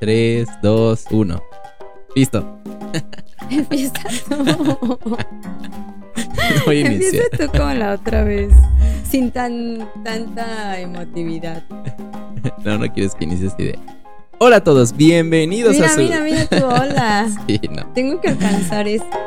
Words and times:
3, 0.00 0.46
2, 0.62 1.04
1. 1.10 1.42
Listo. 2.14 2.58
Empieza 3.50 3.92
tú. 4.28 4.98
Voy 6.66 6.76
a 6.76 6.80
iniciar. 6.92 7.24
Empieza 7.32 7.46
tú 7.52 7.58
como 7.58 7.74
la 7.74 7.94
otra 7.94 8.22
vez. 8.22 8.52
Sin 9.08 9.32
tan 9.32 9.88
tanta 10.04 10.78
emotividad. 10.78 11.64
No, 12.64 12.78
no 12.78 12.92
quieres 12.92 13.14
que 13.16 13.24
inicie 13.24 13.48
esta 13.48 13.62
idea. 13.62 13.78
Hola 14.38 14.56
a 14.56 14.64
todos, 14.64 14.96
bienvenidos 14.96 15.74
Mira, 15.74 15.86
a 15.86 15.90
su. 15.90 16.00
mira, 16.00 16.20
mira 16.20 16.46
tu 16.46 16.64
hola. 16.64 17.26
Sí, 17.48 17.60
no. 17.68 17.92
Tengo 17.92 18.20
que 18.20 18.28
alcanzar 18.28 18.86
esto. 18.86 19.18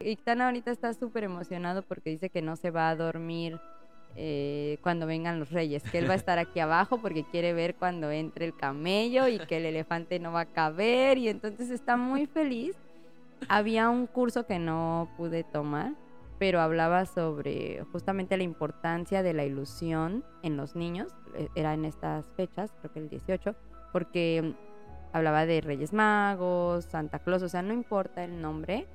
Ictana 0.00 0.46
ahorita 0.46 0.70
está 0.70 0.92
súper 0.92 1.24
emocionado 1.24 1.82
porque 1.82 2.10
dice 2.10 2.28
que 2.28 2.42
no 2.42 2.56
se 2.56 2.70
va 2.70 2.90
a 2.90 2.96
dormir 2.96 3.58
eh, 4.22 4.76
cuando 4.82 5.06
vengan 5.06 5.38
los 5.38 5.50
reyes, 5.50 5.82
que 5.82 5.96
él 5.96 6.06
va 6.06 6.12
a 6.12 6.16
estar 6.16 6.38
aquí 6.38 6.60
abajo 6.60 7.00
porque 7.00 7.24
quiere 7.24 7.54
ver 7.54 7.74
cuando 7.74 8.10
entre 8.10 8.44
el 8.44 8.54
camello 8.54 9.28
y 9.28 9.38
que 9.38 9.56
el 9.56 9.64
elefante 9.64 10.18
no 10.18 10.30
va 10.30 10.40
a 10.40 10.44
caber 10.44 11.16
y 11.16 11.30
entonces 11.30 11.70
está 11.70 11.96
muy 11.96 12.26
feliz. 12.26 12.76
Había 13.48 13.88
un 13.88 14.06
curso 14.06 14.44
que 14.44 14.58
no 14.58 15.08
pude 15.16 15.42
tomar, 15.42 15.94
pero 16.38 16.60
hablaba 16.60 17.06
sobre 17.06 17.82
justamente 17.92 18.36
la 18.36 18.42
importancia 18.42 19.22
de 19.22 19.32
la 19.32 19.46
ilusión 19.46 20.22
en 20.42 20.58
los 20.58 20.76
niños, 20.76 21.14
eh, 21.34 21.48
era 21.54 21.72
en 21.72 21.86
estas 21.86 22.26
fechas, 22.36 22.74
creo 22.78 22.92
que 22.92 22.98
el 22.98 23.08
18, 23.08 23.54
porque 23.90 24.54
hablaba 25.14 25.46
de 25.46 25.62
Reyes 25.62 25.94
Magos, 25.94 26.84
Santa 26.84 27.20
Claus, 27.20 27.42
o 27.42 27.48
sea, 27.48 27.62
no 27.62 27.72
importa 27.72 28.22
el 28.22 28.42
nombre, 28.42 28.86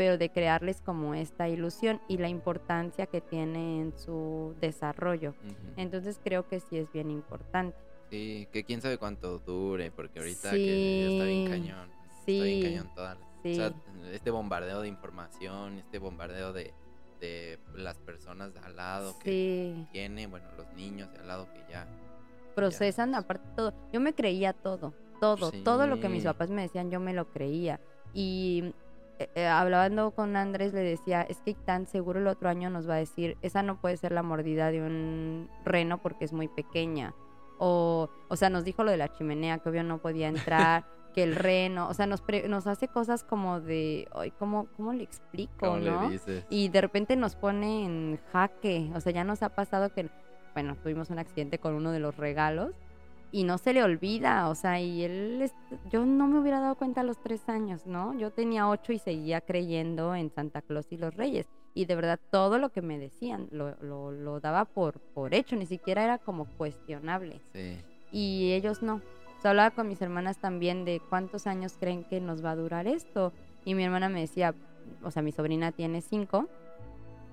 pero 0.00 0.16
de 0.16 0.30
crearles 0.30 0.80
como 0.80 1.12
esta 1.14 1.50
ilusión 1.50 2.00
y 2.08 2.16
la 2.16 2.30
importancia 2.30 3.04
que 3.04 3.20
tiene 3.20 3.82
en 3.82 3.92
su 3.98 4.54
desarrollo. 4.58 5.34
Ujú. 5.44 5.54
Entonces 5.76 6.18
creo 6.24 6.48
que 6.48 6.58
sí 6.58 6.78
es 6.78 6.90
bien 6.90 7.10
importante. 7.10 7.76
Sí, 8.10 8.48
que 8.50 8.64
quién 8.64 8.80
sabe 8.80 8.96
cuánto 8.96 9.40
dure, 9.40 9.90
porque 9.90 10.20
ahorita 10.20 10.52
Sí. 10.52 10.56
que 10.56 11.00
ya 11.04 11.10
está 11.10 11.24
bien 11.26 11.48
cañón. 11.50 11.90
Está 11.90 12.44
bien 12.44 12.44
Sí, 12.44 12.62
cañón 12.62 12.94
toda 12.94 13.14
la- 13.16 13.28
sí. 13.42 13.52
O 13.52 13.54
sea, 13.56 13.72
este 14.14 14.30
bombardeo 14.30 14.80
de 14.80 14.88
información, 14.88 15.76
este 15.76 15.98
bombardeo 15.98 16.54
de, 16.54 16.72
de 17.20 17.58
las 17.74 17.98
personas 17.98 18.54
de 18.54 18.60
al 18.60 18.76
lado 18.76 19.18
que 19.18 19.30
Sí, 19.76 19.86
tiene, 19.92 20.26
bueno, 20.28 20.46
los 20.56 20.72
niños 20.72 21.12
de 21.12 21.18
al 21.18 21.28
lado 21.28 21.46
que 21.52 21.60
ya. 21.70 21.86
procesan 22.54 23.14
aparte 23.14 23.46
todo. 23.54 23.74
Yo 23.92 24.00
me 24.00 24.14
creía 24.14 24.54
todo, 24.54 24.94
todo, 25.20 25.52
todo 25.62 25.86
lo 25.86 26.00
que 26.00 26.08
mis 26.08 26.22
Sí. 26.22 26.26
papás 26.28 26.48
me 26.48 26.62
decían, 26.62 26.90
yo 26.90 27.00
me 27.00 27.12
lo 27.12 27.30
creía. 27.30 27.80
Y 28.14 28.72
eh, 29.20 29.30
eh, 29.34 29.46
hablando 29.46 30.10
con 30.12 30.34
Andrés 30.36 30.72
le 30.72 30.80
decía, 30.80 31.22
es 31.22 31.40
que 31.42 31.54
tan 31.54 31.86
seguro 31.86 32.18
el 32.20 32.26
otro 32.26 32.48
año 32.48 32.70
nos 32.70 32.88
va 32.88 32.94
a 32.94 32.98
decir, 32.98 33.36
esa 33.42 33.62
no 33.62 33.80
puede 33.80 33.96
ser 33.96 34.12
la 34.12 34.22
mordida 34.22 34.70
de 34.70 34.80
un 34.82 35.48
reno 35.64 35.98
porque 35.98 36.24
es 36.24 36.32
muy 36.32 36.48
pequeña. 36.48 37.14
O, 37.58 38.08
o 38.28 38.36
sea, 38.36 38.48
nos 38.50 38.64
dijo 38.64 38.82
lo 38.84 38.90
de 38.90 38.96
la 38.96 39.12
chimenea, 39.12 39.58
que 39.58 39.68
obvio 39.68 39.82
no 39.84 39.98
podía 39.98 40.28
entrar, 40.56 40.84
que 41.14 41.22
el 41.24 41.34
reno, 41.36 41.88
o 41.88 41.94
sea, 41.94 42.06
nos, 42.06 42.22
pre- 42.22 42.48
nos 42.48 42.66
hace 42.66 42.88
cosas 42.88 43.24
como 43.24 43.60
de, 43.60 44.08
ay, 44.14 44.30
¿cómo, 44.38 44.68
¿cómo 44.76 44.92
le 44.92 45.02
explico, 45.02 45.52
¿Cómo 45.58 45.76
no? 45.78 46.02
le 46.04 46.10
dices? 46.10 46.46
y 46.50 46.68
de 46.68 46.80
repente 46.80 47.16
nos 47.16 47.36
pone 47.36 47.84
en 47.84 48.18
jaque. 48.32 48.90
O 48.94 49.00
sea, 49.00 49.12
ya 49.12 49.24
nos 49.24 49.42
ha 49.42 49.50
pasado 49.50 49.92
que, 49.92 50.08
bueno, 50.54 50.76
tuvimos 50.76 51.10
un 51.10 51.18
accidente 51.18 51.58
con 51.58 51.74
uno 51.74 51.90
de 51.92 51.98
los 52.00 52.16
regalos 52.16 52.72
y 53.32 53.44
no 53.44 53.58
se 53.58 53.72
le 53.72 53.82
olvida. 53.82 54.48
O 54.48 54.54
sea, 54.54 54.80
y 54.80 55.02
él, 55.02 55.50
yo 55.90 56.04
no 56.04 56.26
me 56.26 56.38
hubiera 56.40 56.60
dado 56.60 56.74
cuenta 56.76 57.00
a 57.00 57.04
los 57.04 57.20
tres 57.20 57.48
años, 57.48 57.86
¿no? 57.86 58.14
Yo 58.18 58.30
tenía 58.30 58.68
ocho 58.68 58.92
y 58.92 58.98
seguía 58.98 59.40
creyendo 59.40 60.14
en 60.14 60.30
Santa 60.30 60.62
Claus 60.62 60.86
y 60.90 60.96
los 60.96 61.14
Reyes. 61.14 61.46
Y 61.74 61.84
de 61.84 61.94
verdad 61.94 62.18
todo 62.30 62.58
lo 62.58 62.70
que 62.70 62.82
me 62.82 62.98
decían 62.98 63.48
lo, 63.52 63.76
lo, 63.80 64.10
lo 64.10 64.40
daba 64.40 64.64
por, 64.64 64.98
por 64.98 65.34
hecho, 65.34 65.56
ni 65.56 65.66
siquiera 65.66 66.02
era 66.02 66.18
como 66.18 66.46
cuestionable. 66.56 67.40
Sí. 67.52 67.78
Y 68.12 68.52
ellos 68.52 68.82
no. 68.82 68.96
O 69.38 69.40
sea, 69.40 69.52
hablaba 69.52 69.70
con 69.70 69.88
mis 69.88 70.02
hermanas 70.02 70.38
también 70.38 70.84
de 70.84 71.00
cuántos 71.08 71.46
años 71.46 71.76
creen 71.78 72.04
que 72.04 72.20
nos 72.20 72.44
va 72.44 72.50
a 72.50 72.56
durar 72.56 72.86
esto. 72.86 73.32
Y 73.64 73.74
mi 73.74 73.84
hermana 73.84 74.08
me 74.08 74.20
decía, 74.20 74.54
o 75.02 75.10
sea, 75.10 75.22
mi 75.22 75.32
sobrina 75.32 75.72
tiene 75.72 76.00
cinco, 76.00 76.48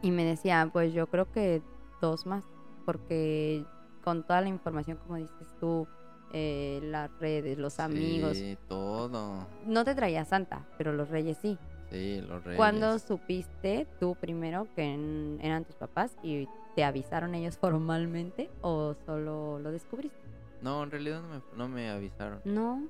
y 0.02 0.12
me 0.12 0.24
decía, 0.24 0.70
pues 0.72 0.94
yo 0.94 1.08
creo 1.08 1.32
que 1.32 1.62
dos 2.02 2.26
más, 2.26 2.44
porque 2.86 3.66
con 4.08 4.24
toda 4.24 4.40
la 4.40 4.48
información, 4.48 4.96
como 5.06 5.18
dices 5.18 5.50
tú, 5.60 5.86
eh, 6.32 6.80
las 6.82 7.12
redes, 7.20 7.58
los 7.58 7.78
amigos, 7.82 8.38
Sí, 8.38 8.58
todo. 8.70 9.46
no 9.66 9.84
te 9.84 9.96
traía 9.96 10.24
Santa, 10.24 10.66
pero 10.78 10.94
los 10.94 11.10
reyes 11.10 11.38
sí. 11.42 11.58
Sí, 11.92 12.22
los 12.22 12.42
reyes. 12.42 12.56
¿Cuándo 12.56 13.00
supiste 13.00 13.86
tú 14.00 14.16
primero 14.16 14.66
que 14.78 14.84
en- 14.94 15.40
eran 15.42 15.66
tus 15.66 15.76
papás 15.76 16.16
y 16.24 16.48
te 16.74 16.86
avisaron 16.86 17.36
ellos 17.36 17.58
formalmente 17.62 18.50
o 18.62 18.96
solo 19.06 19.60
lo 19.60 19.72
descubriste? 19.74 20.18
No, 20.62 20.84
en 20.84 20.92
realidad 20.92 21.22
no 21.22 21.28
me, 21.28 21.42
no 21.58 21.68
me 21.68 21.90
avisaron. 21.90 22.40
No. 22.46 22.88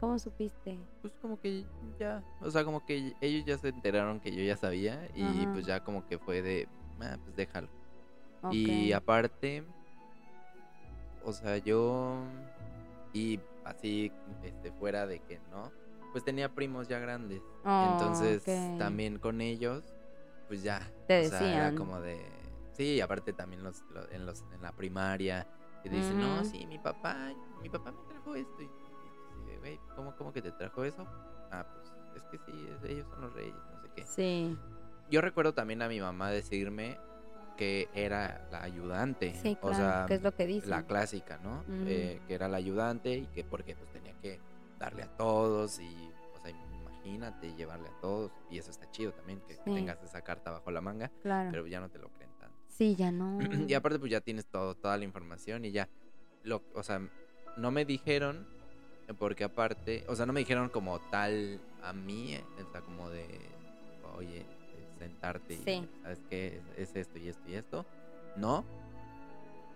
¿Cómo 0.00 0.18
supiste? 0.18 0.76
Pues 1.02 1.12
como 1.22 1.38
que 1.40 1.64
ya, 2.00 2.20
o 2.40 2.50
sea, 2.50 2.64
como 2.64 2.84
que 2.84 3.14
ellos 3.20 3.44
ya 3.44 3.58
se 3.58 3.68
enteraron 3.68 4.18
que 4.18 4.34
yo 4.34 4.42
ya 4.42 4.56
sabía 4.56 5.08
y 5.14 5.22
Ajá. 5.44 5.52
pues 5.52 5.66
ya 5.66 5.78
como 5.78 6.04
que 6.04 6.18
fue 6.18 6.42
de, 6.42 6.66
ah, 7.00 7.16
pues 7.22 7.36
déjalo. 7.36 7.68
Y 8.50 8.92
aparte, 8.92 9.64
o 11.26 11.32
sea, 11.32 11.58
yo 11.58 12.22
y 13.12 13.40
así 13.64 14.12
este 14.42 14.70
fuera 14.72 15.06
de 15.06 15.18
que 15.20 15.40
no, 15.50 15.72
pues 16.12 16.24
tenía 16.24 16.48
primos 16.54 16.88
ya 16.88 16.98
grandes. 16.98 17.42
Oh, 17.64 17.82
Entonces, 17.84 18.44
también 18.78 19.18
con 19.18 19.40
ellos 19.40 19.84
pues 20.48 20.62
ya, 20.62 20.80
Te 21.08 21.26
o 21.26 21.28
sea, 21.28 21.52
era 21.56 21.74
como 21.74 22.00
de 22.00 22.24
sí, 22.72 22.94
y 22.94 23.00
aparte 23.00 23.32
también 23.32 23.64
los, 23.64 23.82
lo- 23.90 24.08
en 24.12 24.24
los 24.24 24.42
en 24.54 24.62
la 24.62 24.70
primaria 24.72 25.46
que 25.82 25.90
dicen, 25.90 26.20
"No, 26.20 26.44
sí, 26.44 26.64
mi 26.66 26.78
papá, 26.78 27.32
mi 27.60 27.68
papá 27.68 27.90
me 27.90 28.04
trajo 28.08 28.34
esto." 28.36 28.62
Y, 28.62 28.70
güey, 29.58 29.80
¿cómo 29.96 30.14
cómo 30.16 30.32
que 30.32 30.42
te 30.42 30.52
trajo 30.52 30.84
eso? 30.84 31.04
Ah, 31.50 31.66
pues 31.72 31.92
es 32.16 32.22
que 32.30 32.38
sí, 32.46 32.68
ellos 32.88 33.06
son 33.10 33.20
los 33.22 33.32
reyes, 33.34 33.54
no 33.72 33.80
sé 33.82 33.88
qué. 33.96 34.04
Sí, 34.06 34.56
Yo 35.10 35.20
recuerdo 35.20 35.52
también 35.54 35.82
a 35.82 35.88
mi 35.88 36.00
mamá 36.00 36.30
decirme 36.30 36.98
que 37.56 37.88
era 37.94 38.46
la 38.50 38.62
ayudante. 38.62 39.34
sí, 39.34 39.56
o 39.60 39.68
claro. 39.68 39.76
sea, 39.76 40.04
¿Qué 40.08 40.14
es 40.14 40.22
lo 40.22 40.32
que 40.34 40.46
dicen? 40.46 40.70
la 40.70 40.82
clásica, 40.84 41.38
¿no? 41.38 41.60
Ujú. 41.60 41.84
Eh, 41.86 42.20
que 42.26 42.34
era 42.34 42.48
la 42.48 42.58
ayudante 42.58 43.12
y 43.16 43.26
que 43.26 43.44
porque 43.44 43.74
pues 43.74 43.90
tenía 43.92 44.12
que 44.20 44.40
darle 44.78 45.02
a 45.02 45.16
todos 45.16 45.78
y, 45.80 46.10
o 46.34 46.40
sea, 46.40 46.50
imagínate 46.50 47.54
llevarle 47.54 47.88
a 47.88 48.00
todos. 48.00 48.30
Y 48.50 48.58
eso 48.58 48.70
está 48.70 48.90
chido 48.90 49.12
también, 49.12 49.40
que, 49.40 49.54
que 49.56 49.62
Sí. 49.64 49.74
tengas 49.74 50.02
esa 50.02 50.20
carta 50.22 50.50
bajo 50.50 50.70
la 50.70 50.80
manga, 50.80 51.10
Claro. 51.22 51.50
pero 51.50 51.66
ya 51.66 51.80
no 51.80 51.88
te 51.88 51.98
lo 51.98 52.08
creen 52.10 52.30
tanto. 52.38 52.56
Sí, 52.68 52.94
ya 52.94 53.10
no. 53.10 53.38
y 53.68 53.74
aparte 53.74 53.98
pues 53.98 54.10
ya 54.12 54.20
tienes 54.20 54.46
todo, 54.46 54.74
toda 54.74 54.96
la 54.98 55.04
información 55.04 55.64
y 55.64 55.72
ya, 55.72 55.88
lo, 56.42 56.62
o 56.74 56.82
sea, 56.82 57.00
no 57.56 57.70
me 57.70 57.84
dijeron, 57.84 58.46
eh, 59.08 59.14
porque 59.14 59.44
aparte, 59.44 60.04
o 60.08 60.14
sea, 60.14 60.26
no 60.26 60.32
me 60.32 60.40
dijeron 60.40 60.68
como 60.68 60.98
tal 61.10 61.60
a 61.82 61.92
mí, 61.92 62.34
eh, 62.34 62.44
o 62.66 62.70
sea, 62.72 62.82
como 62.82 63.08
de, 63.08 63.26
oye, 64.16 64.44
sentarte 64.96 65.54
y, 65.54 65.58
Sí. 65.58 65.88
¿sabes 66.02 66.20
qué? 66.28 66.60
Es, 66.76 66.90
es 66.90 66.96
esto 66.96 67.18
y 67.18 67.28
esto 67.28 67.48
y 67.48 67.54
esto. 67.54 67.86
No, 68.36 68.64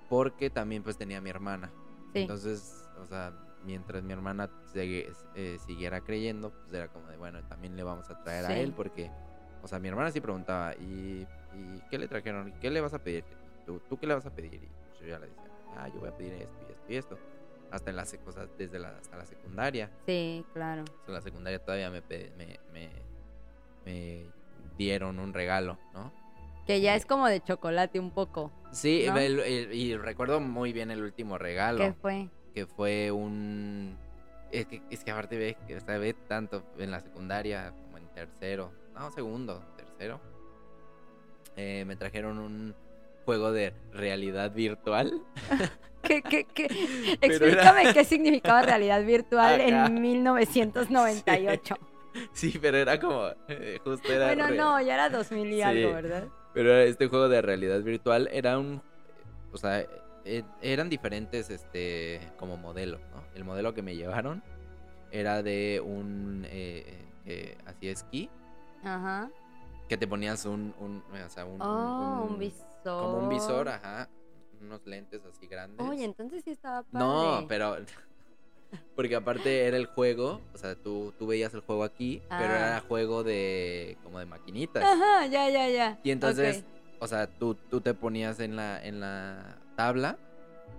porque 0.08 0.50
también 0.50 0.82
pues 0.82 0.96
tenía 0.96 1.18
a 1.18 1.20
mi 1.20 1.30
hermana. 1.30 1.70
Sí. 2.12 2.20
Entonces, 2.20 2.88
o 3.00 3.06
sea, 3.06 3.32
mientras 3.64 4.02
mi 4.02 4.12
hermana 4.12 4.50
eh, 4.74 5.58
siguiera 5.64 6.00
creyendo, 6.00 6.50
pues 6.50 6.72
era 6.72 6.88
como 6.88 7.06
de, 7.08 7.16
bueno, 7.16 7.42
también 7.44 7.76
le 7.76 7.82
vamos 7.82 8.10
a 8.10 8.22
traer 8.22 8.46
a 8.46 8.58
él 8.58 8.72
porque, 8.72 9.10
o 9.62 9.68
sea, 9.68 9.78
mi 9.78 9.88
hermana 9.88 10.10
sí 10.10 10.20
preguntaba, 10.20 10.74
¿y, 10.76 11.26
y 11.54 11.80
qué 11.90 11.98
le 11.98 12.08
trajeron? 12.08 12.48
¿Y 12.48 12.52
qué 12.52 12.70
le 12.70 12.80
vas 12.80 12.94
a 12.94 12.98
pedir? 12.98 13.24
¿Tú, 13.66 13.80
¿Tú 13.88 13.98
qué 13.98 14.06
le 14.06 14.14
vas 14.14 14.26
a 14.26 14.30
pedir? 14.34 14.54
Y 14.54 14.58
pues 14.88 15.00
yo 15.00 15.06
ya 15.06 15.18
le 15.18 15.28
decía, 15.28 15.50
ah, 15.76 15.88
yo 15.88 16.00
voy 16.00 16.08
a 16.08 16.16
pedir 16.16 16.32
esto 16.34 16.56
y 16.68 16.72
esto 16.72 16.84
y 16.92 16.96
esto. 16.96 17.18
Hasta 17.70 17.90
en 17.90 17.96
la, 17.96 18.04
sec- 18.04 18.26
o 18.26 18.32
sea, 18.32 18.48
desde 18.58 18.80
la, 18.80 18.96
hasta 18.98 19.16
la 19.16 19.24
secundaria. 19.26 19.88
Sí, 20.04 20.44
claro. 20.52 20.82
En 21.06 21.14
la 21.14 21.20
secundaria 21.20 21.60
todavía 21.60 21.88
me, 21.88 22.02
pe- 22.02 22.32
me, 22.36 22.58
me, 22.72 22.90
me 23.84 24.26
dieron 24.80 25.18
un 25.18 25.34
regalo, 25.34 25.78
¿no? 25.92 26.10
Que 26.66 26.80
ya 26.80 26.94
es 26.94 27.04
como 27.04 27.26
de 27.28 27.42
chocolate 27.42 28.00
un 28.00 28.10
poco. 28.12 28.50
Sí, 28.72 29.04
¿No? 29.06 29.18
el- 29.18 29.40
el- 29.40 29.74
y 29.74 29.94
recuerdo 29.96 30.40
muy 30.40 30.72
bien 30.72 30.90
el 30.90 31.02
último 31.02 31.36
regalo. 31.36 31.78
¿Qué 31.78 31.92
fue? 31.92 32.28
que 32.54 32.66
fue 32.66 33.10
un 33.12 33.96
es 34.50 34.66
que, 34.66 34.82
es 34.90 35.04
que 35.04 35.10
aparte 35.12 35.36
ve 35.38 35.56
que 35.68 35.76
ve 35.98 36.14
tanto 36.14 36.64
en 36.78 36.90
la 36.90 36.98
secundaria 37.00 37.72
como 37.84 37.96
en 37.98 38.08
tercero 38.08 38.72
no 38.92 39.08
segundo 39.12 39.62
tercero 39.76 40.20
eh, 41.56 41.84
me 41.86 41.94
trajeron 41.94 42.38
un 42.40 42.74
juego 43.24 43.52
de 43.52 43.72
realidad 43.92 44.50
virtual 44.52 45.22
¿Qué, 46.02 46.22
qué, 46.22 46.44
qué? 46.44 46.64
Explícame 47.20 47.82
era- 47.82 47.92
qué 47.92 48.04
significaba 48.04 48.62
realidad 48.62 49.04
virtual 49.04 49.60
Ajá. 49.60 49.86
en 49.86 50.00
1998. 50.02 51.76
sí 51.78 51.86
pero 52.60 52.76
era 52.78 52.98
como 53.00 53.28
eh, 53.48 53.78
justo 53.84 54.12
era 54.12 54.26
Bueno, 54.26 54.50
no, 54.50 54.80
ya 54.80 54.94
era 54.94 55.08
2000 55.10 55.52
y 55.52 55.62
algo, 55.62 55.88
Sí. 55.88 55.94
¿verdad? 55.94 56.28
pero 56.52 56.74
este 56.78 57.06
juego 57.06 57.28
de 57.28 57.42
realidad 57.42 57.80
virtual 57.82 58.28
era 58.32 58.58
un 58.58 58.82
o 59.52 59.56
sea 59.58 59.86
eh, 60.24 60.42
eran 60.62 60.88
diferentes 60.90 61.48
este 61.50 62.20
como 62.36 62.56
modelos 62.56 63.00
no 63.14 63.22
el 63.34 63.44
modelo 63.44 63.72
que 63.74 63.82
me 63.82 63.94
llevaron 63.94 64.42
era 65.12 65.42
de 65.42 65.80
un 65.84 66.44
eh, 66.48 67.04
eh, 67.26 67.56
así 67.66 67.88
esquí 67.88 68.28
Ajá. 68.82 69.30
que 69.88 69.96
te 69.96 70.06
ponías 70.08 70.44
un, 70.46 70.74
un 70.80 71.02
o 71.12 71.28
sea, 71.30 71.44
un, 71.44 71.60
Oh, 71.60 72.24
un- 72.24 72.32
un 72.32 72.38
visor. 72.38 72.64
como 72.84 73.18
un 73.18 73.28
visor, 73.28 73.68
ajá, 73.68 74.08
unos 74.60 74.84
lentes 74.86 75.22
así 75.24 75.46
grandes. 75.46 75.86
Oye, 75.86 76.04
entonces 76.04 76.42
sí 76.44 76.50
estaba 76.50 76.82
padre. 76.84 76.98
no, 77.04 77.44
pero 77.48 77.76
porque 78.96 79.16
aparte 79.16 79.66
era 79.66 79.76
el 79.76 79.86
juego, 79.86 80.40
o 80.54 80.58
sea, 80.58 80.74
tú, 80.74 81.14
tú 81.18 81.26
veías 81.26 81.54
el 81.54 81.60
juego 81.60 81.84
aquí, 81.84 82.20
pero 82.28 82.52
Ah. 82.52 82.56
era 82.68 82.80
juego 82.86 83.22
de 83.24 83.96
como 84.02 84.18
de 84.18 84.26
maquinitas. 84.26 84.82
Ajá, 84.84 85.26
ya, 85.26 85.48
ya, 85.48 85.68
ya. 85.68 85.98
Y 86.02 86.10
entonces, 86.10 86.64
o 86.98 87.06
sea, 87.06 87.26
tú, 87.26 87.54
tú 87.70 87.80
te 87.80 87.94
ponías 87.94 88.40
en 88.40 88.56
la, 88.56 88.84
en 88.84 89.00
la 89.00 89.58
tabla 89.76 90.18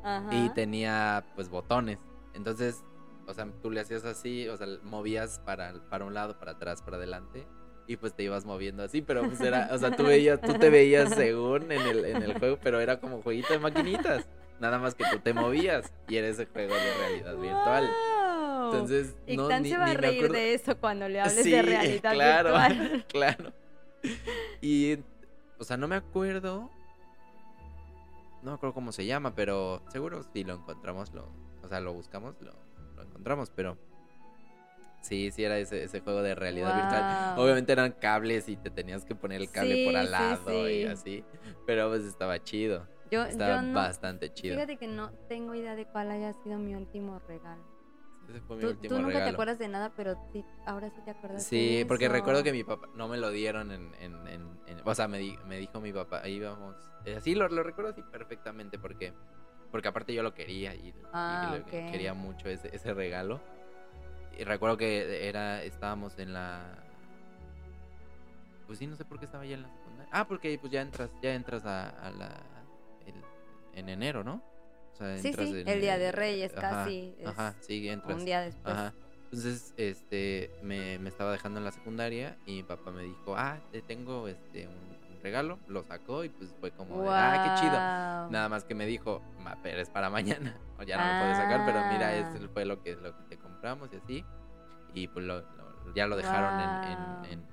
Ajá. 0.03 0.29
y 0.35 0.49
tenía 0.49 1.23
pues 1.35 1.49
botones. 1.49 1.97
Entonces, 2.33 2.83
o 3.27 3.33
sea, 3.33 3.47
tú 3.61 3.71
le 3.71 3.79
hacías 3.79 4.05
así, 4.05 4.47
o 4.49 4.57
sea, 4.57 4.67
movías 4.83 5.39
para, 5.45 5.73
para 5.89 6.05
un 6.05 6.13
lado, 6.13 6.37
para 6.37 6.51
atrás, 6.51 6.81
para 6.81 6.97
adelante. 6.97 7.47
Y 7.87 7.97
pues 7.97 8.13
te 8.13 8.23
ibas 8.23 8.45
moviendo 8.45 8.83
así, 8.83 9.01
pero 9.01 9.23
pues 9.23 9.41
era, 9.41 9.69
o 9.71 9.77
sea, 9.77 9.95
tú 9.95 10.03
veías, 10.03 10.39
tú 10.39 10.53
te 10.53 10.69
veías 10.69 11.09
según 11.15 11.71
en 11.71 11.81
el, 11.81 12.05
en 12.05 12.21
el 12.23 12.37
juego, 12.37 12.57
pero 12.61 12.79
era 12.79 12.99
como 12.99 13.21
jueguito 13.21 13.51
de 13.51 13.59
maquinitas. 13.59 14.27
Nada 14.61 14.77
más 14.77 14.93
que 14.93 15.03
tú 15.11 15.17
te 15.17 15.33
movías 15.33 15.91
y 16.07 16.17
era 16.17 16.27
ese 16.27 16.45
juego 16.45 16.75
de 16.75 16.93
realidad 16.93 17.35
virtual. 17.35 17.89
Entonces, 18.65 19.15
no, 19.25 19.45
Ictan 19.45 19.63
ni, 19.63 19.69
se 19.69 19.77
va 19.77 19.85
a 19.85 19.87
ni 19.87 19.95
reír 19.95 20.31
de 20.31 20.53
eso 20.53 20.77
cuando 20.77 21.09
le 21.09 21.19
hables 21.19 21.43
Sí, 21.43 21.49
de 21.49 21.61
realidad 21.63 22.13
claro, 22.13 22.49
virtual. 22.51 23.05
claro. 23.09 23.53
Y, 24.61 24.99
o 25.57 25.63
sea, 25.63 25.77
no 25.77 25.87
me 25.87 25.95
acuerdo. 25.95 26.69
No 28.43 28.51
me 28.51 28.53
acuerdo 28.53 28.75
cómo 28.75 28.91
se 28.91 29.03
llama, 29.03 29.33
pero 29.33 29.81
seguro 29.89 30.23
si 30.31 30.43
lo 30.43 30.53
encontramos, 30.53 31.11
lo, 31.11 31.27
o 31.63 31.67
sea, 31.67 31.79
lo 31.79 31.93
buscamos, 31.93 32.35
lo, 32.39 32.53
lo 32.95 33.01
encontramos, 33.01 33.51
pero 33.55 33.79
sí, 35.01 35.31
sí 35.31 35.43
era 35.43 35.57
ese, 35.57 35.83
ese 35.83 36.01
juego 36.01 36.21
de 36.21 36.35
realidad 36.35 36.75
virtual. 36.75 37.39
Obviamente 37.39 37.71
eran 37.71 37.93
cables 37.93 38.47
y 38.47 38.57
te 38.57 38.69
tenías 38.69 39.05
que 39.05 39.15
poner 39.15 39.41
el 39.41 39.49
cable 39.49 39.85
por 39.85 39.95
al 39.95 40.05
sí, 40.05 40.11
lado 40.11 40.69
y 40.69 40.81
sí. 40.81 40.85
así, 40.85 41.23
pero 41.65 41.89
pues 41.89 42.03
estaba 42.03 42.43
chido, 42.43 42.87
Yo, 43.11 43.25
estaba 43.25 43.57
yo 43.57 43.61
no, 43.61 43.73
bastante 43.73 44.31
chido. 44.33 44.55
fíjate 44.55 44.77
que 44.77 44.87
no 44.87 45.11
tengo 45.27 45.53
idea 45.53 45.75
de 45.75 45.85
cuál 45.85 46.11
haya 46.11 46.31
sido 46.33 46.57
mi 46.57 46.75
último 46.75 47.19
regalo. 47.27 47.61
Ese 48.29 48.39
fue 48.41 48.55
mi 48.55 48.63
Tú, 48.63 48.69
último 48.69 48.95
tú 48.95 49.01
nunca 49.01 49.11
te 49.11 49.17
regalo. 49.17 49.33
acuerdas 49.33 49.59
de 49.59 49.67
nada, 49.67 49.91
pero 49.97 50.15
sí, 50.31 50.45
ahora 50.65 50.89
sí 50.89 51.01
te 51.03 51.11
acuerdas 51.11 51.49
Sí, 51.49 51.81
de 51.81 51.81
porque 51.87 52.05
eso. 52.05 52.13
recuerdo 52.13 52.43
que 52.43 52.51
mi 52.53 52.63
papá 52.63 52.87
no 52.93 53.07
me 53.09 53.17
lo 53.17 53.29
dieron 53.31 53.71
en, 53.71 53.93
en, 53.99 54.27
en- 54.27 54.59
en- 54.65 54.81
o 54.85 54.95
sea, 54.95 55.07
me, 55.09 55.17
di- 55.19 55.37
me 55.45 55.57
dijo 55.57 55.81
mi 55.81 55.91
papá, 55.91 56.21
ahí 56.23 56.39
vamos, 56.39 56.75
eh, 57.03 57.19
sí, 57.19 57.35
lo, 57.35 57.49
lo 57.49 57.63
recuerdo 57.63 57.91
así 57.91 58.01
perfectamente 58.03 58.79
porque, 58.79 59.13
porque 59.71 59.87
aparte 59.89 60.13
yo 60.13 60.23
lo 60.23 60.33
quería 60.33 60.73
y, 60.75 60.89
y 60.89 60.93
Ah, 61.11 61.49
lo- 61.51 61.57
ok. 61.57 61.91
quería 61.91 62.13
mucho 62.13 62.47
ese, 62.47 62.73
ese 62.73 62.93
regalo. 62.93 63.41
Y 64.37 64.43
recuerdo 64.45 64.77
que 64.77 65.27
era, 65.27 65.61
estábamos 65.63 66.17
en 66.17 66.31
la, 66.33 66.81
pues 68.67 68.79
sí, 68.79 68.87
no 68.87 68.95
sé 68.95 69.03
por 69.03 69.19
qué 69.19 69.25
estaba 69.25 69.45
ya 69.45 69.55
en 69.55 69.63
la 69.63 69.69
secundaria. 69.69 70.07
Ah, 70.11 70.25
porque 70.25 70.57
pues 70.59 70.71
ya 70.71 70.81
entras, 70.81 71.09
ya 71.21 71.33
entras 71.33 71.65
a, 71.65 71.89
a 71.89 72.11
la, 72.11 72.60
en 73.75 73.89
enero, 73.89 74.23
¿no? 74.23 74.41
O 74.93 74.95
sea, 74.95 75.17
Sí, 75.17 75.33
sí, 75.33 75.61
en- 75.61 75.67
el 75.67 75.81
Día 75.81 75.97
de 75.97 76.11
Reyes 76.11 76.51
ajá, 76.57 76.69
casi. 76.69 77.15
es 77.19 77.27
Ajá, 77.27 77.55
sí, 77.61 77.87
entras. 77.89 78.17
Un 78.17 78.25
día 78.25 78.41
después. 78.41 78.73
Ajá. 78.73 78.93
Entonces, 79.25 79.73
este, 79.77 80.51
me, 80.61 80.99
me 80.99 81.07
estaba 81.09 81.31
dejando 81.31 81.59
en 81.59 81.63
la 81.65 81.71
secundaria 81.71 82.37
y 82.45 82.57
mi 82.57 82.63
papá 82.63 82.91
me 82.91 83.03
dijo, 83.03 83.35
ah, 83.37 83.57
te 83.71 83.81
tengo 83.81 84.27
este 84.27 84.67
un, 84.67 84.73
un 85.15 85.23
regalo, 85.23 85.57
lo 85.67 85.83
sacó 85.83 86.25
y 86.25 86.29
pues 86.29 86.53
fue 86.59 86.71
como, 86.71 87.03
de, 87.03 87.09
ah, 87.13 87.55
qué 87.55 87.61
chido. 87.61 87.73
Nada 88.31 88.49
más 88.49 88.65
que 88.65 88.75
me 88.75 88.85
dijo, 88.85 89.21
"Ma, 89.39 89.57
pero 89.63 89.79
es 89.81 89.89
para 89.89 90.09
mañana, 90.09 90.57
o 90.79 90.83
ya 90.83 90.97
no 90.97 91.13
lo 91.13 91.19
puedes 91.21 91.37
sacar, 91.37 91.65
pero 91.65 91.79
mira, 91.93 92.07
Ah. 92.07 92.15
este 92.17 92.47
fue 92.49 92.65
lo 92.65 92.83
que, 92.83 92.95
lo 92.97 93.15
que 93.15 93.23
te 93.29 93.37
compramos 93.37 93.89
y 93.93 93.95
así. 93.97 94.25
Y 94.93 95.07
pues 95.07 95.25
lo, 95.25 95.39
lo- 95.39 95.93
ya 95.95 96.07
lo 96.07 96.17
dejaron 96.17 96.59
en- 96.59 96.67
Guau. 96.67 97.23
en, 97.25 97.31
en, 97.31 97.45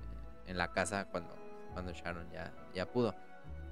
en 0.48 0.58
la 0.58 0.72
casa 0.72 1.06
cuando, 1.12 1.36
cuando 1.72 1.92
Sharon 1.92 2.28
ya, 2.32 2.52
ya 2.74 2.86
pudo. 2.86 3.14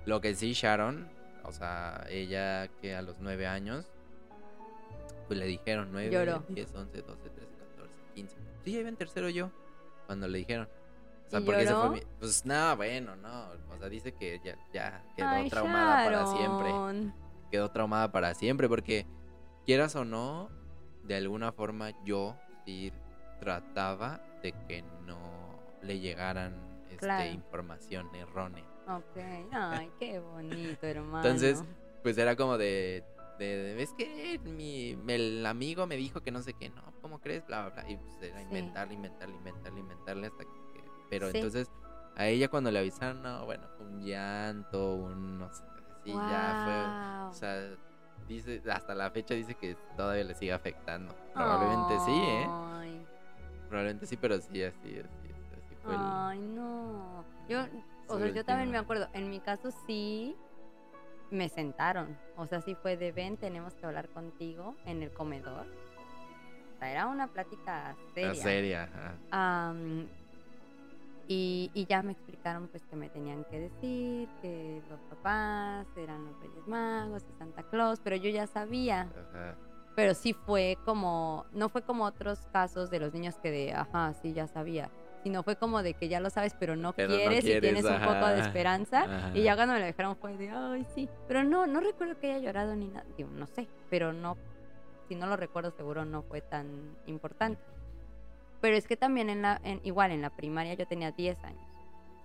Lo 0.04 0.20
que 0.20 0.34
sí, 0.36 0.52
Sharon, 0.52 1.08
o 1.46 1.52
sea, 1.52 2.04
ella 2.08 2.68
que 2.80 2.94
a 2.94 3.02
los 3.02 3.16
nueve 3.20 3.46
años, 3.46 3.86
pues 5.26 5.38
le 5.38 5.46
dijeron 5.46 5.90
9, 5.92 6.10
Lloró. 6.10 6.44
10, 6.48 6.74
11, 6.74 7.02
12, 7.02 7.30
13, 7.30 7.56
14, 7.74 7.94
15. 8.14 8.36
Sí, 8.64 8.72
ya 8.72 8.80
iba 8.80 8.88
en 8.88 8.96
tercero 8.96 9.28
yo 9.28 9.50
cuando 10.06 10.28
le 10.28 10.38
dijeron. 10.38 10.68
O 11.26 11.30
sea, 11.30 11.40
¿Y 11.40 11.44
porque 11.44 11.62
ese 11.62 11.74
fue 11.74 11.90
mi... 11.90 12.02
Pues 12.18 12.46
no, 12.46 12.76
bueno, 12.76 13.16
no. 13.16 13.48
O 13.74 13.78
sea, 13.78 13.88
dice 13.88 14.12
que 14.12 14.40
ya, 14.44 14.56
ya 14.72 15.04
quedó 15.16 15.28
Ay, 15.28 15.50
traumada 15.50 16.04
para 16.04 16.26
siempre. 16.26 17.12
Quedó 17.50 17.70
traumada 17.70 18.12
para 18.12 18.34
siempre 18.34 18.68
porque, 18.68 19.06
quieras 19.64 19.96
o 19.96 20.04
no, 20.04 20.50
de 21.02 21.16
alguna 21.16 21.52
forma 21.52 21.90
yo 22.04 22.36
sí 22.64 22.92
trataba 23.40 24.20
de 24.42 24.52
que 24.68 24.82
no 25.04 25.18
le 25.82 25.98
llegaran 26.00 26.54
este, 26.90 27.30
información 27.30 28.12
errónea. 28.14 28.64
Ok, 28.86 29.16
ay, 29.52 29.90
qué 29.98 30.20
bonito, 30.20 30.86
hermano. 30.86 31.16
Entonces, 31.26 31.62
pues 32.02 32.16
era 32.18 32.36
como 32.36 32.56
de, 32.56 33.02
de, 33.38 33.44
de, 33.46 33.82
es 33.82 33.92
que 33.94 34.38
mi, 34.44 34.96
el 35.08 35.44
amigo 35.44 35.86
me 35.86 35.96
dijo 35.96 36.20
que 36.20 36.30
no 36.30 36.40
sé 36.42 36.54
qué, 36.54 36.70
no, 36.70 36.82
¿cómo 37.02 37.18
crees? 37.18 37.44
Bla, 37.46 37.62
bla, 37.68 37.82
bla. 37.82 37.90
Y 37.90 37.96
pues 37.96 38.22
era 38.22 38.38
Sí. 38.38 38.44
inventarle, 38.44 38.94
inventarle, 38.94 39.36
inventarle, 39.36 39.80
inventarle 39.80 40.26
hasta 40.28 40.44
que... 40.44 40.84
Pero 41.10 41.30
Sí. 41.30 41.36
entonces, 41.38 41.68
a 42.14 42.26
ella 42.28 42.48
cuando 42.48 42.70
le 42.70 42.78
avisaron, 42.78 43.22
no, 43.22 43.44
bueno, 43.44 43.66
un 43.80 44.04
llanto, 44.04 44.94
un, 44.94 45.38
no 45.38 45.52
sé, 45.52 45.64
así 46.00 46.12
ya 46.28 46.56
fue... 46.62 46.88
O 47.28 47.34
sea, 47.34 47.76
dice, 48.28 48.62
hasta 48.70 48.94
la 48.94 49.10
fecha 49.10 49.34
dice 49.34 49.54
que 49.56 49.76
todavía 49.96 50.24
le 50.24 50.34
sigue 50.34 50.52
afectando. 50.52 51.14
Probablemente 51.34 51.98
sí, 51.98 52.22
¿eh? 52.22 52.48
Probablemente 53.68 54.06
sí, 54.06 54.16
pero 54.16 54.40
sí, 54.40 54.62
así, 54.62 54.96
así, 54.98 55.32
así 55.56 55.74
fue 55.84 55.96
el- 55.96 56.12
Ay, 56.14 56.38
no. 56.38 57.24
Yo, 57.48 57.66
o 58.08 58.18
sea, 58.18 58.28
yo 58.28 58.44
también 58.44 58.70
me 58.70 58.78
acuerdo. 58.78 59.08
En 59.12 59.30
mi 59.30 59.40
caso 59.40 59.70
sí 59.86 60.36
me 61.30 61.48
sentaron. 61.48 62.16
O 62.36 62.46
sea, 62.46 62.60
sí 62.60 62.74
fue 62.74 62.96
de 62.96 63.12
ven, 63.12 63.36
tenemos 63.36 63.74
que 63.74 63.86
hablar 63.86 64.08
contigo 64.08 64.76
en 64.84 65.02
el 65.02 65.12
comedor. 65.12 65.66
O 66.74 66.78
sea, 66.78 66.90
era 66.90 67.06
una 67.06 67.28
plática 67.28 67.96
seria. 68.14 68.34
seria. 68.34 68.82
ajá. 69.30 69.74
Y, 71.28 71.72
y 71.74 71.86
ya 71.86 72.02
me 72.02 72.12
explicaron 72.12 72.68
pues 72.68 72.84
que 72.86 72.94
me 72.94 73.08
tenían 73.08 73.42
que 73.44 73.58
decir 73.58 74.28
que 74.40 74.80
los 74.88 75.00
papás 75.10 75.84
eran 75.96 76.24
los 76.24 76.38
Reyes 76.40 76.68
Magos 76.68 77.24
y 77.28 77.36
Santa 77.36 77.64
Claus, 77.64 77.98
pero 78.02 78.14
yo 78.14 78.30
ya 78.30 78.46
sabía. 78.46 79.08
Ajá. 79.32 79.56
Pero 79.96 80.14
sí 80.14 80.34
fue 80.34 80.78
como, 80.84 81.46
no 81.52 81.68
fue 81.68 81.82
como 81.82 82.04
otros 82.04 82.46
casos 82.52 82.90
de 82.90 83.00
los 83.00 83.12
niños 83.12 83.36
que 83.38 83.50
de, 83.50 83.72
ajá, 83.72 84.12
sí, 84.12 84.34
ya 84.34 84.46
sabía. 84.46 84.90
Sino 85.26 85.42
fue 85.42 85.56
como 85.56 85.82
de 85.82 85.94
que 85.94 86.06
ya 86.06 86.20
lo 86.20 86.30
sabes, 86.30 86.54
pero 86.56 86.76
no, 86.76 86.92
Pero 86.92 87.08
no 87.08 87.16
quieres, 87.16 87.40
y 87.40 87.48
quieres, 87.48 87.72
tienes 87.72 87.84
un 87.84 87.98
poco 87.98 88.28
de 88.28 88.34
ajá, 88.34 88.46
esperanza. 88.46 89.02
ajá. 89.02 89.30
Y 89.34 89.42
ya 89.42 89.56
cuando 89.56 89.74
me 89.74 89.80
lo 89.80 89.86
dejaron 89.86 90.14
fue 90.14 90.36
de, 90.36 90.50
ay, 90.50 90.86
sí. 90.94 91.08
Pero 91.26 91.42
no, 91.42 91.66
no 91.66 91.80
recuerdo 91.80 92.16
que 92.20 92.30
haya 92.30 92.38
llorado 92.38 92.76
ni 92.76 92.86
nada. 92.86 93.04
Digo, 93.16 93.28
no 93.32 93.48
sé, 93.48 93.66
pero 93.90 94.12
no, 94.12 94.36
si 95.08 95.16
no 95.16 95.26
lo 95.26 95.36
recuerdo 95.36 95.72
seguro 95.72 96.04
no 96.04 96.22
fue 96.22 96.42
tan 96.42 96.96
importante. 97.06 97.60
Pero 98.60 98.76
es 98.76 98.86
que 98.86 98.96
también 98.96 99.28
en 99.28 99.42
la, 99.42 99.60
en, 99.64 99.80
igual 99.82 100.12
en 100.12 100.22
la 100.22 100.30
primaria 100.30 100.74
yo 100.74 100.86
tenía 100.86 101.10
10 101.10 101.42
años. 101.42 101.72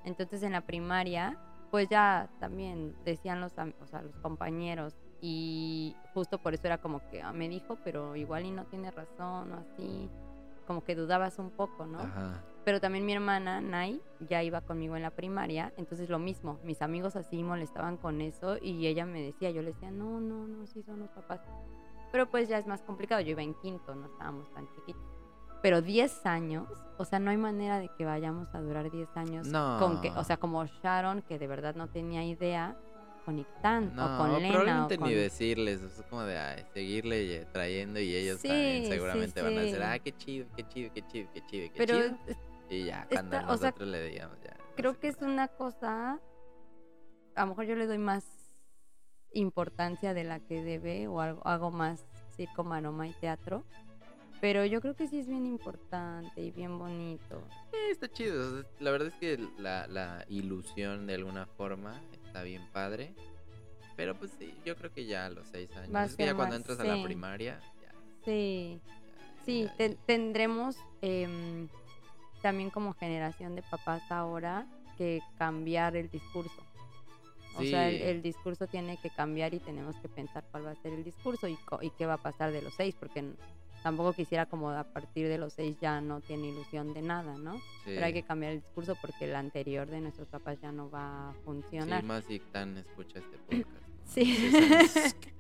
Entonces 0.06 0.44
en 0.44 0.52
la 0.52 0.62
primaria, 0.62 1.40
pues 1.72 1.90
ya 1.90 2.30
también 2.40 2.96
decían 3.04 3.42
los, 3.42 3.52
o 3.54 3.88
sea, 3.88 4.04
los 4.04 4.16
compañeros. 4.18 4.94
Y 5.22 5.96
justo 6.14 6.38
por 6.38 6.54
eso 6.54 6.68
era 6.68 6.78
como 6.78 7.02
que 7.10 7.24
ah, 7.24 7.34
me 7.34 7.50
dijo, 7.50 7.80
pero 7.84 8.16
igual 8.16 8.46
y 8.46 8.52
no 8.52 8.66
tiene 8.66 8.92
razón 8.92 9.54
o 9.54 9.58
así. 9.58 10.08
Como 10.68 10.84
que 10.84 10.94
dudabas 10.94 11.40
un 11.40 11.50
poco, 11.50 11.88
¿no? 11.88 11.98
Ajá. 11.98 12.44
Pero 12.64 12.80
también 12.80 13.06
mi 13.06 13.14
hermana, 13.14 13.60
Nay, 13.60 14.02
ya 14.20 14.44
iba 14.44 14.62
conmigo 14.62 14.96
en 14.96 15.02
la 15.02 15.10
primaria, 15.12 15.74
entonces 15.78 16.10
lo 16.10 16.20
mismo, 16.20 16.60
mis 16.64 16.82
amigos 16.82 17.16
así 17.16 17.42
molestaban 17.44 17.98
con 17.98 18.22
eso 18.22 18.58
y 18.62 18.86
ella 18.86 19.06
me 19.06 19.22
decía, 19.22 19.50
yo 19.50 19.62
le 19.64 19.72
decía, 19.74 19.90
no, 19.90 20.20
no, 20.20 20.48
no, 20.48 20.68
sí 20.68 20.84
son 20.84 21.00
los 21.00 21.10
papás. 21.10 21.42
Pero 22.12 22.30
pues 22.30 22.48
ya 22.48 22.60
es 22.60 22.68
más 22.68 22.84
complicado, 22.84 23.22
yo 23.22 23.32
iba 23.32 23.42
en 23.42 23.56
quinto, 23.56 23.96
no 23.96 24.06
estábamos 24.06 24.52
tan 24.54 24.68
chiquitos. 24.76 25.02
Pero 25.64 25.82
10 25.82 26.26
años, 26.26 26.68
o 26.98 27.06
sea, 27.06 27.20
no 27.20 27.32
hay 27.32 27.38
manera 27.38 27.80
de 27.80 27.90
que 27.98 28.06
vayamos 28.06 28.54
a 28.54 28.62
durar 28.62 28.92
10 28.92 29.10
años 29.16 29.48
con 29.80 30.02
que, 30.02 30.10
o 30.10 30.14
No. 30.16 30.24
sea, 30.24 30.38
como 30.38 30.66
Sharon, 30.66 31.22
que 31.24 31.40
de 31.40 31.48
verdad 31.48 31.74
no 31.76 31.88
tenía 31.88 32.24
idea, 32.24 32.76
con 33.26 33.38
Ictan 33.38 33.96
No, 33.96 34.06
o 34.06 34.18
con 34.18 34.28
Lena 34.34 34.42
o 34.42 34.48
probablemente 34.50 34.98
con... 34.98 35.08
ni 35.08 35.14
decirles, 35.14 35.82
es 35.82 36.04
como 36.10 36.24
de 36.24 36.38
ay, 36.38 36.66
seguirle 36.74 37.24
y- 37.24 37.46
trayendo 37.54 38.00
y 38.00 38.16
ellos 38.16 38.40
Sí, 38.40 38.48
también 38.48 38.84
sí, 38.84 38.90
seguramente 38.90 39.42
van 39.44 39.58
a 39.58 39.62
decir, 39.62 39.78
sí. 39.78 39.84
ah, 39.84 40.00
qué 40.00 40.12
chido, 40.12 40.48
qué 40.56 40.68
chido, 40.68 40.92
qué 40.94 41.02
chido, 41.08 41.30
qué 41.34 41.42
chido, 41.46 41.68
qué 41.72 41.78
Pero 41.78 41.94
chido. 41.98 42.18
Y 42.72 42.86
ya, 42.86 43.06
cuando 43.12 43.38
o 43.38 43.58
sea, 43.58 43.70
nosotros 43.70 43.90
le 43.90 44.10
digamos 44.10 44.38
ya. 44.42 44.56
no 44.58 44.76
creo 44.76 45.00
que 45.00 45.10
es 45.10 45.22
una 45.22 45.48
cosa, 45.50 46.20
a 47.36 47.42
lo 47.42 47.48
mejor 47.48 47.66
yo 47.66 47.76
le 47.76 47.86
doy 47.86 47.98
más 47.98 48.26
importancia 49.34 50.14
de 50.14 50.24
la 50.24 50.40
que 50.40 50.64
debe 50.64 51.08
o 51.08 51.20
algo, 51.22 51.46
hago 51.46 51.70
más 51.70 52.06
circo, 52.36 52.64
maroma 52.64 53.08
y 53.08 53.14
teatro, 53.14 53.66
pero 54.40 54.66
yo 54.66 54.82
creo 54.82 54.96
que 54.96 55.08
sí 55.08 55.20
es 55.20 55.28
bien 55.28 55.46
importante 55.46 56.42
y 56.42 56.52
bien 56.52 56.80
bonito. 56.80 57.44
Eh, 57.74 57.92
está 57.92 58.10
chido. 58.12 58.64
La 58.80 58.90
verdad 58.92 59.10
es 59.10 59.16
que 59.16 59.38
la, 59.60 59.86
la 59.88 60.26
ilusión 60.30 61.06
de 61.06 61.16
alguna 61.16 61.46
forma 61.46 62.02
está 62.12 62.42
bien 62.42 62.66
padre. 62.72 63.14
Pero 63.96 64.16
pues 64.16 64.32
sí, 64.40 64.56
yo 64.66 64.76
creo 64.76 64.92
que 64.92 65.06
ya 65.06 65.28
a 65.28 65.30
los 65.30 65.48
seis 65.50 65.70
años. 65.76 66.10
Es 66.10 66.16
que 66.16 66.26
ya 66.26 66.34
cuando 66.34 66.56
entras 66.56 66.80
a 66.80 66.84
la 66.86 66.96
sí. 66.96 67.04
primaria, 67.04 67.60
ya. 67.84 67.92
Sí, 68.26 68.82
ya, 68.84 69.44
sí, 69.46 69.70
ya, 69.78 69.96
tendremos 70.08 70.78
em, 71.02 71.68
también 72.42 72.70
como 72.70 72.94
generación 72.94 73.56
de 73.56 73.62
papás 73.64 74.02
ahora 74.12 74.66
que 74.98 75.22
cambiar 75.38 75.96
el 75.96 76.10
discurso. 76.10 76.62
O 77.58 77.64
sea, 77.64 77.90
el, 77.90 77.98
Sí. 77.98 78.04
el 78.04 78.22
discurso 78.22 78.68
tiene 78.68 78.98
que 78.98 79.10
cambiar 79.10 79.54
y 79.54 79.60
tenemos 79.60 79.96
que 79.98 80.08
pensar 80.08 80.44
cuál 80.52 80.66
va 80.68 80.72
a 80.72 80.76
ser 80.76 80.94
el 80.94 81.04
discurso 81.04 81.48
y, 81.48 81.56
co- 81.58 81.80
y 81.82 81.90
qué 81.92 82.06
va 82.06 82.14
a 82.14 82.18
pasar 82.18 82.52
de 82.52 82.62
los 82.62 82.74
seis, 82.76 82.96
porque 82.98 83.26
tampoco 83.84 84.14
quisiera 84.14 84.46
como 84.46 84.70
a 84.70 84.84
partir 84.86 85.28
de 85.28 85.38
los 85.38 85.54
seis 85.54 85.76
ya 85.82 86.00
no 86.00 86.22
tiene 86.22 86.48
ilusión 86.48 86.94
de 86.94 87.02
nada, 87.02 87.38
¿no? 87.38 87.60
Pero 87.84 88.06
hay 88.06 88.14
Sí. 88.14 88.22
que 88.22 88.28
cambiar 88.28 88.54
el 88.54 88.62
discurso 88.62 88.96
porque 89.02 89.26
el 89.26 89.36
anterior 89.36 89.90
de 89.90 90.00
nuestros 90.00 90.28
papás 90.30 90.62
ya 90.62 90.72
no 90.72 90.90
va 90.90 91.30
a 91.30 91.34
Sí, 91.34 91.40
funcionar. 91.44 92.04
más 92.04 92.24
si 92.26 92.40
tan 92.40 92.78
escucha 92.78 93.20
este 93.20 93.38
podcast. 93.66 93.88
¿no? 93.88 93.96
Sí. 94.06 94.38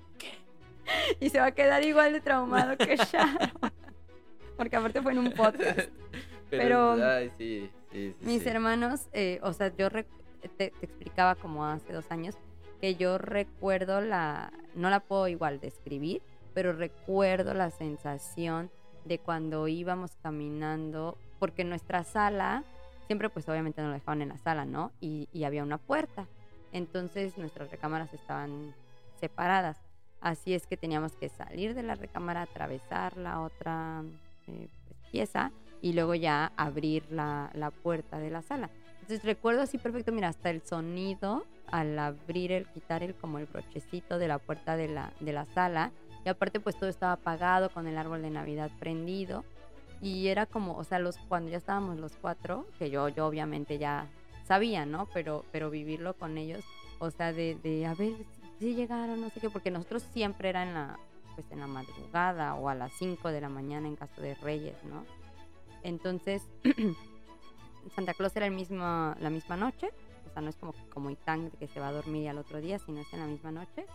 Y 1.21 1.29
se 1.29 1.39
va 1.39 1.47
a 1.47 1.51
quedar 1.51 1.83
igual 1.85 2.11
de 2.11 2.19
traumado 2.21 2.75
que 2.77 2.97
Sharon. 3.11 3.37
Porque 4.57 4.75
aparte 4.75 5.01
fue 5.01 5.13
en 5.13 5.19
un 5.19 5.31
podcast. 5.31 5.89
Pero- 6.59 6.93
Ay, 7.03 7.31
sí, 7.37 7.69
sí, 7.91 8.15
sí, 8.19 8.25
Mis 8.25 8.45
hermanos, 8.45 9.07
eh, 9.13 9.39
o 9.43 9.53
sea, 9.53 9.75
yo 9.75 9.89
te, 9.89 10.05
te 10.57 10.73
explicaba 10.81 11.35
como 11.35 11.65
hace 11.65 11.93
dos 11.93 12.09
años 12.11 12.35
que 12.79 12.95
yo 12.95 13.17
recuerdo 13.17 14.01
la, 14.01 14.51
no 14.75 14.89
la 14.89 14.99
puedo 15.01 15.27
igual 15.27 15.59
describir, 15.59 16.21
pero 16.53 16.73
recuerdo 16.73 17.53
la 17.53 17.69
sensación 17.69 18.69
de 19.05 19.19
cuando 19.19 19.67
íbamos 19.67 20.15
caminando, 20.21 21.17
porque 21.39 21.63
nuestra 21.63 22.03
sala, 22.03 22.63
siempre 23.07 23.29
pues 23.29 23.47
obviamente 23.49 23.81
nos 23.81 23.93
dejaban 23.93 24.21
en 24.21 24.29
la 24.29 24.37
sala, 24.37 24.65
¿no? 24.65 24.91
Y, 24.99 25.27
y 25.31 25.43
había 25.43 25.63
una 25.63 25.77
puerta. 25.77 26.27
Entonces 26.71 27.37
nuestras 27.37 27.69
recámaras 27.71 28.13
estaban 28.13 28.73
separadas. 29.19 29.77
Así 30.19 30.53
es 30.53 30.65
que 30.67 30.77
teníamos 30.77 31.15
que 31.15 31.29
salir 31.29 31.73
de 31.73 31.83
la 31.83 31.95
recámara, 31.95 32.43
atravesar 32.43 33.17
la 33.17 33.41
otra 33.41 34.03
eh, 34.47 34.67
pieza 35.11 35.51
y 35.81 35.93
luego 35.93 36.15
ya 36.15 36.51
abrir 36.57 37.05
la, 37.11 37.49
la 37.53 37.71
puerta 37.71 38.19
de 38.19 38.29
la 38.29 38.41
sala. 38.41 38.69
Entonces 39.01 39.23
recuerdo 39.23 39.61
así 39.61 39.77
perfecto, 39.77 40.11
mira, 40.11 40.29
hasta 40.29 40.49
el 40.49 40.61
sonido 40.61 41.45
al 41.67 41.97
abrir 41.97 42.51
el, 42.51 42.67
quitar 42.67 43.03
el 43.03 43.15
como 43.15 43.39
el 43.39 43.45
brochecito 43.45 44.19
de 44.19 44.27
la 44.27 44.37
puerta 44.37 44.75
de 44.75 44.87
la, 44.87 45.13
de 45.19 45.33
la 45.33 45.45
sala. 45.45 45.91
Y 46.23 46.29
aparte 46.29 46.59
pues 46.59 46.77
todo 46.77 46.89
estaba 46.89 47.13
apagado 47.13 47.69
con 47.69 47.87
el 47.87 47.97
árbol 47.97 48.21
de 48.21 48.29
Navidad 48.29 48.69
prendido. 48.79 49.43
Y 50.01 50.27
era 50.27 50.45
como, 50.45 50.77
o 50.77 50.83
sea, 50.83 50.99
los, 50.99 51.17
cuando 51.29 51.51
ya 51.51 51.57
estábamos 51.57 51.97
los 51.97 52.15
cuatro, 52.15 52.67
que 52.79 52.89
yo, 52.89 53.07
yo 53.09 53.27
obviamente 53.27 53.77
ya 53.77 54.07
sabía, 54.45 54.85
¿no? 54.85 55.07
Pero, 55.13 55.45
pero 55.51 55.69
vivirlo 55.69 56.15
con 56.15 56.37
ellos, 56.37 56.63
o 56.99 57.11
sea, 57.11 57.31
de, 57.33 57.55
de 57.61 57.85
a 57.85 57.93
ver 57.93 58.13
si 58.59 58.73
llegaron, 58.73 59.21
no 59.21 59.29
sé 59.29 59.39
qué, 59.39 59.49
porque 59.49 59.71
nosotros 59.71 60.03
siempre 60.11 60.49
era 60.49 60.63
en 60.63 60.73
la, 60.73 60.99
pues 61.35 61.45
en 61.51 61.59
la 61.59 61.67
madrugada 61.67 62.55
o 62.55 62.67
a 62.67 62.75
las 62.75 62.91
5 62.93 63.29
de 63.29 63.41
la 63.41 63.49
mañana 63.49 63.87
en 63.87 63.95
caso 63.95 64.21
de 64.21 64.35
Reyes, 64.35 64.75
¿no? 64.83 65.05
Entonces, 65.83 66.43
Santa 67.95 68.13
Claus 68.13 68.35
era 68.35 68.45
el 68.45 68.53
mismo, 68.53 68.77
la 69.19 69.29
misma 69.29 69.57
noche, 69.57 69.89
o 70.29 70.33
sea, 70.33 70.41
no 70.41 70.49
es 70.49 70.55
como, 70.55 70.73
como 70.93 71.09
Itán 71.09 71.51
que 71.59 71.67
se 71.67 71.79
va 71.79 71.89
a 71.89 71.91
dormir 71.91 72.29
al 72.29 72.37
otro 72.37 72.61
día, 72.61 72.79
sino 72.79 73.01
es 73.01 73.13
en 73.13 73.19
la 73.19 73.27
misma 73.27 73.51
noche. 73.51 73.85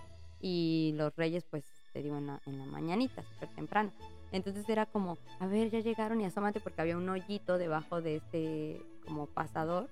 Y 0.40 0.92
los 0.96 1.16
Reyes, 1.16 1.44
pues, 1.50 1.64
te 1.92 2.02
digo, 2.02 2.18
en 2.18 2.26
la, 2.26 2.42
en 2.46 2.58
la 2.58 2.66
mañanita, 2.66 3.22
súper 3.22 3.48
temprano. 3.54 3.90
Entonces 4.32 4.68
era 4.68 4.86
como, 4.86 5.16
a 5.38 5.46
ver, 5.46 5.70
ya 5.70 5.80
llegaron 5.80 6.20
y 6.20 6.24
asómate 6.24 6.60
porque 6.60 6.82
había 6.82 6.96
un 6.96 7.08
hoyito 7.08 7.58
debajo 7.58 8.02
de 8.02 8.16
este 8.16 8.82
como 9.04 9.26
pasador. 9.26 9.88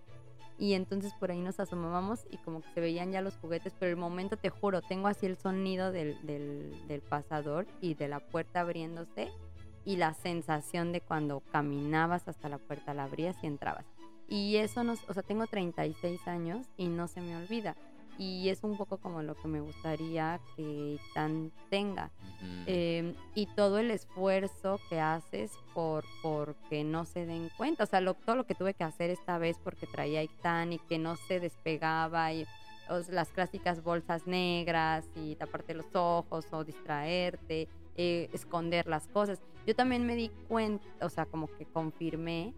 Y 0.58 0.74
entonces 0.74 1.12
por 1.14 1.30
ahí 1.30 1.40
nos 1.40 1.58
asomábamos 1.58 2.26
y 2.30 2.36
como 2.38 2.60
que 2.60 2.68
se 2.74 2.80
veían 2.80 3.10
ya 3.10 3.22
los 3.22 3.36
juguetes, 3.36 3.74
pero 3.78 3.90
el 3.90 3.96
momento, 3.96 4.36
te 4.36 4.50
juro, 4.50 4.82
tengo 4.82 5.08
así 5.08 5.26
el 5.26 5.36
sonido 5.36 5.90
del, 5.90 6.24
del, 6.26 6.86
del 6.86 7.00
pasador 7.00 7.66
y 7.80 7.94
de 7.94 8.06
la 8.06 8.20
puerta 8.20 8.60
abriéndose 8.60 9.32
y 9.84 9.96
la 9.96 10.14
sensación 10.14 10.92
de 10.92 11.00
cuando 11.00 11.40
caminabas 11.52 12.26
hasta 12.28 12.48
la 12.48 12.58
puerta, 12.58 12.94
la 12.94 13.04
abrías 13.04 13.36
y 13.42 13.46
entrabas. 13.46 13.84
Y 14.28 14.56
eso 14.56 14.84
nos, 14.84 15.06
o 15.08 15.12
sea, 15.14 15.22
tengo 15.22 15.46
36 15.46 16.26
años 16.26 16.66
y 16.76 16.88
no 16.88 17.08
se 17.08 17.20
me 17.20 17.36
olvida. 17.36 17.76
Y 18.16 18.48
es 18.48 18.62
un 18.62 18.76
poco 18.76 18.98
como 18.98 19.22
lo 19.22 19.34
que 19.34 19.48
me 19.48 19.60
gustaría 19.60 20.40
que 20.56 20.98
Tan 21.14 21.50
tenga. 21.68 22.12
Ujú. 22.40 22.62
Eh, 22.68 23.14
y 23.34 23.46
todo 23.56 23.78
el 23.78 23.90
esfuerzo 23.90 24.78
que 24.88 25.00
haces 25.00 25.50
por, 25.74 26.04
por 26.22 26.54
que 26.70 26.84
no 26.84 27.04
se 27.06 27.26
den 27.26 27.50
cuenta. 27.56 27.82
O 27.82 27.86
sea, 27.86 28.00
lo- 28.00 28.14
todo 28.14 28.36
lo 28.36 28.46
que 28.46 28.54
tuve 28.54 28.72
que 28.72 28.84
hacer 28.84 29.10
esta 29.10 29.36
vez 29.38 29.58
porque 29.62 29.88
traía 29.88 30.22
Ictan 30.22 30.72
y 30.72 30.78
que 30.78 30.96
no 30.98 31.16
se 31.16 31.40
despegaba 31.40 32.32
y 32.32 32.46
las 33.08 33.30
clásicas 33.30 33.82
bolsas 33.82 34.26
negras 34.26 35.08
y 35.14 35.36
taparte 35.36 35.74
los 35.74 35.86
ojos 35.94 36.46
o 36.50 36.64
distraerte, 36.64 37.68
eh, 37.96 38.28
esconder 38.32 38.86
las 38.86 39.08
cosas. 39.08 39.40
Yo 39.66 39.74
también 39.74 40.06
me 40.06 40.16
di 40.16 40.30
cuenta, 40.48 40.86
o 41.00 41.08
sea, 41.08 41.26
como 41.26 41.48
que 41.48 41.64
confirmé 41.64 42.54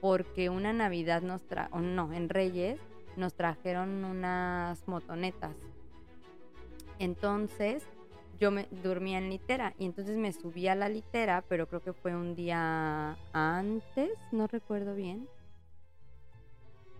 porque 0.00 0.50
una 0.50 0.72
Navidad 0.72 1.22
nos 1.22 1.42
tra 1.46 1.68
o 1.72 1.80
no, 1.80 2.12
en 2.12 2.28
Reyes 2.28 2.80
nos 3.16 3.34
trajeron 3.34 4.04
unas 4.04 4.86
motonetas. 4.88 5.56
Entonces, 6.98 7.84
yo 8.40 8.50
me 8.50 8.66
dormía 8.82 9.18
en 9.18 9.30
litera 9.30 9.74
y 9.78 9.86
entonces 9.86 10.16
me 10.16 10.32
subí 10.32 10.66
a 10.66 10.74
la 10.74 10.88
litera, 10.88 11.44
pero 11.48 11.68
creo 11.68 11.80
que 11.80 11.92
fue 11.92 12.14
un 12.16 12.34
día 12.34 13.16
antes, 13.32 14.10
no 14.32 14.46
recuerdo 14.48 14.94
bien. 14.94 15.28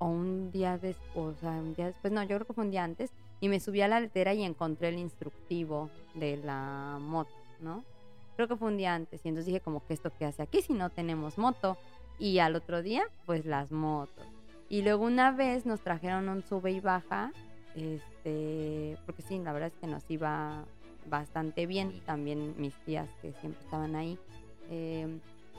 O 0.03 0.07
un 0.07 0.51
día 0.51 0.79
después, 0.79 1.37
o 1.37 1.41
sea, 1.41 1.51
un 1.51 1.75
día 1.75 1.87
después, 1.87 2.13
no, 2.13 2.23
yo 2.23 2.37
creo 2.37 2.47
que 2.47 2.53
fue 2.55 2.65
un 2.65 2.71
día 2.71 2.83
antes. 2.83 3.11
Y 3.41 3.49
me 3.49 3.61
subí 3.61 3.81
a 3.83 3.89
la 3.89 4.01
litera 4.01 4.35
y 4.35 4.43
encontré 4.43 4.89
el 4.89 4.99
instructivo 4.99 5.91
de 6.15 6.37
la 6.39 6.99
moto, 7.01 7.31
¿no? 7.61 7.85
Creo 8.37 8.49
que 8.49 8.57
fue 8.57 8.69
un 8.69 8.77
día 8.77 8.95
antes. 8.95 9.21
Y 9.25 9.29
entonces 9.29 9.47
dije 9.47 9.61
como 9.61 9.85
que 9.87 9.95
esto 9.95 10.11
que 10.19 10.25
hace 10.25 10.43
aquí 10.43 10.63
si 10.63 10.73
no 10.73 10.91
tenemos 10.91 11.39
moto. 11.39 11.77
Y 12.19 12.39
al 12.39 12.57
otro 12.57 12.83
día, 12.83 13.03
pues 13.27 13.45
las 13.47 13.71
motos. 13.73 14.27
Y 14.69 14.83
luego 14.83 15.05
una 15.05 15.33
vez 15.33 15.67
nos 15.67 15.81
trajeron 15.81 16.29
un 16.29 16.43
sube 16.43 16.71
y 16.73 16.81
baja, 16.81 17.33
este, 17.75 18.97
porque 19.07 19.23
sí, 19.23 19.39
la 19.39 19.53
verdad 19.53 19.69
es 19.75 19.81
que 19.81 19.87
nos 19.87 20.09
iba 20.11 20.65
bastante 21.09 21.67
bien, 21.67 21.91
Sí. 21.93 22.03
también 22.07 22.55
mis 22.59 22.75
tías 22.85 23.09
que 23.21 23.33
siempre 23.35 23.61
estaban 23.63 23.95
ahí. 23.97 24.19
eh, 24.71 25.07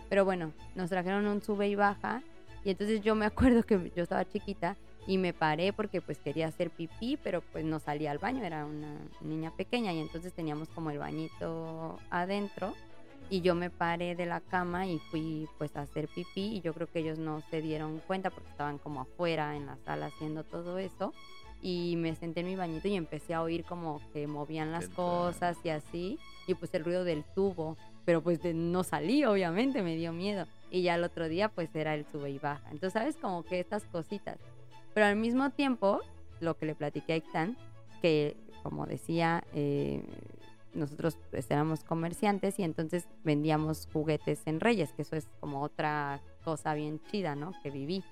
pero 0.10 0.26
bueno, 0.26 0.52
nos 0.76 0.90
trajeron 0.90 1.28
un 1.28 1.42
sube 1.42 1.68
y 1.68 1.76
baja 1.76 2.22
y 2.64 2.72
entonces 2.72 3.02
yo 3.02 3.16
me 3.16 3.26
acuerdo 3.26 3.64
que 3.64 3.92
yo 3.96 4.04
estaba 4.04 4.26
chiquita 4.26 4.78
y 5.06 5.18
me 5.18 5.34
paré 5.34 5.74
porque 5.74 6.02
pues 6.02 6.18
quería 6.20 6.48
hacer 6.48 6.70
pipí, 6.70 7.18
pero 7.22 7.42
pues 7.42 7.66
no 7.66 7.80
salía 7.80 8.12
al 8.12 8.20
baño, 8.20 8.44
era 8.44 8.66
una 8.66 8.98
niña 9.22 9.52
pequeña. 9.56 9.92
Y 9.92 10.00
entonces 10.00 10.34
teníamos 10.34 10.70
como 10.70 10.92
el 10.92 11.00
bañito 11.00 12.00
adentro 12.10 12.74
y 13.30 13.42
yo 13.42 13.56
me 13.56 13.70
paré 13.70 14.16
de 14.16 14.26
la 14.26 14.40
cama 14.40 14.88
y 14.88 15.00
fui 15.00 15.48
pues 15.58 15.76
a 15.76 15.82
hacer 15.82 16.08
pipí. 16.08 16.56
Y 16.56 16.62
yo 16.62 16.74
creo 16.74 16.88
que 16.88 17.00
ellos 17.00 17.20
no 17.20 17.42
se 17.50 17.62
dieron 17.62 18.00
cuenta 18.08 18.30
porque 18.30 18.50
estaban 18.50 18.78
como 18.78 19.02
afuera 19.02 19.56
en 19.58 19.66
la 19.66 19.78
sala 19.78 20.06
haciendo 20.08 20.44
todo 20.44 20.78
eso. 20.78 21.14
Y 21.62 21.96
me 21.98 22.16
senté 22.16 22.42
en 22.42 22.48
mi 22.48 22.56
bañito 22.56 22.88
y 22.88 22.96
empecé 22.96 23.34
a 23.34 23.42
oír 23.42 23.64
como 23.64 24.02
que 24.12 24.28
movían 24.28 24.72
las 24.72 24.88
cosas 24.90 25.58
y 25.64 25.70
así. 25.70 26.20
Y 26.48 26.56
pues 26.56 26.74
el 26.74 26.84
ruido 26.86 27.04
del 27.04 27.24
tubo 27.36 27.78
pero 28.06 28.22
pues 28.22 28.42
de- 28.42 28.54
no 28.54 28.84
salí 28.84 29.26
obviamente 29.26 29.82
me 29.82 29.96
dio 29.96 30.12
miedo. 30.14 30.46
Y 30.72 30.82
ya 30.84 30.96
el 30.96 31.04
otro 31.04 31.28
día 31.28 31.50
pues 31.50 31.74
era 31.76 31.94
el 31.96 32.06
sube 32.06 32.30
y 32.32 32.40
baja. 32.40 32.64
Entonces 32.72 32.94
sabes 32.94 33.18
como 33.18 33.44
que 33.44 33.60
estas 33.60 33.86
cositas. 33.86 34.38
Pero 34.94 35.06
al 35.08 35.16
mismo 35.16 35.50
tiempo 35.52 36.02
lo 36.40 36.58
que 36.58 36.66
le 36.66 36.76
platiqué 36.76 37.14
a 37.14 37.16
Ictan 37.18 37.58
que 38.02 38.36
como 38.64 38.86
decía 38.86 39.44
eh, 39.54 40.04
nosotros 40.74 41.18
pues, 41.32 41.50
éramos 41.52 41.84
comerciantes 41.84 42.58
y 42.60 42.64
entonces 42.64 43.08
vendíamos 43.24 43.88
juguetes 43.94 44.42
en 44.46 44.60
Reyes, 44.60 44.92
que 44.94 45.04
eso 45.04 45.16
es 45.16 45.28
como 45.40 45.62
otra 45.62 46.22
cosa 46.44 46.74
bien 46.74 47.00
chida, 47.12 47.36
¿no? 47.36 47.54
Que 47.62 47.70
viví, 47.70 48.04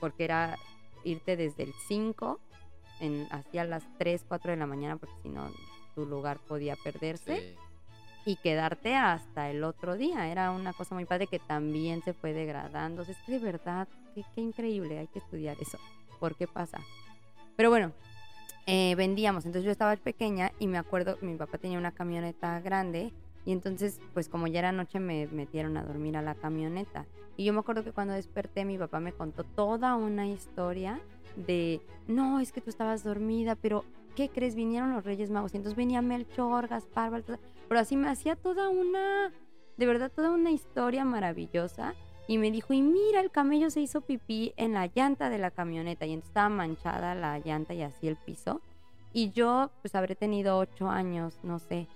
porque 0.00 0.24
era 0.24 0.56
irte 1.04 1.36
desde 1.36 1.62
el 1.62 1.72
5 1.86 2.40
en, 3.00 3.26
hacia 3.30 3.64
las 3.64 3.84
3, 3.98 4.24
4 4.26 4.50
de 4.50 4.56
la 4.56 4.66
mañana, 4.66 4.96
porque 4.96 5.14
si 5.22 5.28
no 5.28 5.48
tu 5.94 6.04
lugar 6.04 6.38
podía 6.48 6.76
perderse. 6.82 7.36
Sí. 7.36 7.69
Y 8.24 8.36
quedarte 8.36 8.94
hasta 8.96 9.50
el 9.50 9.64
otro 9.64 9.96
día. 9.96 10.30
Era 10.30 10.50
una 10.50 10.72
cosa 10.72 10.94
muy 10.94 11.04
padre 11.04 11.26
que 11.26 11.38
también 11.38 12.02
se 12.02 12.12
fue 12.12 12.32
degradando. 12.32 13.02
Es 13.02 13.16
que 13.26 13.32
de 13.32 13.38
verdad, 13.38 13.88
qué, 14.14 14.24
qué 14.34 14.40
increíble, 14.40 14.98
hay 14.98 15.06
que 15.08 15.18
estudiar 15.18 15.56
eso. 15.60 15.78
¿Por 16.18 16.36
qué 16.36 16.46
pasa? 16.46 16.78
Pero 17.56 17.70
bueno, 17.70 17.92
eh, 18.66 18.94
vendíamos. 18.94 19.46
Entonces 19.46 19.64
yo 19.64 19.72
estaba 19.72 19.96
pequeña 19.96 20.52
y 20.58 20.66
me 20.66 20.78
acuerdo, 20.78 21.18
mi 21.22 21.34
papá 21.36 21.58
tenía 21.58 21.78
una 21.78 21.92
camioneta 21.92 22.60
grande 22.60 23.12
y 23.44 23.52
entonces 23.52 24.00
pues 24.12 24.28
como 24.28 24.46
ya 24.46 24.60
era 24.60 24.72
noche 24.72 25.00
me 25.00 25.26
metieron 25.28 25.76
a 25.76 25.82
dormir 25.82 26.16
a 26.16 26.22
la 26.22 26.34
camioneta. 26.34 27.06
Y 27.36 27.44
yo 27.44 27.52
me 27.52 27.60
acuerdo 27.60 27.84
que 27.84 27.92
cuando 27.92 28.14
desperté 28.14 28.64
mi 28.64 28.78
papá 28.78 29.00
me 29.00 29.12
contó 29.12 29.44
toda 29.44 29.96
una 29.96 30.26
historia 30.26 31.00
de, 31.36 31.80
no, 32.06 32.40
es 32.40 32.52
que 32.52 32.60
tú 32.60 32.70
estabas 32.70 33.02
dormida, 33.02 33.56
pero 33.56 33.84
¿qué 34.14 34.28
crees? 34.28 34.54
Vinieron 34.54 34.92
los 34.92 35.04
Reyes 35.04 35.30
Magos 35.30 35.54
y 35.54 35.56
entonces 35.56 35.76
venía 35.76 36.02
Melchor, 36.02 36.68
Gaspar, 36.68 37.10
Baltasar, 37.10 37.40
pero 37.70 37.82
así 37.82 37.96
me 37.96 38.08
hacía 38.08 38.34
toda 38.34 38.68
una, 38.68 39.32
de 39.76 39.86
verdad, 39.86 40.10
toda 40.12 40.32
una 40.32 40.50
historia 40.50 41.04
maravillosa. 41.04 41.94
Y 42.26 42.36
me 42.36 42.50
dijo, 42.50 42.72
y 42.72 42.82
mira, 42.82 43.20
el 43.20 43.30
camello 43.30 43.70
se 43.70 43.80
hizo 43.80 44.00
pipí 44.00 44.52
en 44.56 44.72
la 44.72 44.88
llanta 44.88 45.30
de 45.30 45.38
la 45.38 45.52
camioneta. 45.52 46.04
Y 46.04 46.14
entonces 46.14 46.30
estaba 46.30 46.48
manchada 46.48 47.14
la 47.14 47.38
llanta 47.38 47.72
y 47.72 47.82
así 47.82 48.08
el 48.08 48.16
piso. 48.16 48.60
Y 49.12 49.30
yo, 49.30 49.70
pues 49.82 49.94
habré 49.94 50.16
tenido 50.16 50.58
ocho 50.58 50.88
años, 50.88 51.38
no 51.44 51.60
sé. 51.60 51.86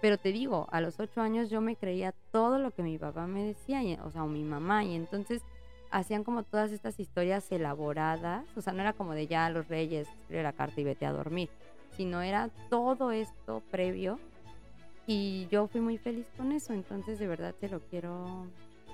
Pero 0.00 0.18
te 0.18 0.32
digo, 0.32 0.66
a 0.72 0.80
los 0.80 0.98
ocho 0.98 1.20
años 1.20 1.50
yo 1.50 1.60
me 1.60 1.76
creía 1.76 2.12
todo 2.32 2.58
lo 2.58 2.72
que 2.72 2.82
mi 2.82 2.98
papá 2.98 3.28
me 3.28 3.44
decía, 3.44 3.80
y- 3.84 3.94
o 4.02 4.10
sea, 4.10 4.24
o 4.24 4.26
mi 4.26 4.42
mamá. 4.42 4.82
Y 4.84 4.96
entonces 4.96 5.42
hacían 5.92 6.24
como 6.24 6.42
todas 6.42 6.72
estas 6.72 6.98
historias 6.98 7.52
elaboradas, 7.52 8.44
o 8.56 8.60
sea, 8.60 8.72
no 8.72 8.80
era 8.80 8.92
como 8.92 9.14
de 9.14 9.28
ya 9.28 9.48
los 9.50 9.68
reyes, 9.68 10.08
escribe 10.08 10.42
la 10.42 10.52
carta 10.52 10.80
y 10.80 10.84
vete 10.84 11.06
a 11.06 11.12
dormir, 11.12 11.48
sino 11.96 12.22
era 12.22 12.50
todo 12.70 13.12
esto 13.12 13.62
previo 13.70 14.18
y 15.06 15.48
yo 15.50 15.66
fui 15.66 15.80
muy 15.80 15.98
feliz 15.98 16.26
con 16.36 16.52
eso, 16.52 16.72
entonces 16.72 17.18
de 17.18 17.26
verdad 17.26 17.54
te 17.58 17.68
lo 17.68 17.80
quiero 17.80 18.46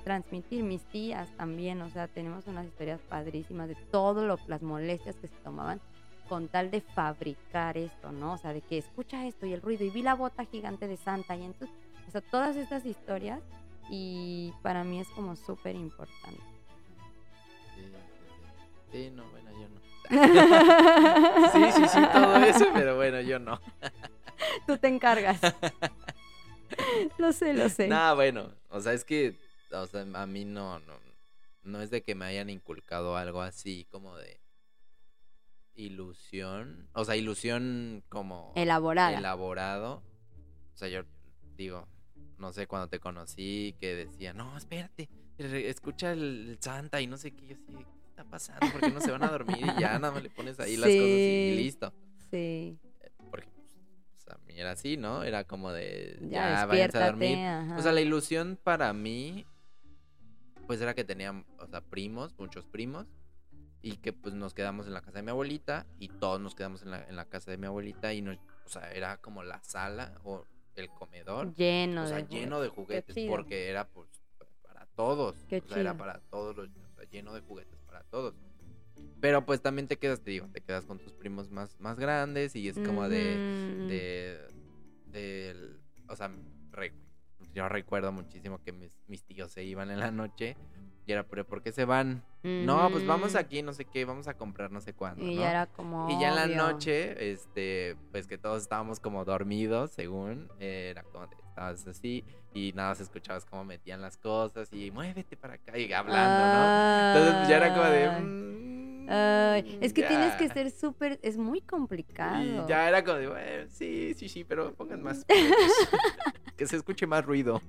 transmitir. 0.04 0.64
Mis 0.64 0.82
tías 0.84 1.28
también, 1.36 1.82
o 1.82 1.90
sea, 1.90 2.08
tenemos 2.08 2.46
unas 2.46 2.66
historias 2.66 3.00
padrísimas 3.08 3.68
de 3.68 3.74
todas 3.90 4.40
las 4.46 4.62
molestias 4.62 5.16
que 5.16 5.28
se 5.28 5.36
tomaban 5.44 5.80
con 6.28 6.48
tal 6.48 6.70
de 6.70 6.80
fabricar 6.80 7.76
esto, 7.76 8.12
¿no? 8.12 8.34
O 8.34 8.38
sea, 8.38 8.52
de 8.52 8.60
que 8.60 8.78
escucha 8.78 9.26
esto 9.26 9.46
y 9.46 9.52
el 9.52 9.62
ruido 9.62 9.84
y 9.84 9.90
vi 9.90 10.02
la 10.02 10.14
bota 10.14 10.44
gigante 10.44 10.86
de 10.86 10.96
Santa 10.96 11.36
y 11.36 11.44
entonces, 11.44 11.76
o 12.06 12.10
sea, 12.10 12.20
todas 12.20 12.56
estas 12.56 12.84
historias 12.86 13.42
y 13.90 14.52
para 14.62 14.84
mí 14.84 15.00
es 15.00 15.08
como 15.10 15.36
súper 15.36 15.74
importante. 15.76 16.42
Sí, 17.74 17.82
sí, 17.82 17.92
sí. 18.90 18.92
Sí, 18.92 19.10
no, 19.14 19.24
bueno, 19.30 19.50
yo 19.52 19.68
no. 19.68 19.80
sí, 21.52 21.72
sí, 21.72 21.88
sí, 21.88 22.00
todo 22.12 22.36
eso, 22.36 22.66
pero 22.72 22.96
bueno, 22.96 23.20
yo 23.20 23.38
no. 23.38 23.60
Tú 24.66 24.76
te 24.78 24.88
encargas. 24.88 25.40
lo 27.18 27.32
sé, 27.32 27.54
lo 27.54 27.68
sé. 27.68 27.88
Nah, 27.88 28.14
bueno, 28.14 28.52
o 28.68 28.80
sea, 28.80 28.92
es 28.92 29.04
que, 29.04 29.36
o 29.70 29.86
sea, 29.86 30.06
a 30.14 30.26
mí 30.26 30.44
no, 30.44 30.78
no, 30.80 30.94
no 31.62 31.80
es 31.82 31.90
de 31.90 32.02
que 32.02 32.14
me 32.14 32.24
hayan 32.26 32.50
inculcado 32.50 33.16
algo 33.16 33.42
así 33.42 33.86
como 33.90 34.16
de 34.16 34.40
ilusión, 35.74 36.88
o 36.92 37.04
sea, 37.04 37.16
ilusión 37.16 38.02
como 38.08 38.52
Elaborada. 38.56 39.16
elaborado. 39.16 40.02
O 40.74 40.76
sea, 40.76 40.88
yo 40.88 41.02
digo, 41.56 41.86
no 42.36 42.52
sé, 42.52 42.66
cuando 42.66 42.88
te 42.88 42.98
conocí 43.00 43.76
que 43.80 43.94
decía, 43.94 44.32
no, 44.32 44.56
espérate, 44.56 45.08
escucha 45.38 46.12
el, 46.12 46.50
el 46.50 46.58
Santa 46.60 47.00
y 47.00 47.06
no 47.06 47.16
sé 47.16 47.30
qué, 47.32 47.46
yo 47.46 47.54
así, 47.54 47.72
¿qué 47.76 48.08
está 48.10 48.24
pasando? 48.24 48.66
Porque 48.72 48.90
no 48.90 49.00
se 49.00 49.10
van 49.10 49.22
a 49.22 49.28
dormir 49.28 49.58
y 49.58 49.80
ya 49.80 49.98
nada 49.98 50.12
más 50.12 50.22
le 50.22 50.30
pones 50.30 50.58
ahí 50.60 50.76
las 50.76 50.88
cosas 50.88 51.00
y, 51.08 51.50
Sí. 51.50 51.56
listo. 51.56 51.92
Sí. 52.30 52.78
A 54.30 54.38
mí 54.46 54.58
era 54.58 54.72
así, 54.72 54.96
¿no? 54.96 55.22
Era 55.22 55.44
como 55.44 55.72
de, 55.72 56.18
Ya, 56.22 56.50
ya, 56.50 56.66
váyanse 56.66 56.98
a 56.98 57.06
dormir. 57.06 57.38
ajá. 57.38 57.76
O 57.78 57.82
sea, 57.82 57.92
la 57.92 58.00
ilusión 58.00 58.58
para 58.62 58.92
mí, 58.92 59.46
pues 60.66 60.80
era 60.80 60.94
que 60.94 61.04
tenía, 61.04 61.44
o 61.58 61.66
sea, 61.66 61.80
primos, 61.80 62.34
muchos 62.38 62.66
primos, 62.66 63.06
y 63.80 63.96
que 63.96 64.12
pues 64.12 64.34
nos 64.34 64.54
quedamos 64.54 64.86
en 64.86 64.94
la 64.94 65.02
casa 65.02 65.18
de 65.18 65.22
mi 65.22 65.30
abuelita, 65.30 65.86
y 65.98 66.08
todos 66.08 66.40
nos 66.40 66.54
quedamos 66.54 66.82
en 66.82 66.90
la, 66.90 67.04
en 67.04 67.16
la 67.16 67.24
casa 67.24 67.50
de 67.50 67.58
mi 67.58 67.66
abuelita, 67.66 68.12
y 68.12 68.22
no, 68.22 68.32
o 68.32 68.68
sea, 68.68 68.90
era 68.92 69.18
como 69.18 69.42
la 69.42 69.62
sala 69.62 70.14
o 70.24 70.44
el 70.74 70.88
comedor, 70.90 71.54
lleno 71.54 72.04
o 72.04 72.06
sea, 72.06 72.18
de 72.18 72.26
lleno 72.26 72.60
de 72.60 72.68
juguetes, 72.68 73.16
porque 73.28 73.68
era 73.68 73.88
pues 73.88 74.08
para 74.62 74.86
todos, 74.94 75.36
Qué 75.48 75.62
o 75.64 75.68
sea, 75.68 75.78
era 75.78 75.96
para 75.96 76.20
todos 76.30 76.56
los, 76.56 76.68
o 76.68 76.94
sea, 76.94 77.04
lleno 77.10 77.32
de 77.32 77.40
juguetes 77.40 77.78
para 77.86 78.02
todos. 78.04 78.34
Pero 79.20 79.44
pues 79.44 79.60
también 79.60 79.88
te 79.88 79.96
quedas, 79.96 80.20
te 80.20 80.30
digo, 80.30 80.46
te 80.52 80.60
quedas 80.60 80.84
con 80.84 80.98
tus 81.00 81.12
primos 81.12 81.50
más, 81.50 81.78
más 81.80 81.98
grandes 81.98 82.54
y 82.54 82.68
es 82.68 82.78
como 82.78 83.08
de 83.08 83.40
de 83.88 84.38
o 86.08 86.16
sea 86.16 86.30
re- 86.72 86.92
yo 87.54 87.68
recuerdo 87.68 88.12
muchísimo 88.12 88.60
que 88.62 88.72
mis, 88.72 88.92
mis 89.06 89.22
tíos 89.24 89.50
se 89.52 89.64
iban 89.64 89.90
en 89.90 90.00
la 90.00 90.10
noche 90.10 90.56
y 91.06 91.12
era 91.12 91.22
pero 91.24 91.44
¿por 91.46 91.62
qué 91.62 91.72
se 91.72 91.84
van? 91.84 92.22
no 92.42 92.90
pues 92.90 93.04
vamos 93.04 93.34
aquí 93.34 93.62
no 93.62 93.72
sé 93.72 93.84
qué 93.84 94.04
vamos 94.04 94.28
a 94.28 94.34
comprar 94.34 94.70
no 94.70 94.80
sé 94.80 94.92
cuándo 94.92 95.24
Y 95.24 95.34
¿no? 95.36 95.40
ya 95.40 95.50
era 95.50 95.66
como. 95.66 96.08
y 96.08 96.18
ya 96.18 96.28
en 96.28 96.34
la 96.36 96.44
obvio. 96.44 96.56
noche 96.56 97.32
este 97.32 97.96
pues 98.10 98.26
que 98.26 98.38
todos 98.38 98.62
estábamos 98.62 99.00
como 99.00 99.24
dormidos 99.24 99.90
según 99.92 100.48
eh, 100.58 100.88
era 100.90 101.02
como 101.04 101.26
de, 101.26 101.36
estabas 101.48 101.86
así 101.86 102.24
y 102.54 102.72
nada 102.74 102.90
más 102.90 103.00
escuchabas 103.00 103.44
cómo 103.44 103.64
metían 103.64 104.00
las 104.02 104.16
cosas 104.16 104.68
y 104.72 104.90
muévete 104.90 105.36
para 105.36 105.54
acá 105.54 105.76
y 105.78 105.92
hablando 105.92 106.48
no 106.48 106.64
entonces 107.06 107.34
pues, 107.36 107.48
ya 107.48 107.56
era 107.56 107.72
como 107.72 107.84
de. 107.86 108.08
"Mm, 108.10 108.77
Ay, 109.10 109.78
es 109.80 109.92
que 109.94 110.02
tienes 110.02 110.34
que 110.34 110.48
ya". 110.48 110.54
ser 110.54 110.70
súper. 110.70 111.18
Es 111.22 111.38
muy 111.38 111.60
complicado. 111.62 112.42
Y 112.42 112.68
ya 112.68 112.88
era 112.88 113.02
como 113.02 113.16
de, 113.16 113.28
bueno, 113.28 113.66
sí, 113.70 114.12
sí, 114.14 114.28
sí, 114.28 114.44
pero 114.44 114.74
pongan 114.74 115.02
más. 115.02 115.24
que 116.56 116.66
se 116.66 116.76
escuche 116.76 117.06
más 117.06 117.24
ruido. 117.24 117.62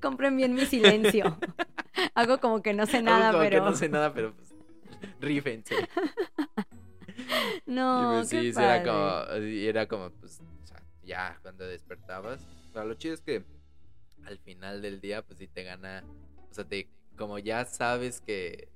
Compren 0.00 0.36
bien 0.36 0.54
mi 0.54 0.66
silencio. 0.66 1.38
Hago 2.14 2.40
como 2.40 2.62
que 2.62 2.74
no 2.74 2.86
sé 2.86 3.00
nada, 3.02 3.30
como 3.30 3.44
pero. 3.44 3.62
que 3.64 3.70
no 3.70 3.76
sé 3.76 3.88
nada, 3.88 4.12
pero 4.12 4.32
pues, 4.34 4.54
rífense. 5.20 5.76
No, 7.66 8.14
pues 8.16 8.30
qué 8.30 8.40
sí, 8.40 8.52
sí, 8.52 8.58
era 8.60 8.82
padre. 8.82 8.90
como, 8.90 9.46
era 9.46 9.86
como, 9.86 10.10
pues, 10.10 10.40
o 10.62 10.66
sea, 10.66 10.82
ya 11.04 11.38
cuando 11.42 11.66
despertabas. 11.66 12.42
O 12.70 12.72
sea, 12.72 12.84
lo 12.84 12.94
chido 12.94 13.14
es 13.14 13.20
que 13.20 13.44
al 14.24 14.38
final 14.38 14.82
del 14.82 15.00
día, 15.00 15.22
pues 15.22 15.38
sí 15.38 15.46
te 15.46 15.62
gana, 15.62 16.02
o 16.50 16.54
sea, 16.54 16.64
te, 16.64 16.88
como 17.16 17.38
ya 17.38 17.64
sabes 17.64 18.20
que 18.20 18.68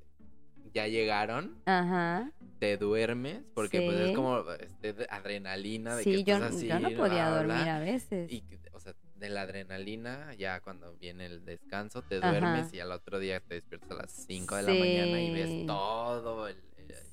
ya 0.76 0.86
llegaron, 0.88 1.56
Ajá. 1.64 2.30
te 2.58 2.76
duermes, 2.76 3.40
porque 3.54 3.80
pues 3.80 3.98
es 3.98 4.08
Sí. 4.08 4.14
como 4.14 4.42
este, 4.60 5.06
adrenalina 5.08 5.96
de 5.96 6.04
Sí, 6.04 6.10
que 6.12 6.24
yo, 6.24 6.34
estás 6.36 6.54
así. 6.56 6.66
yo 6.68 6.78
no 6.78 6.90
podía 6.90 7.30
bla, 7.30 7.36
dormir 7.36 7.62
bla. 7.64 7.76
a 7.76 7.80
veces. 7.80 8.30
Y, 8.30 8.44
o 8.72 8.80
sea, 8.80 8.94
de 9.14 9.30
la 9.30 9.40
adrenalina, 9.42 10.34
ya 10.34 10.60
cuando 10.60 10.94
viene 10.98 11.24
el 11.24 11.46
descanso, 11.46 12.02
te 12.02 12.18
Ajá. 12.18 12.30
duermes 12.30 12.74
y 12.74 12.80
al 12.80 12.92
otro 12.92 13.18
día 13.18 13.40
te 13.40 13.54
despiertas 13.54 13.90
a 13.90 13.94
las 13.94 14.10
5 14.12 14.54
de 14.56 14.62
la 14.64 14.72
mañana 14.74 15.20
y 15.22 15.26
Sí. 15.28 15.32
ves 15.32 15.66
todo. 15.66 16.48
el- 16.48 16.56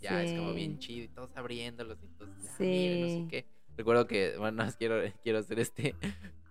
ya 0.01 0.21
es 0.21 0.37
como 0.37 0.53
bien 0.53 0.73
Sí. 0.73 0.79
chido 0.79 1.05
y 1.05 1.07
todos 1.07 1.29
abriéndolos 1.37 1.97
y 2.03 2.07
todos, 2.17 2.29
ya, 2.43 2.51
miren, 2.59 3.01
no 3.01 3.07
sé 3.07 3.13
Sí. 3.13 3.27
qué. 3.29 3.45
Recuerdo 3.77 4.05
que, 4.05 4.35
bueno, 4.37 4.57
más 4.73 4.75
quiero, 4.75 5.01
quiero 5.23 5.39
hacer 5.39 5.59
este, 5.59 5.95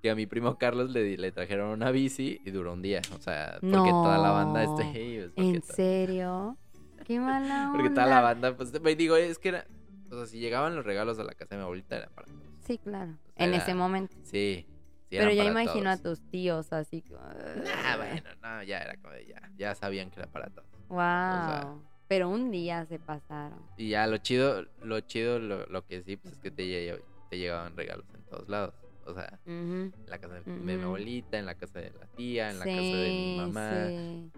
que 0.00 0.10
a 0.10 0.14
mi 0.14 0.26
primo 0.26 0.56
Carlos 0.56 0.90
le, 0.90 1.18
le 1.18 1.30
trajeron 1.32 1.68
una 1.68 1.90
bici 1.90 2.40
y 2.46 2.50
duró 2.50 2.72
un 2.72 2.80
día. 2.82 3.02
O 3.14 3.18
sea, 3.20 3.58
porque 3.60 3.90
toda 3.90 4.16
la 4.18 4.30
banda 4.30 4.62
está 4.64 4.82
No. 4.84 4.90
ahí. 4.90 5.30
pues, 5.36 5.46
¿En 5.54 5.62
serio? 5.62 6.56
Qué 7.04 7.18
mala 7.20 7.66
onda. 7.66 7.72
Porque 7.72 7.90
toda 7.90 8.06
la 8.06 8.20
banda, 8.20 8.56
pues, 8.56 8.80
me 8.80 8.94
digo, 8.96 9.16
es 9.16 9.38
que 9.38 9.48
era, 9.50 9.66
o 10.10 10.16
sea, 10.16 10.26
si 10.26 10.38
llegaban 10.38 10.74
los 10.76 10.84
regalos 10.84 11.18
a 11.18 11.24
la 11.24 11.32
casa 11.34 11.54
de 11.54 11.56
mi 11.58 11.62
abuelita 11.64 11.96
era 11.96 12.08
para 12.08 12.26
todos. 12.26 12.40
Sí, 12.66 12.78
claro. 12.78 13.12
O 13.12 13.32
sea, 13.36 13.46
En 13.46 13.54
era- 13.54 13.62
ese 13.62 13.74
momento. 13.74 14.14
Sí. 14.24 14.66
sí 15.10 15.16
Pero 15.18 15.30
ya 15.32 15.44
imagino 15.44 15.90
a 15.90 15.96
todos. 15.96 16.20
tus 16.20 16.30
tíos 16.30 16.72
así. 16.72 17.02
Nah, 17.10 17.96
bueno, 17.96 18.22
no, 18.42 18.62
ya 18.62 18.78
era 18.78 18.96
como 18.96 19.14
de 19.14 19.26
ya, 19.26 19.50
ya 19.56 19.74
sabían 19.74 20.10
que 20.10 20.20
era 20.20 20.28
para 20.30 20.48
todos. 20.50 20.68
Wow. 20.88 21.82
Pero 22.08 22.28
un 22.28 22.50
día 22.50 22.84
se 22.86 22.98
pasaron. 22.98 23.58
Y 23.78 23.88
ya 23.90 24.06
lo 24.06 24.18
chido, 24.18 24.66
lo 24.82 25.00
chido, 25.00 25.38
lo, 25.38 25.64
lo 25.66 25.84
que 25.86 26.02
sí, 26.02 26.16
pues 26.16 26.34
es 26.34 26.40
que 26.40 26.50
te, 26.50 27.00
te 27.30 27.38
llegaban 27.38 27.74
regalos 27.76 28.04
en 28.14 28.22
todos 28.24 28.48
lados. 28.48 28.74
O 29.04 29.14
sea, 29.14 29.40
Ujú. 29.46 29.52
en 29.52 29.92
la 30.06 30.18
casa 30.18 30.34
de, 30.34 30.42
de 30.42 30.52
mi 30.60 30.74
Ujú. 30.76 30.84
abuelita, 30.84 31.38
en 31.38 31.46
la 31.46 31.54
casa 31.56 31.80
de 31.80 31.90
la 31.98 32.06
tía, 32.08 32.50
en 32.50 32.58
la 32.60 32.64
casa 32.66 32.76
de 32.80 33.08
mi 33.08 33.34
Sí, 33.34 33.36
mamá. 33.40 33.86
sí. 33.88 34.30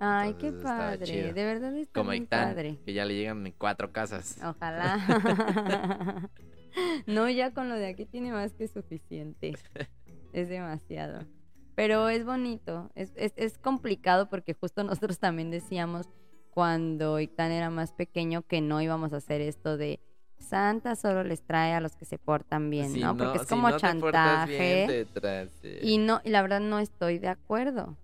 Ay, 0.00 0.34
qué 0.34 0.48
Entonces, 0.48 0.70
padre. 0.70 1.32
De 1.32 1.44
verdad 1.44 1.76
está 1.76 1.92
como 2.00 2.08
muy 2.10 2.16
Ictán, 2.16 2.48
padre. 2.54 2.78
que 2.84 2.92
ya 2.92 3.04
le 3.04 3.14
llegan 3.14 3.46
en 3.46 3.52
cuatro 3.52 3.92
casas. 3.92 4.38
Ojalá. 4.42 4.98
no, 7.06 7.28
ya 7.28 7.52
con 7.52 7.68
lo 7.68 7.74
de 7.74 7.88
aquí 7.88 8.06
tiene 8.06 8.32
más 8.32 8.54
que 8.54 8.68
suficiente. 8.68 9.54
Es 10.32 10.48
demasiado. 10.48 11.24
Pero 11.74 12.08
es 12.08 12.24
bonito. 12.24 12.88
Es, 12.94 13.12
es, 13.16 13.32
es 13.34 13.58
complicado 13.58 14.28
porque 14.28 14.54
justo 14.54 14.84
nosotros 14.84 15.18
también 15.18 15.50
decíamos 15.50 16.08
cuando 16.50 17.18
Ictán 17.18 17.50
era 17.50 17.68
más 17.68 17.92
pequeño 17.92 18.42
que 18.42 18.60
no 18.60 18.80
íbamos 18.80 19.12
a 19.12 19.16
hacer 19.16 19.40
esto 19.40 19.76
de 19.76 19.98
Santa 20.38 20.96
solo 20.96 21.22
les 21.22 21.42
trae 21.42 21.74
a 21.74 21.80
los 21.80 21.96
que 21.96 22.04
se 22.04 22.18
portan 22.18 22.70
bien, 22.70 22.92
Si 22.92 23.00
¿no? 23.00 23.16
Porque 23.16 23.38
es 23.38 23.42
si 23.42 23.48
como 23.48 23.68
te 23.68 23.74
bien, 23.74 23.80
chantaje. 23.80 25.06
te 25.12 25.48
sí. 25.60 25.78
Y 25.82 25.98
no, 25.98 26.20
y 26.24 26.30
la 26.30 26.42
verdad 26.42 26.60
no 26.60 26.78
estoy 26.78 27.18
de 27.18 27.28
acuerdo. 27.28 27.96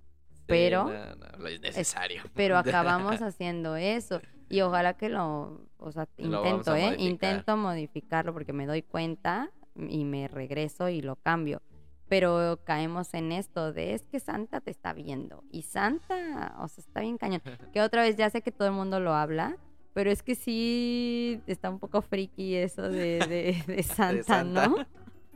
Pero- 0.47 0.85
no, 0.85 1.17
no, 1.17 1.39
lo 1.39 1.51
innecesario. 1.51 2.23
Pero 2.35 2.57
acabamos 2.59 3.21
haciendo 3.23 3.77
eso. 3.77 4.21
Y 4.49 4.61
ojalá 4.61 4.97
que 4.97 5.09
lo, 5.09 5.61
o 5.79 5.93
sea, 5.93 6.09
Lo 6.19 6.39
intento, 6.39 6.75
¿eh? 6.77 6.83
modificar. 6.85 7.01
Intento 7.01 7.57
modificarlo 7.57 8.33
porque 8.33 8.53
me 8.53 8.67
doy 8.67 8.83
cuenta 8.83 9.51
y 9.75 10.05
me 10.05 10.29
regreso 10.29 10.89
y 10.89 11.01
lo 11.03 11.17
cambio. 11.17 11.63
Pero 12.09 12.61
caemos 12.63 13.13
en 13.15 13.33
esto 13.33 13.73
de 13.73 13.95
es 13.95 14.03
que 14.07 14.21
Santa 14.21 14.61
te 14.61 14.71
está 14.71 14.93
viendo. 14.93 15.43
Y 15.51 15.63
Santa, 15.63 16.55
o 16.61 16.69
sea, 16.69 16.83
está 16.83 17.01
bien 17.01 17.19
cañón. 17.19 17.43
Que 17.73 17.83
otra 17.83 18.03
vez 18.03 18.17
ya 18.17 18.31
sé 18.31 18.43
que 18.43 18.53
todo 18.53 18.69
el 18.69 18.75
mundo 18.75 19.01
lo 19.01 19.13
habla, 19.15 19.57
pero 19.93 20.13
es 20.13 20.23
que 20.23 20.37
sí 20.37 21.41
está 21.49 21.69
un 21.69 21.81
poco 21.81 22.01
friki 22.03 22.55
eso 22.55 22.83
de, 22.83 23.19
de, 23.27 23.65
de 23.67 23.83
Santa, 23.83 24.23
Santa. 24.23 24.69
¿no? 24.69 24.77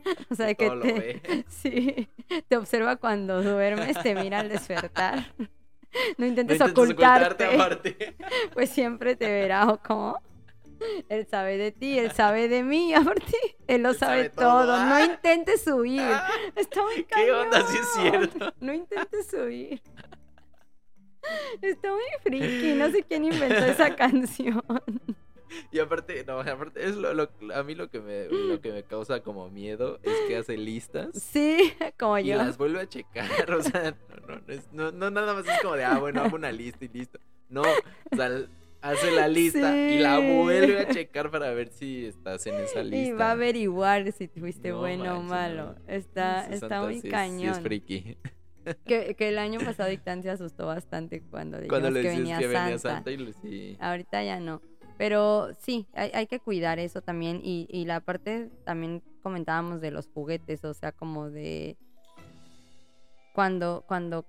O 0.29 0.35
sea, 0.35 0.53
que 0.53 0.67
todo 0.67 0.81
te, 0.81 1.21
sí, 1.49 2.07
te 2.47 2.57
observa 2.57 2.95
cuando 2.97 3.41
duermes, 3.41 4.01
te 4.01 4.15
mira 4.15 4.39
al 4.39 4.49
despertar. 4.49 5.33
No 6.17 6.19
No 6.19 6.25
intentes, 6.25 6.61
ocultarte, 6.61 8.15
pues 8.53 8.69
siempre 8.69 9.17
te 9.17 9.29
verá 9.29 9.67
o 9.67 9.77
como. 9.83 10.21
Él 11.09 11.27
sabe 11.29 11.57
de 11.57 11.73
ti, 11.73 11.99
él 11.99 12.11
sabe 12.13 12.47
de 12.47 12.63
mí, 12.63 12.93
aparte, 12.93 13.35
él 13.67 13.83
lo 13.83 13.89
Él 13.89 13.95
sabe, 13.97 14.17
sabe 14.23 14.29
todo. 14.29 14.61
todo. 14.67 14.85
No 14.85 14.95
Ah. 14.95 15.03
intentes 15.03 15.67
huir. 15.67 15.99
Ah, 16.01 16.29
Está 16.55 16.81
muy 16.81 17.03
¿Qué 17.03 17.31
onda? 17.33 17.61
Sí 17.67 17.77
es 17.77 17.87
cañón. 17.89 18.29
cierto. 18.29 18.53
No 18.61 18.73
intentes 18.73 19.33
huir. 19.33 19.81
Está 21.61 21.91
muy 21.91 22.01
friki, 22.23 22.73
no 22.75 22.89
sé 22.89 23.03
quién 23.03 23.25
inventó 23.25 23.65
esa 23.65 23.93
canción. 23.95 24.63
Y 25.71 25.79
aparte, 25.79 26.23
no, 26.25 26.39
aparte 26.39 26.85
es 26.87 26.95
lo, 26.95 27.13
lo- 27.13 27.29
a 27.53 27.63
mí 27.63 27.75
lo 27.75 27.89
que 27.89 27.99
me 27.99 28.25
lo 28.27 28.61
que 28.61 28.71
me 28.71 28.83
causa 28.83 29.21
como 29.21 29.49
miedo 29.49 29.99
es 30.03 30.13
que 30.27 30.37
hace 30.37 30.57
listas 30.57 31.09
Sí, 31.21 31.73
como 31.99 32.17
y 32.19 32.25
yo. 32.27 32.37
las 32.37 32.57
vuelve 32.57 32.79
a 32.81 32.87
checar, 32.87 33.51
o 33.51 33.61
sea, 33.61 33.95
no, 34.09 34.15
no, 34.35 34.41
no, 34.47 34.53
es- 34.53 34.69
no, 34.71 34.91
no 34.91 35.11
nada 35.11 35.33
más 35.33 35.45
es 35.47 35.61
como 35.61 35.75
de, 35.75 35.83
ah, 35.83 35.97
bueno, 35.99 36.21
hago 36.21 36.35
una 36.35 36.51
lista 36.51 36.85
y 36.85 36.89
listo. 36.89 37.19
No, 37.49 37.61
o 37.63 38.15
sea, 38.15 38.29
hace 38.81 39.11
la 39.11 39.27
lista 39.27 39.75
y 39.91 39.99
la 39.99 40.19
vuelve 40.19 40.79
a 40.79 40.87
checar 40.89 41.29
para 41.29 41.51
ver 41.51 41.69
si 41.69 42.05
estás 42.05 42.47
en 42.47 42.55
esa 42.55 42.81
lista. 42.83 42.97
Y 43.09 43.11
va 43.11 43.27
a 43.27 43.31
averiguar 43.31 44.11
si 44.13 44.27
fuiste 44.27 44.69
No 44.69 44.79
bueno 44.79 45.17
o 45.19 45.21
malo. 45.21 45.75
Está, 45.87 46.45
está 46.45 46.59
Santa 46.59 46.81
muy 46.83 46.93
sí 46.93 46.97
es- 46.99 47.03
sí 47.03 47.09
cañón. 47.09 47.49
es 47.51 47.59
friki. 47.59 48.17
que, 48.85 49.15
que 49.15 49.27
el 49.29 49.37
año 49.39 49.59
pasado 49.59 49.89
Dictán 49.89 50.21
se 50.23 50.29
asustó 50.29 50.67
bastante 50.67 51.21
cuando 51.29 51.57
dijimos 51.57 51.69
Cuando 51.79 51.89
le 51.91 52.01
que 52.03 52.07
venía, 52.09 52.37
que 52.39 52.47
venía 52.47 52.77
Santa. 52.77 53.11
Y 53.11 53.33
sí. 53.41 53.77
Ahorita 53.79 54.23
ya 54.23 54.39
no. 54.39 54.61
Pero 54.97 55.49
sí, 55.59 55.87
hay, 55.93 56.11
hay 56.13 56.27
que 56.27 56.39
cuidar 56.39 56.79
eso 56.79 57.01
también. 57.01 57.41
Y, 57.43 57.67
y 57.69 57.85
la 57.85 57.99
parte 58.01 58.49
también 58.65 59.01
comentábamos 59.23 59.81
de 59.81 59.91
los 59.91 60.07
juguetes, 60.07 60.63
o 60.63 60.73
sea, 60.73 60.91
como 60.91 61.29
de 61.29 61.77
cuando, 63.33 63.83
cuando 63.87 64.25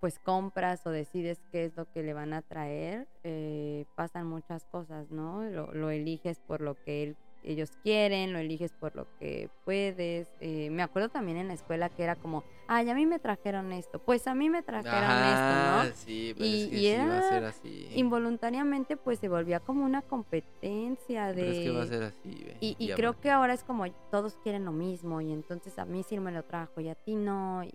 pues 0.00 0.18
compras 0.18 0.86
o 0.86 0.90
decides 0.90 1.40
qué 1.52 1.66
es 1.66 1.76
lo 1.76 1.90
que 1.90 2.02
le 2.02 2.14
van 2.14 2.32
a 2.32 2.42
traer, 2.42 3.06
eh, 3.22 3.84
pasan 3.96 4.26
muchas 4.26 4.64
cosas, 4.64 5.10
¿no? 5.10 5.42
Lo, 5.44 5.72
lo 5.72 5.90
eliges 5.90 6.38
por 6.40 6.60
lo 6.62 6.74
que 6.74 7.02
él- 7.02 7.16
ellos 7.42 7.70
quieren, 7.82 8.32
lo 8.32 8.38
eliges 8.38 8.72
por 8.72 8.94
lo 8.94 9.06
que 9.18 9.48
puedes. 9.64 10.28
Eh, 10.40 10.70
me 10.70 10.82
acuerdo 10.82 11.08
también 11.08 11.38
en 11.38 11.48
la 11.48 11.54
escuela 11.54 11.88
que 11.88 12.02
era 12.02 12.16
como, 12.16 12.44
ay, 12.68 12.88
a 12.90 12.94
mí 12.94 13.06
me 13.06 13.18
trajeron 13.18 13.72
esto, 13.72 13.98
pues 13.98 14.26
a 14.26 14.34
mí 14.34 14.50
me 14.50 14.62
trajeron 14.62 15.10
Ajá, 15.10 15.82
esto, 15.84 15.88
¿no? 15.90 15.96
sí, 15.96 16.34
pues 16.36 16.48
Y- 16.48 16.62
es 16.64 16.68
que 16.70 16.76
y 16.76 16.96
sí 17.02 17.08
va 17.08 17.18
a 17.18 17.22
ser 17.22 17.44
así. 17.44 17.88
involuntariamente 17.94 18.96
pues 18.96 19.18
se 19.18 19.28
volvía 19.28 19.60
como 19.60 19.84
una 19.84 20.02
competencia 20.02 21.28
de... 21.28 21.34
Pero 21.34 21.50
es 21.50 21.58
que 21.58 21.70
va 21.70 21.82
a 21.82 21.86
ser 21.86 22.02
así, 22.02 22.44
ve. 22.44 22.56
Y, 22.60 22.92
creo 22.94 23.18
que 23.20 23.30
ahora 23.30 23.54
es 23.54 23.64
como 23.64 23.90
todos 24.10 24.36
quieren 24.42 24.64
lo 24.64 24.72
mismo 24.72 25.20
y 25.20 25.32
entonces 25.32 25.78
a 25.78 25.84
mí 25.84 26.02
sí 26.02 26.18
me 26.18 26.32
lo 26.32 26.44
trajo 26.44 26.80
y 26.80 26.88
a 26.88 26.94
ti 26.94 27.14
no 27.14 27.64
y 27.64 27.72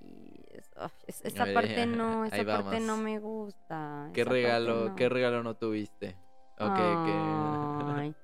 esa 1.08 1.46
parte 1.54 1.86
no, 1.86 2.26
esa 2.26 2.46
parte 2.46 2.80
no 2.80 2.98
me 2.98 3.20
gusta. 3.20 4.10
¿Qué 4.14 4.24
regalo, 4.24 4.90
no. 4.90 4.96
qué 4.96 5.10
regalo 5.10 5.44
no 5.44 5.56
tuviste? 5.56 6.16
Ok, 6.58 6.76
que... 6.76 7.34
Ay, 7.96 8.16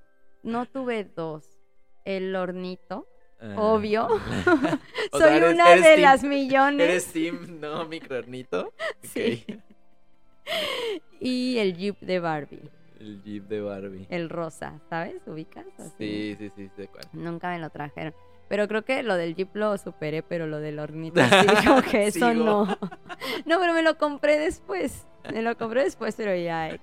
no 0.43 0.65
tuve 0.65 1.04
dos. 1.04 1.47
El 2.06 2.36
hornito, 2.36 3.08
Ah. 3.39 3.56
obvio. 3.58 4.08
Soy 5.12 5.19
sea, 5.21 5.36
eres- 5.38 5.54
una 5.54 5.71
eres 5.71 5.84
de 5.84 5.95
team- 5.95 6.01
las 6.01 6.23
millones. 6.23 6.89
¿Eres 6.89 7.06
Team 7.13 7.60
no 7.60 7.86
microornito? 7.86 8.73
Sí. 9.04 9.45
Ok. 9.49 9.58
Y 11.19 11.58
el 11.60 11.77
Jeep 11.77 11.99
de 12.01 12.19
Barbie, 12.19 12.69
El 12.99 13.21
Jeep 13.23 13.47
de 13.47 13.62
Barbie. 13.62 14.08
el 14.10 14.30
rosa, 14.30 14.80
¿sabes? 14.89 15.21
¿Ubicas? 15.27 15.65
Así. 15.80 15.91
Sí, 15.97 16.36
sí, 16.39 16.49
sí, 16.56 16.69
sé 16.75 16.88
cuál. 16.88 17.06
Nunca 17.13 17.49
me 17.49 17.60
lo 17.60 17.69
trajeron. 17.69 18.13
Pero 18.49 18.67
creo 18.67 18.84
que 18.84 19.01
lo 19.04 19.15
del 19.15 19.36
Jeep 19.36 19.56
lo 19.56 19.77
superé, 19.77 20.23
pero 20.23 20.45
lo 20.45 20.60
del 20.60 20.80
hornito 20.80 21.21
sí, 21.23 21.89
que 21.89 22.08
eso 22.08 22.34
no. 22.34 22.65
No, 23.45 23.60
pero 23.60 23.73
me 23.73 23.82
lo 23.82 23.97
compré 23.97 24.38
después. 24.39 25.08
Me 25.34 25.41
lo 25.41 25.57
compré 25.57 25.84
después, 25.84 26.15
pero 26.15 26.36
ya 26.36 26.69
X. 26.69 26.81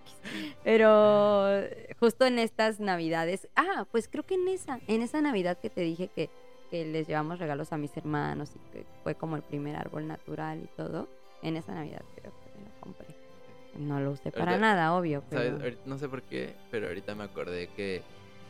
Pero 0.64 1.60
justo 1.98 2.24
en 2.26 2.38
estas 2.38 2.80
navidades. 2.80 3.48
Ah, 3.56 3.86
pues 3.90 4.08
creo 4.08 4.24
que 4.24 4.34
en 4.34 4.48
esa, 4.48 4.78
en 4.86 5.02
esa 5.02 5.20
Navidad 5.20 5.58
que 5.58 5.70
te 5.70 5.80
dije 5.80 6.08
que, 6.08 6.30
que 6.70 6.84
les 6.84 7.06
llevamos 7.08 7.38
regalos 7.38 7.72
a 7.72 7.76
mis 7.78 7.96
hermanos 7.96 8.50
y 8.54 8.72
que 8.72 8.84
fue 9.02 9.14
como 9.14 9.36
el 9.36 9.42
primer 9.42 9.76
árbol 9.76 10.06
natural 10.06 10.60
y 10.62 10.68
todo. 10.76 11.08
En 11.42 11.56
esa 11.56 11.72
Navidad 11.74 12.02
creo 12.16 12.32
que 12.32 12.58
me 12.60 12.64
lo 12.68 12.80
compré. 12.80 13.06
No 13.76 14.00
lo 14.00 14.10
usé 14.12 14.30
para 14.32 14.52
Ahorita- 14.52 14.58
nada, 14.60 14.94
obvio. 14.94 15.22
No 15.86 15.98
sé 15.98 16.08
por 16.08 16.22
qué, 16.22 16.54
pero 16.70 16.88
ahorita 16.88 17.14
me 17.14 17.24
acordé 17.24 17.68
que 17.76 18.02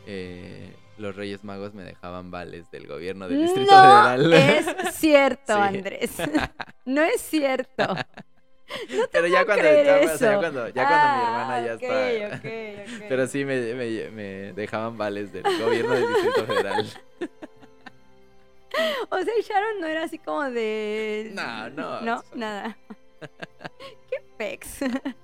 eh, 0.07 0.73
los 0.97 1.15
Reyes 1.15 1.45
Magos 1.45 1.75
me 1.75 1.83
dejaban 1.83 2.31
vales 2.31 2.71
del 2.71 2.87
gobierno 2.87 3.29
del 3.29 3.43
Distrito 3.43 3.71
no 3.73 4.05
Federal. 4.07 4.33
es 4.33 4.95
cierto, 4.95 5.53
Sí. 5.55 5.61
Andrés. 5.61 6.13
No 6.87 7.03
es 7.03 7.21
cierto. 7.21 7.85
pero 9.13 9.27
ya 9.27 9.45
cuando, 9.45 9.63
creer 9.63 9.87
ya, 9.87 9.97
o 9.97 9.99
sea, 9.99 10.07
ya 10.19 10.31
eso. 10.33 10.41
cuando, 10.41 10.69
ya 10.69 10.87
cuando 10.87 11.09
mi 11.09 11.25
Ah, 11.25 11.27
hermana 11.27 11.67
ya 11.67 11.75
ok, 11.75 11.83
está. 11.83 12.37
ok, 12.37 12.45
ok. 13.03 13.07
Pero 13.09 13.27
sí 13.27 13.45
me, 13.45 13.75
me, 13.75 14.11
me 14.11 14.53
dejaban 14.53 14.97
vales 14.99 15.33
del 15.33 15.43
gobierno 15.43 15.95
del 15.95 16.07
Distrito 16.09 16.47
Federal. 16.47 16.87
O 19.11 19.19
sea, 19.19 19.33
Sharon 19.43 19.81
no 19.81 19.87
era 19.89 20.05
así 20.05 20.19
como 20.19 20.43
de. 20.51 21.33
No, 21.35 21.69
no, 21.71 22.01
No, 22.03 22.23
nada. 22.35 22.77
Qué 24.09 24.23
pex. 24.37 24.79
También- 24.79 25.17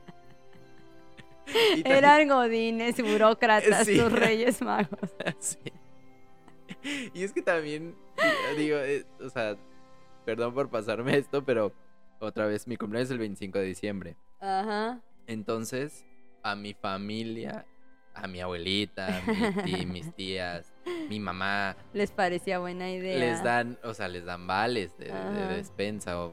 Eran 1.86 2.26
godines, 2.28 3.00
burócratas, 3.00 3.86
Sí. 3.86 4.00
sus 4.00 4.10
reyes 4.10 4.60
magos. 4.62 5.10
Sí. 5.38 5.58
Y 7.12 7.22
es 7.22 7.32
que 7.32 7.42
también, 7.42 7.94
digo, 8.56 8.78
eh, 8.78 9.04
o 9.20 9.28
sea, 9.28 9.54
perdón 10.24 10.54
por 10.54 10.68
pasarme 10.70 11.16
esto, 11.16 11.44
pero 11.44 11.72
otra 12.24 12.46
vez, 12.46 12.66
mi 12.66 12.76
cumpleaños 12.76 13.08
es 13.08 13.12
el 13.12 13.18
25 13.18 13.58
de 13.58 13.64
diciembre. 13.64 14.16
Ajá. 14.40 15.00
Entonces, 15.26 16.04
a 16.42 16.54
mi 16.54 16.74
familia, 16.74 17.64
a 18.14 18.26
mi 18.26 18.40
abuelita, 18.40 19.22
mi 19.26 19.62
tí- 19.62 19.86
mis 19.86 20.14
tías, 20.14 20.72
mi 21.08 21.18
mamá, 21.20 21.76
Les 21.92 22.10
parecía 22.10 22.58
buena 22.58 22.90
idea. 22.90 23.18
les 23.18 23.42
dan, 23.42 23.78
o 23.82 23.94
sea, 23.94 24.08
les 24.08 24.24
dan 24.24 24.46
vales 24.46 24.96
de, 24.98 25.06
despensa 25.56 26.20
o, 26.20 26.32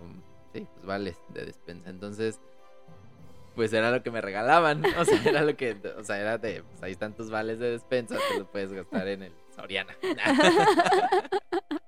sí, 0.54 0.68
pues 0.74 0.86
vales 0.86 1.18
de 1.30 1.46
despensa. 1.46 1.90
Entonces, 1.90 2.40
pues 3.56 3.74
era 3.74 3.92
lo 3.92 4.02
que 4.04 4.12
me 4.12 4.22
regalaban, 4.22 4.84
o 4.98 5.06
sea, 5.06 5.22
era 5.26 5.42
lo 5.44 5.56
que, 5.58 5.76
o 5.98 6.04
sea, 6.04 6.20
era 6.20 6.38
de, 6.38 6.64
pues 6.64 6.84
ahí 6.84 6.92
están 6.92 7.14
tus 7.14 7.30
vales 7.30 7.60
de 7.60 7.72
despensa, 7.72 8.16
te 8.32 8.40
los 8.40 8.48
puedes 8.48 8.72
gastar 8.74 9.08
en 9.08 9.24
el 9.24 9.34
Soriana. 9.56 9.96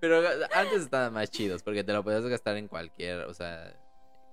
Pero 0.00 0.22
antes 0.52 0.82
estaban 0.82 1.12
más 1.12 1.30
chidos 1.30 1.62
porque 1.62 1.84
te 1.84 1.92
lo 1.92 2.02
podías 2.02 2.24
gastar 2.26 2.56
en 2.56 2.68
cualquier, 2.68 3.20
o 3.22 3.34
sea, 3.34 3.72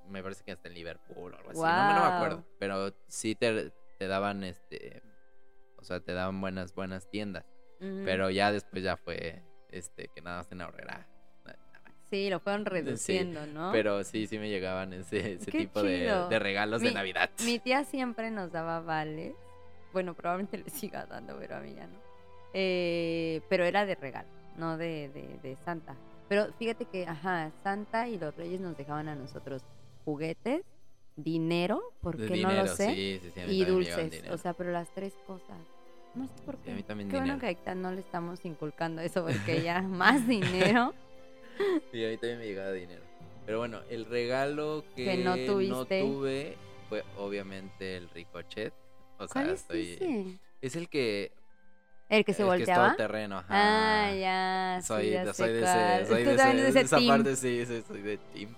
me 0.07 0.21
parece 0.23 0.43
que 0.43 0.51
hasta 0.51 0.67
en 0.67 0.73
Liverpool 0.75 1.33
o 1.33 1.37
algo 1.37 1.51
así, 1.51 1.59
no, 1.61 1.83
me- 1.83 1.93
no 1.93 2.01
me 2.01 2.07
acuerdo, 2.07 2.43
pero 2.59 2.93
sí 3.07 3.35
te, 3.35 3.71
te 3.99 4.07
daban 4.07 4.43
este, 4.43 5.01
o 5.77 5.83
sea, 5.83 5.99
te 5.99 6.13
daban 6.13 6.41
buenas 6.41 6.73
buenas 6.73 7.09
tiendas, 7.09 7.45
pero 8.03 8.29
ya 8.29 8.51
después 8.51 8.83
ya 8.83 8.97
fue 8.97 9.43
este 9.69 10.09
que 10.13 10.21
nada 10.21 10.37
más 10.37 10.51
en 10.51 10.61
ahorrera. 10.61 11.07
Sí, 12.09 12.29
lo 12.29 12.41
fueron 12.41 12.65
reduciendo, 12.65 13.45
¿no? 13.45 13.69
Pero 13.71 14.03
sí, 14.03 14.27
sí 14.27 14.37
me 14.37 14.49
llegaban 14.49 14.91
ese, 14.91 15.35
ese 15.35 15.49
tipo 15.49 15.81
de, 15.81 16.39
regalos 16.39 16.81
de 16.81 16.91
Navidad. 16.91 17.29
Mi 17.45 17.57
tía 17.63 17.85
siempre 17.85 18.31
nos 18.31 18.51
daba 18.51 18.81
vales. 18.81 19.33
Bueno, 19.93 20.13
probablemente 20.13 20.57
le 20.57 20.69
siga 20.69 21.05
dando, 21.05 21.37
pero 21.39 21.55
a 21.55 21.59
mí 21.61 21.73
ya 21.73 21.87
no. 21.87 21.97
Eh, 22.53 23.39
pero 23.47 23.63
era 23.63 23.85
de 23.85 23.95
regalo, 23.95 24.27
no 24.57 24.77
de, 24.77 25.09
de, 25.09 25.39
de 25.49 25.55
Santa. 25.57 25.95
Pero 26.29 26.47
fíjate 26.57 26.85
que, 26.85 27.05
ajá, 27.07 27.51
Santa 27.63 28.07
y 28.07 28.17
los 28.17 28.35
Reyes 28.35 28.61
nos 28.61 28.77
dejaban 28.77 29.07
a 29.09 29.15
nosotros 29.15 29.63
juguetes, 30.05 30.63
dinero, 31.15 31.81
porque 32.01 32.41
no 32.41 32.51
lo 32.51 32.67
sé, 32.67 32.93
sí, 32.95 33.19
sí, 33.21 33.31
sí, 33.35 33.41
y 33.51 33.65
dulces. 33.65 34.23
O 34.31 34.37
sea, 34.37 34.53
pero 34.53 34.71
las 34.71 34.89
tres 34.93 35.13
cosas. 35.27 35.57
No 36.15 36.27
sé 36.27 36.33
por 36.45 36.57
qué. 36.57 36.71
a 36.71 36.75
mí 36.75 36.83
también 36.83 37.09
Qué 37.09 37.17
bueno 37.17 37.39
que 37.39 37.45
ahorita 37.47 37.75
no 37.75 37.91
le 37.91 38.01
estamos 38.01 38.43
inculcando 38.45 39.01
eso, 39.01 39.25
porque 39.25 39.61
ya 39.61 39.81
más 39.81 40.27
dinero. 40.27 40.93
Sí, 41.91 42.03
a 42.05 42.09
mí 42.09 42.17
también 42.17 42.39
me 42.39 42.45
llegaba 42.45 42.71
dinero. 42.71 43.01
Pero 43.45 43.59
bueno, 43.59 43.81
el 43.89 44.05
regalo 44.05 44.83
que, 44.95 45.05
Que 45.05 45.17
no 45.17 45.35
tuviste. 45.35 46.01
tuve 46.01 46.57
fue 46.89 47.03
obviamente 47.17 47.97
el 47.97 48.09
ricochet. 48.09 48.73
O 49.17 49.27
sea, 49.27 49.41
¿Cuál 49.43 49.49
es 49.53 49.61
estoy- 49.61 49.93
ese? 49.93 50.39
es 50.61 50.75
el 50.75 50.89
que, 50.89 51.31
¿El 52.11 52.25
que 52.25 52.33
se 52.33 52.43
el 52.43 52.49
que 52.57 52.63
es 52.63 52.77
todo 52.77 52.95
terreno, 52.97 53.37
ajá. 53.37 53.47
Ah, 53.49 54.13
ya, 54.13 54.79
sí, 54.81 54.87
Soy, 54.87 55.09
ya 55.11 55.33
soy 55.33 55.49
de 55.53 55.61
ese, 55.61 56.05
soy 56.07 56.23
de, 56.25 56.33
ese- 56.33 56.71
de 56.73 56.79
esa 56.81 56.97
team. 56.97 57.07
parte, 57.07 57.35
sí, 57.37 57.65
sí, 57.65 57.83
soy 57.87 58.01
de 58.01 58.17
team. 58.17 58.49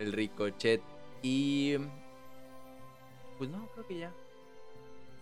El 0.00 0.12
ricochet. 0.12 0.82
Y 1.22 1.76
pues 3.38 3.48
no, 3.50 3.68
creo 3.74 3.86
que 3.86 3.98
ya. 3.98 4.12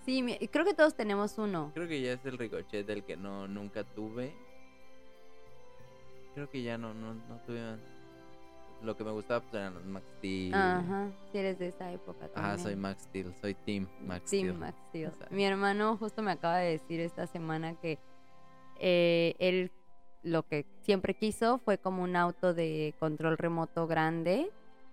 Sí, 0.07 0.24
creo 0.50 0.64
que 0.64 0.72
todos 0.72 0.94
tenemos 0.96 1.37
uno. 1.37 1.70
Creo 1.74 1.87
que 1.87 2.00
ya 2.00 2.12
es 2.14 2.24
el 2.24 2.38
ricochet 2.38 2.87
del 2.87 3.04
que 3.04 3.16
no 3.16 3.46
nunca 3.46 3.85
tuve. 3.85 4.33
Creo 6.35 6.48
que 6.50 6.62
ya 6.62 6.78
no, 6.78 6.94
no, 6.94 7.12
no 7.12 7.37
tuve 7.46 7.61
más. 7.61 7.78
Lo 8.85 8.97
que 8.97 9.05
me 9.05 9.11
gustaba 9.12 9.40
pues, 9.40 9.55
eran 9.55 9.75
los 9.75 9.85
Max 9.87 10.05
Steel. 10.18 10.55
Ajá, 10.55 11.11
si 11.33 11.38
eres 11.38 11.59
de 11.59 11.68
esa 11.68 11.90
época 11.90 12.29
también. 12.29 12.44
Ajá, 12.44 12.59
soy 12.59 12.77
Max 12.77 13.03
Steel, 13.05 13.35
soy 13.40 13.55
Team 13.55 13.88
Max 14.07 14.25
Steel. 14.27 14.49
Team 14.49 14.59
Max 14.61 14.77
Steel. 14.88 15.09
O 15.09 15.14
sea. 15.14 15.27
Mi 15.31 15.44
hermano 15.44 15.97
justo 15.97 16.23
me 16.23 16.31
acaba 16.33 16.59
de 16.59 16.73
decir 16.73 17.01
esta 17.01 17.27
semana 17.27 17.75
que 17.81 17.99
eh, 18.79 19.35
él 19.38 19.70
lo 20.23 20.42
que 20.47 20.66
siempre 20.83 21.14
quiso 21.14 21.59
fue 21.59 21.79
como 21.79 22.03
un 22.03 22.16
auto 22.16 22.55
de 22.55 22.94
control 22.99 23.37
remoto 23.38 23.87
grande 23.87 24.51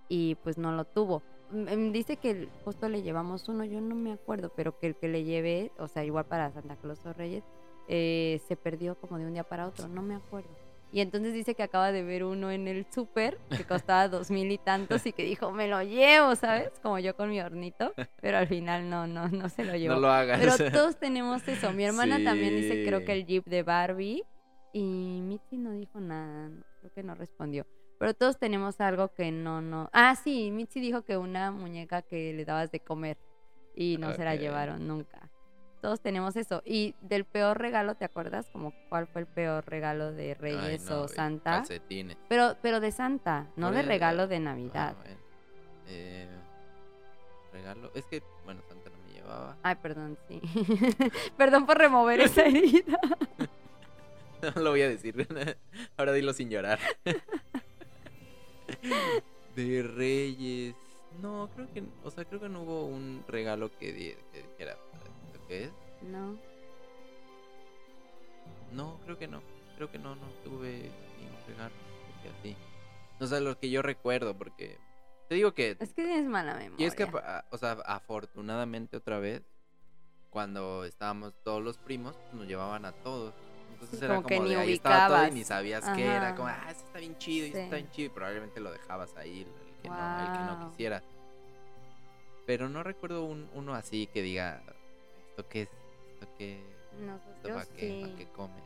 y 0.10 0.36
pues 0.36 0.58
no 0.58 0.72
lo 0.74 0.86
tuvo. 0.86 1.22
M- 1.52 1.72
m- 1.72 1.92
Dice 1.92 2.18
que 2.18 2.48
justo 2.66 2.88
le 2.90 3.02
llevamos 3.02 3.48
uno, 3.50 3.64
yo 3.66 3.82
no 3.82 3.96
me 3.96 4.14
acuerdo, 4.14 4.52
pero 4.56 4.78
que 4.80 4.88
el 4.88 4.96
que 4.96 5.08
le 5.08 5.24
llevé, 5.24 5.72
o 5.78 5.88
sea, 5.88 6.04
igual 6.06 6.26
para 6.26 6.52
Santa 6.52 6.76
Claus 6.78 7.06
o 7.06 7.14
Reyes, 7.14 7.44
eh, 7.88 8.42
se 8.48 8.56
perdió 8.56 8.96
como 8.96 9.18
de 9.18 9.26
un 9.26 9.34
día 9.34 9.44
para 9.44 9.68
otro, 9.68 9.88
no 9.88 10.02
me 10.02 10.16
acuerdo. 10.16 10.50
Y 10.94 11.00
entonces 11.00 11.34
dice 11.34 11.56
que 11.56 11.64
acaba 11.64 11.92
de 11.92 12.04
ver 12.04 12.26
uno 12.26 12.52
en 12.52 12.68
el 12.68 12.86
súper 12.92 13.38
que 13.50 13.64
costaba 13.64 14.10
dos 14.10 14.30
mil 14.30 14.52
y 14.52 14.58
tantos 14.58 15.06
y 15.06 15.14
que 15.14 15.24
dijo, 15.24 15.52
me 15.52 15.68
lo 15.68 15.82
llevo, 15.82 16.36
¿sabes? 16.36 16.72
Como 16.82 17.00
yo 17.00 17.16
con 17.16 17.30
mi 17.30 17.40
hornito, 17.40 17.94
pero 18.22 18.38
al 18.38 18.48
final 18.48 18.90
no, 18.90 19.08
no, 19.08 19.30
no 19.30 19.48
se 19.48 19.64
lo 19.64 19.76
llevó. 19.76 19.96
No 19.96 20.02
lo 20.02 20.10
hagas. 20.10 20.40
Pero 20.40 20.72
todos 20.72 20.98
tenemos 21.00 21.48
eso. 21.48 21.72
Mi 21.72 21.86
hermana 21.86 22.22
también 22.24 22.56
dice, 22.58 22.84
creo 22.86 23.06
que 23.06 23.14
el 23.14 23.26
Jeep 23.26 23.46
de 23.46 23.64
Barbie. 23.64 24.24
Y 24.74 25.20
Mitzi 25.22 25.58
no 25.58 25.72
dijo 25.72 26.00
nada, 26.00 26.50
creo 26.80 26.94
que 26.94 27.04
no 27.04 27.14
respondió. 27.16 27.66
Pero 28.00 28.14
todos 28.14 28.38
tenemos 28.38 28.80
algo 28.82 29.14
que 29.14 29.32
no, 29.32 29.62
no. 29.62 29.90
Ah, 29.94 30.16
sí, 30.16 30.50
Mitzi 30.52 30.80
dijo 30.80 31.04
que 31.04 31.18
una 31.18 31.52
muñeca 31.52 32.02
que 32.02 32.34
le 32.34 32.46
dabas 32.46 32.72
de 32.72 32.80
comer 32.80 33.18
y 33.76 33.98
no 33.98 34.14
se 34.14 34.24
la 34.24 34.36
llevaron 34.36 34.88
nunca. 34.88 35.31
Todos 35.82 36.00
tenemos 36.00 36.36
eso. 36.36 36.62
Y 36.66 36.94
del 37.02 37.26
peor 37.26 37.58
regalo, 37.60 37.96
¿te 37.96 38.06
acuerdas? 38.06 38.48
Como 38.52 38.72
cuál 38.90 39.08
fue 39.08 39.22
el 39.22 39.28
peor 39.28 39.66
regalo 39.68 40.12
de 40.12 40.30
Ay, 40.30 40.34
Reyes 40.36 40.84
no, 40.90 41.02
o 41.02 41.08
Santa. 41.08 41.52
Calcetines. 41.58 42.18
Pero, 42.30 42.56
pero 42.62 42.80
de 42.80 42.92
Santa, 42.92 43.48
no 43.56 43.72
de 43.72 43.80
eso, 43.80 43.90
regalo 43.90 44.28
de 44.28 44.36
Ah, 44.36 44.40
Navidad. 44.40 44.96
bueno. 45.02 45.18
Eh, 45.88 46.28
regalo. 47.52 47.92
Es 47.96 48.06
que, 48.06 48.22
bueno, 48.46 48.62
Santa 48.70 48.90
no 48.92 48.98
me 49.08 49.14
llevaba. 49.14 49.58
Ay, 49.64 49.76
perdón, 49.82 50.18
sí. 50.28 50.40
perdón 51.38 51.66
por 51.66 51.78
remover 51.78 52.22
esa 52.22 52.44
herida. 52.46 53.00
No 54.56 54.60
lo 54.64 54.72
voy 54.72 54.82
a 54.82 54.90
decir. 54.90 55.28
Ahora 55.98 56.14
dilo 56.14 56.34
sin 56.34 56.50
llorar. 56.50 56.80
De 59.56 59.84
Reyes. 59.84 60.76
No, 61.22 61.48
creo 61.54 61.72
que. 61.72 61.84
O 62.04 62.10
sea, 62.10 62.26
creo 62.26 62.40
que 62.42 62.50
no 62.50 62.64
hubo 62.64 62.86
un 62.86 63.24
regalo 63.28 63.70
que, 63.78 63.94
di- 63.94 64.16
que 64.34 64.42
dijera. 64.42 64.78
No. 66.02 66.38
No, 68.72 69.00
creo 69.06 69.18
que 69.18 69.28
no. 69.28 69.42
Creo 69.76 69.92
que 69.92 70.00
no, 70.00 70.16
no 70.16 70.28
tuve 70.44 70.90
ningún 71.20 71.38
regalo. 71.48 71.74
que 72.24 72.30
así. 72.30 72.58
O 73.20 73.26
sea, 73.28 73.40
lo 73.40 73.58
que 73.60 73.70
yo 73.70 73.82
recuerdo, 73.82 74.36
porque. 74.38 74.78
Te 75.30 75.36
digo 75.36 75.54
que. 75.54 75.72
Es 75.80 75.94
que 75.94 76.04
tienes 76.04 76.26
mala 76.26 76.56
memoria. 76.56 76.84
Y 76.84 76.88
es 76.88 76.96
que, 76.96 77.08
pa- 77.08 77.46
o 77.52 77.58
sea, 77.58 77.74
afortunadamente 77.86 78.98
otra 78.98 79.20
vez, 79.20 79.44
cuando 80.30 80.86
estábamos 80.86 81.34
todos 81.44 81.62
los 81.64 81.78
primos, 81.78 82.16
pues, 82.16 82.34
nos 82.34 82.48
llevaban 82.48 82.86
a 82.86 82.92
todos. 82.92 83.34
Entonces 83.74 84.00
Sí, 84.00 84.06
era 84.06 84.16
como 84.16 84.28
que 84.28 84.36
como 84.38 84.48
ni 84.48 84.54
de 84.56 84.60
ahí 84.62 84.74
estaba 84.74 85.08
todo 85.08 85.28
y 85.28 85.32
ni 85.32 85.44
sabías 85.44 85.84
qué 85.96 86.06
era. 86.06 86.28
Ajá. 86.30 86.36
Como, 86.36 86.48
ah, 86.50 86.68
eso 86.70 86.86
está 86.86 87.00
bien 87.00 87.18
chido, 87.18 87.46
y 87.48 87.50
eso 87.50 87.58
Sí. 87.58 87.64
está 87.64 87.76
bien 87.78 87.92
chido. 87.92 88.06
Y 88.06 88.10
probablemente 88.10 88.60
lo 88.60 88.72
dejabas 88.72 89.16
ahí, 89.18 89.42
el 89.42 89.82
que, 89.82 89.90
no, 89.90 90.20
el 90.20 90.32
que 90.38 90.44
no 90.44 90.70
quisiera. 90.70 91.04
Pero 92.46 92.70
no 92.70 92.84
recuerdo 92.84 93.24
un, 93.26 93.50
uno 93.54 93.74
así 93.74 94.08
que 94.08 94.22
diga, 94.22 94.62
¿esto 95.42 95.50
qué 95.50 95.62
es? 95.64 95.70
¿Esto 96.14 96.28
qué? 96.38 96.62
¿Esto 97.36 97.48
para 97.50 97.66
qué? 97.66 98.00
¿Para 98.02 98.16
qué 98.16 98.32
come? 98.32 98.62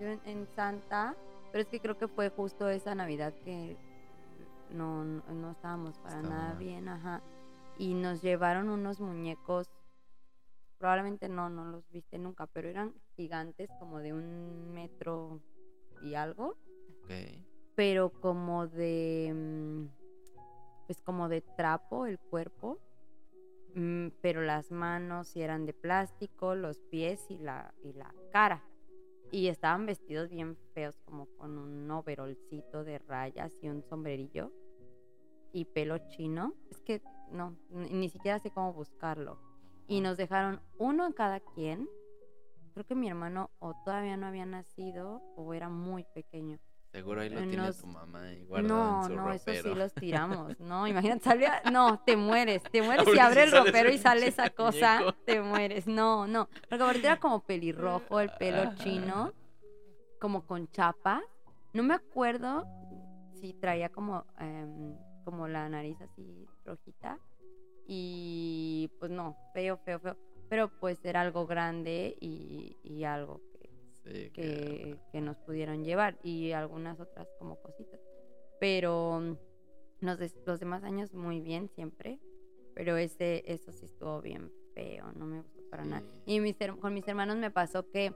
Yo 0.00 0.06
en, 0.06 0.20
en 0.24 0.46
Santa, 0.54 1.14
pero 1.52 1.62
es 1.62 1.68
que 1.68 1.80
creo 1.80 1.98
que 1.98 2.08
fue 2.08 2.30
justo 2.30 2.68
esa 2.68 2.94
Navidad 2.94 3.34
que 3.44 3.76
no, 4.70 5.04
no, 5.04 5.22
no 5.32 5.50
estábamos 5.50 5.98
para 5.98 6.16
Estaba 6.16 6.34
nada 6.34 6.48
mal. 6.54 6.58
bien, 6.58 6.88
ajá. 6.88 7.22
Y 7.78 7.94
nos 7.94 8.22
llevaron 8.22 8.70
unos 8.70 9.00
muñecos, 9.00 9.68
probablemente 10.78 11.28
no, 11.28 11.50
no 11.50 11.64
los 11.66 11.88
viste 11.90 12.18
nunca, 12.18 12.46
pero 12.46 12.68
eran 12.68 12.94
gigantes, 13.16 13.68
como 13.78 13.98
de 13.98 14.12
un 14.12 14.72
metro 14.72 15.40
y 16.02 16.14
algo, 16.14 16.56
Ok. 17.04 17.12
pero 17.74 18.10
como 18.20 18.66
de, 18.66 19.32
mm, 19.34 20.86
pues 20.86 21.00
como 21.02 21.28
de 21.28 21.40
trapo 21.42 22.06
el 22.06 22.18
cuerpo, 22.18 22.78
pero 24.20 24.42
las 24.42 24.70
manos 24.70 25.36
eran 25.36 25.66
de 25.66 25.72
plástico, 25.72 26.54
los 26.54 26.78
pies 26.78 27.30
y 27.30 27.38
la, 27.38 27.74
y 27.82 27.92
la 27.92 28.14
cara. 28.32 28.62
Y 29.30 29.48
estaban 29.48 29.86
vestidos 29.86 30.30
bien 30.30 30.56
feos, 30.74 30.98
como 31.04 31.26
con 31.36 31.58
un 31.58 31.90
overolcito 31.90 32.82
de 32.82 32.98
rayas 32.98 33.52
y 33.62 33.68
un 33.68 33.82
sombrerillo 33.82 34.50
y 35.52 35.66
pelo 35.66 35.98
chino. 36.08 36.54
Es 36.70 36.80
que 36.80 37.02
no, 37.30 37.56
ni, 37.70 37.90
ni 37.90 38.08
siquiera 38.08 38.38
sé 38.38 38.50
cómo 38.50 38.72
buscarlo. 38.72 39.38
Y 39.86 40.00
nos 40.00 40.16
dejaron 40.16 40.60
uno 40.78 41.06
en 41.06 41.12
cada 41.12 41.40
quien. 41.40 41.88
Creo 42.74 42.86
que 42.86 42.94
mi 42.94 43.08
hermano 43.08 43.50
o 43.58 43.74
todavía 43.84 44.16
no 44.16 44.26
había 44.26 44.46
nacido 44.46 45.22
o 45.36 45.52
era 45.54 45.68
muy 45.68 46.04
pequeño. 46.14 46.58
Seguro 46.92 47.20
ahí 47.20 47.28
lo 47.28 47.40
Eh, 47.40 47.46
tiene 47.48 47.72
tu 47.72 47.86
mamá 47.86 48.32
y 48.32 48.44
No, 48.62 49.02
en 49.02 49.08
su 49.08 49.14
no, 49.14 49.32
eso 49.32 49.44
ropero. 49.46 49.62
sí 49.68 49.74
los 49.78 49.92
tiramos. 49.94 50.56
No, 50.60 50.86
imagínate, 50.86 51.22
sale 51.24 51.46
a- 51.46 51.62
No, 51.70 52.00
te 52.00 52.16
mueres, 52.16 52.62
te 52.64 52.80
mueres 52.82 53.06
Ahora 53.06 53.16
y 53.16 53.20
abre 53.20 53.42
el 53.44 53.52
ropero 53.52 53.90
y 53.90 53.98
sale 53.98 54.26
esa 54.26 54.50
cosa, 54.50 55.00
muñeco. 55.00 55.18
te 55.26 55.40
mueres. 55.42 55.86
No, 55.86 56.26
no. 56.26 56.48
Porque 56.68 56.82
aparte 56.82 57.00
era 57.00 57.18
como 57.20 57.40
pelirrojo, 57.44 58.20
el 58.20 58.30
pelo 58.38 58.74
chino, 58.76 59.32
como 60.20 60.46
con 60.46 60.68
chapa. 60.70 61.22
No 61.74 61.82
me 61.82 61.94
acuerdo 61.94 62.64
si 63.40 63.52
traía 63.52 63.90
como, 63.90 64.24
em, 64.40 64.96
como 65.24 65.46
la 65.46 65.68
nariz 65.68 66.00
así 66.00 66.46
rojita. 66.64 67.18
Y 67.86 68.90
pues 68.98 69.10
no, 69.10 69.36
feo, 69.54 69.76
feo, 69.84 69.98
feo. 70.00 70.16
Pero 70.48 70.68
pues 70.80 71.04
era 71.04 71.20
algo 71.20 71.46
grande 71.46 72.16
y, 72.20 72.76
y 72.82 73.04
algo 73.04 73.40
que, 73.52 73.57
Sí, 74.10 74.30
que, 74.30 74.98
que 75.12 75.20
nos 75.20 75.36
pudieron 75.38 75.84
llevar 75.84 76.18
y 76.22 76.52
algunas 76.52 76.98
otras 77.00 77.28
como 77.38 77.60
cositas. 77.60 78.00
Pero 78.60 79.20
mm, 79.20 79.36
los, 80.06 80.18
des- 80.18 80.36
los 80.46 80.60
demás 80.60 80.82
años 80.84 81.12
muy 81.12 81.40
bien 81.40 81.68
siempre, 81.68 82.18
pero 82.74 82.96
ese 82.96 83.42
eso 83.46 83.72
sí 83.72 83.84
estuvo 83.84 84.20
bien 84.20 84.50
feo, 84.74 85.12
no 85.12 85.26
me 85.26 85.42
gustó 85.42 85.62
para 85.70 85.84
nada. 85.84 86.02
Sí. 86.02 86.34
Y 86.34 86.40
mis 86.40 86.56
con 86.80 86.94
mis 86.94 87.06
hermanos 87.08 87.36
me 87.36 87.50
pasó 87.50 87.88
que 87.90 88.12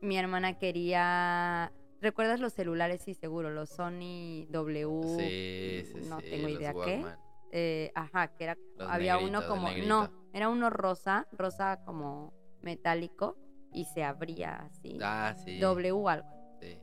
mi 0.00 0.16
hermana 0.16 0.58
quería... 0.58 1.72
¿Recuerdas 2.00 2.40
los 2.40 2.52
celulares? 2.52 3.02
Sí, 3.02 3.14
seguro, 3.14 3.50
los 3.50 3.70
Sony 3.70 4.46
W. 4.50 5.02
Sí, 5.04 5.92
sí, 5.92 6.08
no 6.08 6.18
sí, 6.20 6.30
tengo 6.30 6.48
idea 6.48 6.74
qué. 6.84 7.04
Eh, 7.52 7.92
ajá, 7.94 8.34
que 8.34 8.44
era 8.44 8.58
Los 8.76 8.88
había 8.90 9.18
uno 9.18 9.40
negritos, 9.40 9.44
el 9.44 9.48
como 9.48 9.68
no, 9.86 10.28
era 10.32 10.48
uno 10.48 10.68
rosa, 10.70 11.28
rosa 11.32 11.80
como 11.84 12.32
metálico 12.62 13.36
y 13.72 13.84
se 13.86 14.04
abría 14.04 14.56
así. 14.56 14.98
Ah, 15.02 15.34
sí. 15.44 15.58
W 15.58 16.08
algo. 16.08 16.28
sí. 16.60 16.78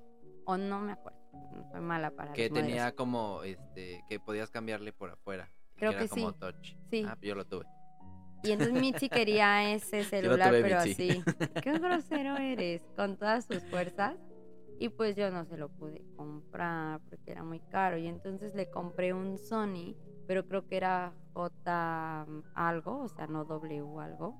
O 0.45 0.57
no 0.57 0.79
me 0.79 0.93
acuerdo. 0.93 1.19
Soy 1.71 1.81
mala 1.81 2.11
para 2.11 2.33
Que 2.33 2.49
modelos. 2.49 2.67
tenía 2.67 2.91
como, 2.95 3.43
este, 3.43 4.03
que 4.09 4.19
podías 4.19 4.49
cambiarle 4.49 4.91
por 4.93 5.11
afuera. 5.11 5.49
Creo 5.75 5.91
era 5.91 6.01
que 6.01 6.09
como 6.09 6.31
sí. 6.31 6.39
touch. 6.39 6.75
Sí. 6.89 7.05
Ah, 7.07 7.17
yo 7.21 7.35
lo 7.35 7.45
tuve. 7.45 7.65
Y 8.43 8.51
entonces 8.51 8.79
Mitzi 8.79 9.09
quería 9.09 9.71
ese 9.73 10.03
celular, 10.03 10.49
tuve, 10.49 10.61
pero 10.61 10.83
Mitzi. 10.83 11.09
así. 11.09 11.23
Qué 11.63 11.77
grosero 11.77 12.37
eres, 12.37 12.81
con 12.95 13.17
todas 13.17 13.45
sus 13.45 13.63
fuerzas. 13.65 14.17
Y 14.79 14.89
pues 14.89 15.15
yo 15.17 15.29
no 15.29 15.43
se 15.45 15.57
lo 15.57 15.69
pude 15.69 16.01
comprar 16.15 17.01
porque 17.09 17.31
era 17.31 17.43
muy 17.43 17.59
caro. 17.59 17.97
Y 17.97 18.07
entonces 18.07 18.55
le 18.55 18.69
compré 18.69 19.13
un 19.13 19.37
Sony, 19.37 19.95
pero 20.25 20.47
creo 20.47 20.65
que 20.67 20.77
era 20.77 21.13
J 21.33 22.25
algo, 22.55 23.01
o 23.01 23.07
sea, 23.09 23.27
no 23.27 23.43
W 23.45 23.99
algo. 23.99 24.35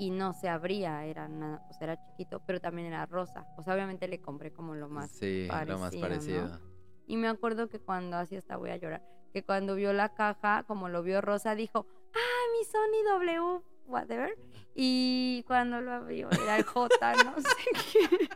Y 0.00 0.10
no 0.10 0.32
se 0.32 0.48
abría, 0.48 1.04
era 1.04 1.28
nada, 1.28 1.62
o 1.68 1.74
sea, 1.74 1.92
era 1.92 2.02
chiquito, 2.02 2.40
pero 2.46 2.58
también 2.58 2.88
era 2.88 3.04
rosa. 3.04 3.46
O 3.58 3.62
sea, 3.62 3.74
obviamente 3.74 4.08
le 4.08 4.18
compré 4.18 4.50
como 4.50 4.74
lo 4.74 4.88
más 4.88 5.10
sí, 5.10 5.46
lo 5.66 5.78
más 5.78 5.94
parecido, 5.94 6.44
¿no? 6.44 6.48
parecido. 6.48 6.70
Y 7.06 7.18
me 7.18 7.28
acuerdo 7.28 7.68
que 7.68 7.80
cuando, 7.80 8.16
así 8.16 8.34
hasta 8.34 8.56
voy 8.56 8.70
a 8.70 8.78
llorar, 8.78 9.02
que 9.34 9.42
cuando 9.44 9.74
vio 9.74 9.92
la 9.92 10.14
caja, 10.14 10.64
como 10.66 10.88
lo 10.88 11.02
vio 11.02 11.20
Rosa, 11.20 11.54
dijo, 11.54 11.86
ah, 12.14 12.42
mi 12.56 12.64
Sony 12.64 13.04
W, 13.18 13.60
whatever. 13.88 14.38
Y 14.74 15.44
cuando 15.46 15.82
lo 15.82 15.92
abrió 15.92 16.30
era 16.30 16.56
el 16.56 16.64
J, 16.64 17.14
no 17.24 17.34
sé 17.36 17.48
qué. 17.92 18.28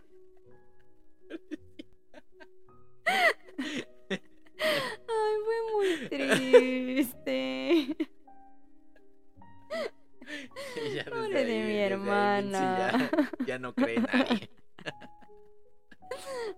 Ay, 4.59 5.37
fue 5.45 5.59
muy 5.73 6.09
triste. 6.09 7.97
Ya 10.95 11.05
Pobre 11.05 11.45
de 11.45 11.63
mi 11.65 11.73
ahí 11.73 11.79
hermana. 11.79 13.11
Ya, 13.11 13.47
ya 13.47 13.59
no 13.59 13.75
cree 13.75 14.01
nadie. 14.01 14.51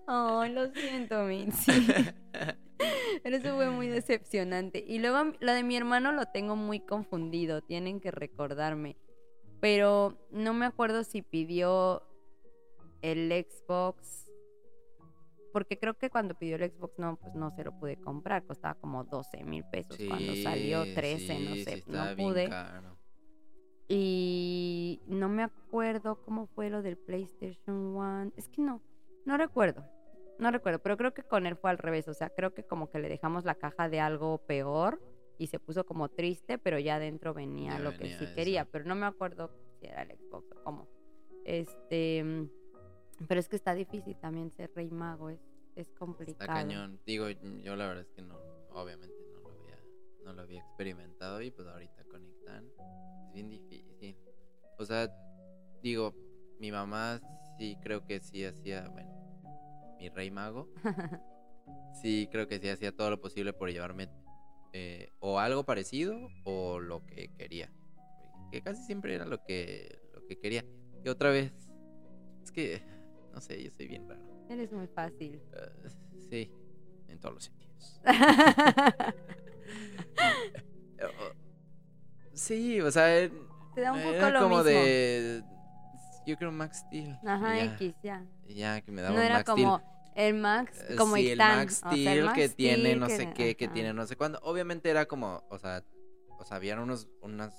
Ay, 0.07 0.51
lo 0.53 0.71
siento, 0.71 1.23
Mitzi. 1.23 1.71
Pero 3.23 3.35
eso 3.35 3.55
fue 3.55 3.69
muy 3.69 3.87
decepcionante. 3.87 4.83
Y 4.87 4.99
luego 4.99 5.33
lo 5.39 5.53
de 5.53 5.63
mi 5.63 5.75
hermano 5.75 6.11
lo 6.11 6.25
tengo 6.27 6.55
muy 6.55 6.79
confundido, 6.79 7.61
tienen 7.61 7.99
que 7.99 8.11
recordarme. 8.11 8.97
Pero 9.59 10.17
no 10.31 10.53
me 10.53 10.67
acuerdo 10.67 11.03
si 11.03 11.21
pidió 11.21 12.03
el 13.01 13.31
Xbox. 13.49 14.29
Porque 15.51 15.79
creo 15.79 15.95
que 15.95 16.11
cuando 16.11 16.35
pidió 16.35 16.57
el 16.57 16.71
Xbox 16.71 16.99
no, 16.99 17.15
pues 17.15 17.33
no 17.33 17.49
se 17.51 17.63
lo 17.63 17.71
pude 17.79 17.97
comprar. 17.97 18.45
Costaba 18.45 18.75
como 18.75 19.03
12 19.03 19.43
mil 19.43 19.63
pesos 19.71 19.97
cuando 20.07 20.35
salió, 20.35 20.83
13, 20.93 21.39
no 21.39 21.55
sé, 21.55 21.77
sí, 21.77 21.83
no 21.87 22.15
pude. 22.15 22.49
caro. 22.49 22.96
Y 23.87 25.01
no 25.07 25.29
me 25.29 25.43
acuerdo 25.43 26.21
cómo 26.21 26.47
fue 26.47 26.69
lo 26.69 26.81
del 26.81 26.97
PlayStation 26.97 27.95
One. 27.95 28.31
Es 28.35 28.49
que 28.49 28.61
no, 28.61 28.81
no 29.25 29.37
recuerdo. 29.37 29.85
No 30.39 30.51
recuerdo, 30.51 30.79
pero 30.79 30.97
creo 30.97 31.13
que 31.13 31.23
con 31.23 31.47
él 31.47 31.55
fue 31.55 31.69
al 31.71 31.77
revés. 31.77 32.07
O 32.07 32.13
sea, 32.13 32.29
creo 32.29 32.53
que 32.53 32.63
como 32.63 32.89
que 32.89 32.99
le 32.99 33.09
dejamos 33.09 33.43
la 33.45 33.55
caja 33.55 33.89
de 33.89 33.99
algo 33.99 34.39
peor 34.45 35.01
y 35.39 35.47
se 35.47 35.59
puso 35.59 35.85
como 35.85 36.09
triste, 36.09 36.57
pero 36.57 36.77
ya 36.79 36.95
adentro 36.95 37.33
venía 37.33 37.73
Ya 37.73 37.79
lo 37.79 37.91
que 37.97 38.07
sí 38.17 38.23
eso. 38.25 38.35
quería. 38.35 38.65
Pero 38.65 38.85
no 38.85 38.95
me 38.95 39.05
acuerdo 39.05 39.51
si 39.79 39.87
era 39.87 40.03
el 40.03 40.11
Xbox 40.17 40.51
o 40.51 40.63
cómo. 40.63 40.87
Este. 41.45 42.23
mm, 42.23 42.49
Pero 43.27 43.39
es 43.39 43.47
que 43.49 43.55
está 43.55 43.73
difícil 43.73 44.15
también 44.19 44.51
ser 44.51 44.69
rey 44.75 44.91
mago. 44.91 45.29
Es, 45.29 45.39
es 45.75 45.87
Está 45.87 45.97
complicado. 45.99 46.47
cañón. 46.47 46.99
Digo, 47.05 47.29
yo 47.29 47.75
la 47.75 47.87
verdad 47.87 48.03
es 48.03 48.11
que 48.11 48.21
no, 48.21 48.35
obviamente 48.71 49.15
no 50.27 50.33
lo 50.33 50.41
había, 50.41 50.59
experimentado 50.59 51.41
y 51.41 51.51
pues 51.51 51.67
ahorita 51.67 52.03
con 52.05 52.25
Ictan 52.25 52.65
es 53.27 53.33
bien 53.33 53.49
difícil. 53.49 54.17
O 54.77 54.85
sea, 54.85 55.09
digo, 55.81 56.13
mi 56.59 56.71
mamá 56.71 57.21
sí 57.57 57.77
creo 57.81 58.05
que 58.05 58.19
sí 58.19 58.43
hacía, 58.43 58.87
bueno, 58.89 59.09
mi 59.99 60.09
rey 60.09 60.29
mago 60.29 60.69
sí, 62.01 62.27
creo 62.31 62.47
que 62.47 62.59
sí 62.59 62.69
hacía 62.69 62.91
todo 62.91 63.09
lo 63.09 63.21
posible 63.21 63.53
por 63.53 63.71
llevarme 63.71 64.09
eh, 64.73 65.09
o 65.19 65.39
algo 65.39 65.63
parecido 65.63 66.29
o 66.43 66.79
lo 66.79 67.05
que 67.05 67.29
quería. 67.37 67.71
Que 68.51 68.61
casi 68.61 68.83
siempre 68.83 69.15
era 69.15 69.25
lo 69.25 69.43
que, 69.43 69.99
lo 70.13 70.25
que 70.25 70.37
quería. 70.37 70.65
Y 71.03 71.09
otra 71.09 71.31
vez, 71.31 71.53
es 72.43 72.51
que, 72.51 72.81
no 73.33 73.41
sé, 73.41 73.63
yo 73.63 73.71
soy 73.71 73.87
bien 73.87 74.07
raro. 74.07 74.23
Eres 74.49 74.71
muy 74.71 74.87
fácil. 74.87 75.41
Uh, 75.51 76.19
sí, 76.29 76.51
en 77.07 77.19
todos 77.19 77.35
los 77.35 77.43
sentidos. 77.45 78.01
sí, 82.33 82.81
o 82.81 82.91
sea, 82.91 83.05
Te 83.75 83.81
da 83.81 83.91
un 83.93 83.99
poco 84.01 84.13
era 84.15 84.29
lo 84.31 84.39
como 84.41 84.55
mismo. 84.57 84.63
de. 84.71 85.43
Yo 86.25 86.37
creo 86.37 86.51
Max 86.51 86.79
Steel. 86.87 87.17
Ajá, 87.25 87.55
ya, 87.57 87.63
X, 87.75 87.95
ya. 88.03 88.25
ya, 88.47 88.81
que 88.81 88.91
me 88.91 89.01
daba 89.01 89.15
No 89.15 89.21
un 89.21 89.25
era 89.25 89.35
Max 89.35 89.49
Steel. 89.51 89.65
como 89.67 90.11
el 90.15 90.33
Max, 90.33 90.85
Eh, 90.89 90.95
como 90.97 91.15
sí, 91.15 91.29
el 91.29 91.37
Max 91.37 91.81
o 91.85 91.89
sea, 91.89 91.91
el 91.91 91.97
Steel 91.99 92.25
Max 92.25 92.37
que 92.37 92.49
tiene 92.49 92.95
no 92.95 93.07
que- 93.07 93.15
sé 93.17 93.33
qué, 93.33 93.55
que 93.55 93.65
ajá. 93.65 93.73
tiene 93.73 93.93
no 93.93 94.05
sé 94.05 94.15
cuándo. 94.17 94.39
Obviamente 94.43 94.89
era 94.89 95.05
como, 95.05 95.43
o 95.49 95.57
sea, 95.59 95.83
o 96.39 96.43
sea, 96.43 96.57
habían 96.57 96.79
unos, 96.79 97.07
unas, 97.21 97.53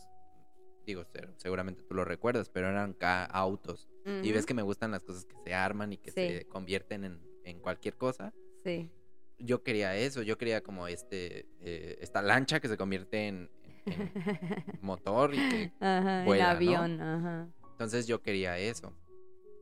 digo, 0.85 1.05
se- 1.05 1.29
seguramente 1.37 1.83
tú 1.83 1.95
lo 1.95 2.05
recuerdas, 2.05 2.51
pero 2.51 2.69
eran 2.69 2.93
ca- 2.95 3.25
autos. 3.25 3.89
Y 4.23 4.33
ves 4.33 4.47
que 4.47 4.55
me 4.55 4.63
gustan 4.63 4.91
las 4.91 5.03
cosas 5.05 5.27
que 5.27 5.37
se 5.45 5.55
arman 5.55 5.93
y 5.93 5.99
que 5.99 6.11
Sí. 6.11 6.29
se 6.29 6.49
convierten 6.49 7.05
en, 7.05 7.21
en 7.45 7.61
cualquier 7.61 7.95
cosa. 7.97 8.33
Sí. 8.65 8.91
Yo 9.39 9.63
quería 9.63 9.95
eso, 9.97 10.23
yo 10.23 10.37
quería 10.37 10.63
como 10.63 10.89
este, 10.89 11.47
eh, 11.61 11.97
esta 12.01 12.23
lancha 12.23 12.61
que 12.61 12.69
se 12.69 12.77
convierte 12.77 13.29
en, 13.29 13.51
en 13.87 14.13
motor 14.83 15.35
y 15.35 15.39
que 15.39 15.73
Ajá, 15.81 16.25
vuela, 16.25 16.51
el 16.53 16.65
¿no? 16.67 16.73
avión, 16.77 17.01
ajá. 17.01 17.49
Entonces 17.73 18.07
yo 18.09 18.21
quería 18.23 18.59
eso. 18.59 18.93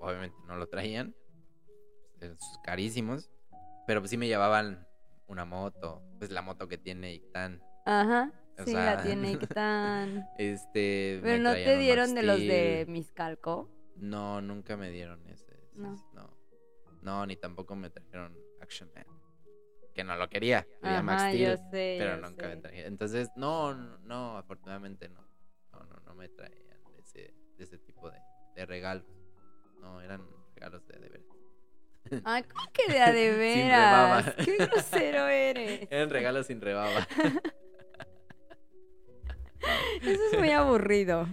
Obviamente 0.01 0.37
no 0.47 0.57
lo 0.57 0.67
traían. 0.69 1.15
eran 2.21 2.37
carísimos. 2.65 3.31
Pero 3.87 4.01
pues 4.01 4.11
sí 4.11 4.17
me 4.17 4.27
llevaban 4.27 4.87
una 5.29 5.45
moto. 5.45 6.03
Pues 6.19 6.31
la 6.31 6.41
moto 6.43 6.67
que 6.69 6.79
tiene 6.79 7.13
Ictan. 7.15 7.63
Ajá. 7.85 8.33
O 8.59 8.65
Sí, 8.65 8.71
sea, 8.73 8.97
la 8.97 9.03
tiene 9.03 9.33
Ictan. 9.33 10.25
Este. 10.39 11.21
Pero 11.23 11.43
no 11.43 11.53
te 11.53 11.77
dieron 11.79 12.15
de 12.15 12.23
los 12.23 12.39
de. 12.39 12.87
Miscalco. 12.89 13.71
No, 13.97 14.41
nunca 14.41 14.77
me 14.79 14.91
dieron 14.91 15.27
ese. 15.29 15.45
ese- 15.63 15.79
No. 15.81 15.95
No. 16.15 16.35
No, 17.03 17.27
ni 17.27 17.37
tampoco 17.37 17.77
me 17.77 17.91
trajeron 17.91 18.37
Action 18.61 18.91
Man. 18.95 19.05
Que 19.97 20.05
no 20.05 20.15
lo 20.15 20.29
quería. 20.29 20.67
Quería 20.83 21.03
Max 21.03 21.23
Steel. 21.23 21.57
yo 21.57 21.57
sé. 21.71 21.97
pero 21.99 22.19
nunca 22.19 22.49
me 22.49 22.57
trajeron. 22.59 22.93
Entonces, 22.93 23.31
no, 23.35 23.73
no, 23.73 24.37
afortunadamente 24.37 25.09
no. 25.09 25.27
No, 25.73 25.81
no, 25.87 25.97
no 26.05 26.15
me 26.15 26.29
traían 26.29 26.85
de 26.93 27.01
ese, 27.01 27.35
de 27.57 27.65
ese 27.65 27.79
tipo 27.79 28.11
de, 28.11 28.19
de 28.57 28.67
regalos. 28.67 29.07
No, 29.81 30.03
eran 30.03 30.21
regalos 30.55 30.87
de 30.87 30.99
de 30.99 31.09
veras. 31.09 31.27
Ay, 32.25 32.43
¿cómo 32.43 32.71
que 32.75 32.93
de 32.93 33.01
a 33.01 33.11
de 33.11 33.31
veras? 33.39 34.35
Qué 34.45 34.57
grosero 34.59 35.27
eres. 35.29 35.89
Eran 35.91 36.11
regalos 36.11 36.47
sin 36.47 36.61
rebaba. 36.61 37.09
Eso 40.03 40.23
es 40.33 40.39
muy 40.39 40.51
aburrido. 40.51 41.27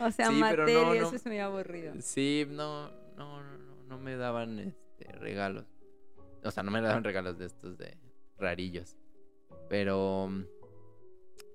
O 0.00 0.10
sea, 0.10 0.26
Sí, 0.28 0.40
no, 0.40 0.92
eso 0.92 1.14
es 1.16 1.24
muy 1.24 1.38
aburrido. 1.38 1.94
Sí, 2.00 2.46
no, 2.50 2.90
no, 3.16 3.42
no, 3.42 3.58
no, 3.58 3.82
no 3.84 3.98
me 3.98 4.16
daban 4.16 4.58
este 4.58 5.12
regalos. 5.12 5.64
O 6.46 6.50
sea, 6.50 6.62
no 6.62 6.70
me 6.70 6.80
daban 6.80 7.04
regalos 7.04 7.38
de 7.38 7.46
estos 7.46 7.76
de 7.78 7.96
rarillos. 8.38 8.96
Pero 9.68 10.28
mm, 10.28 10.44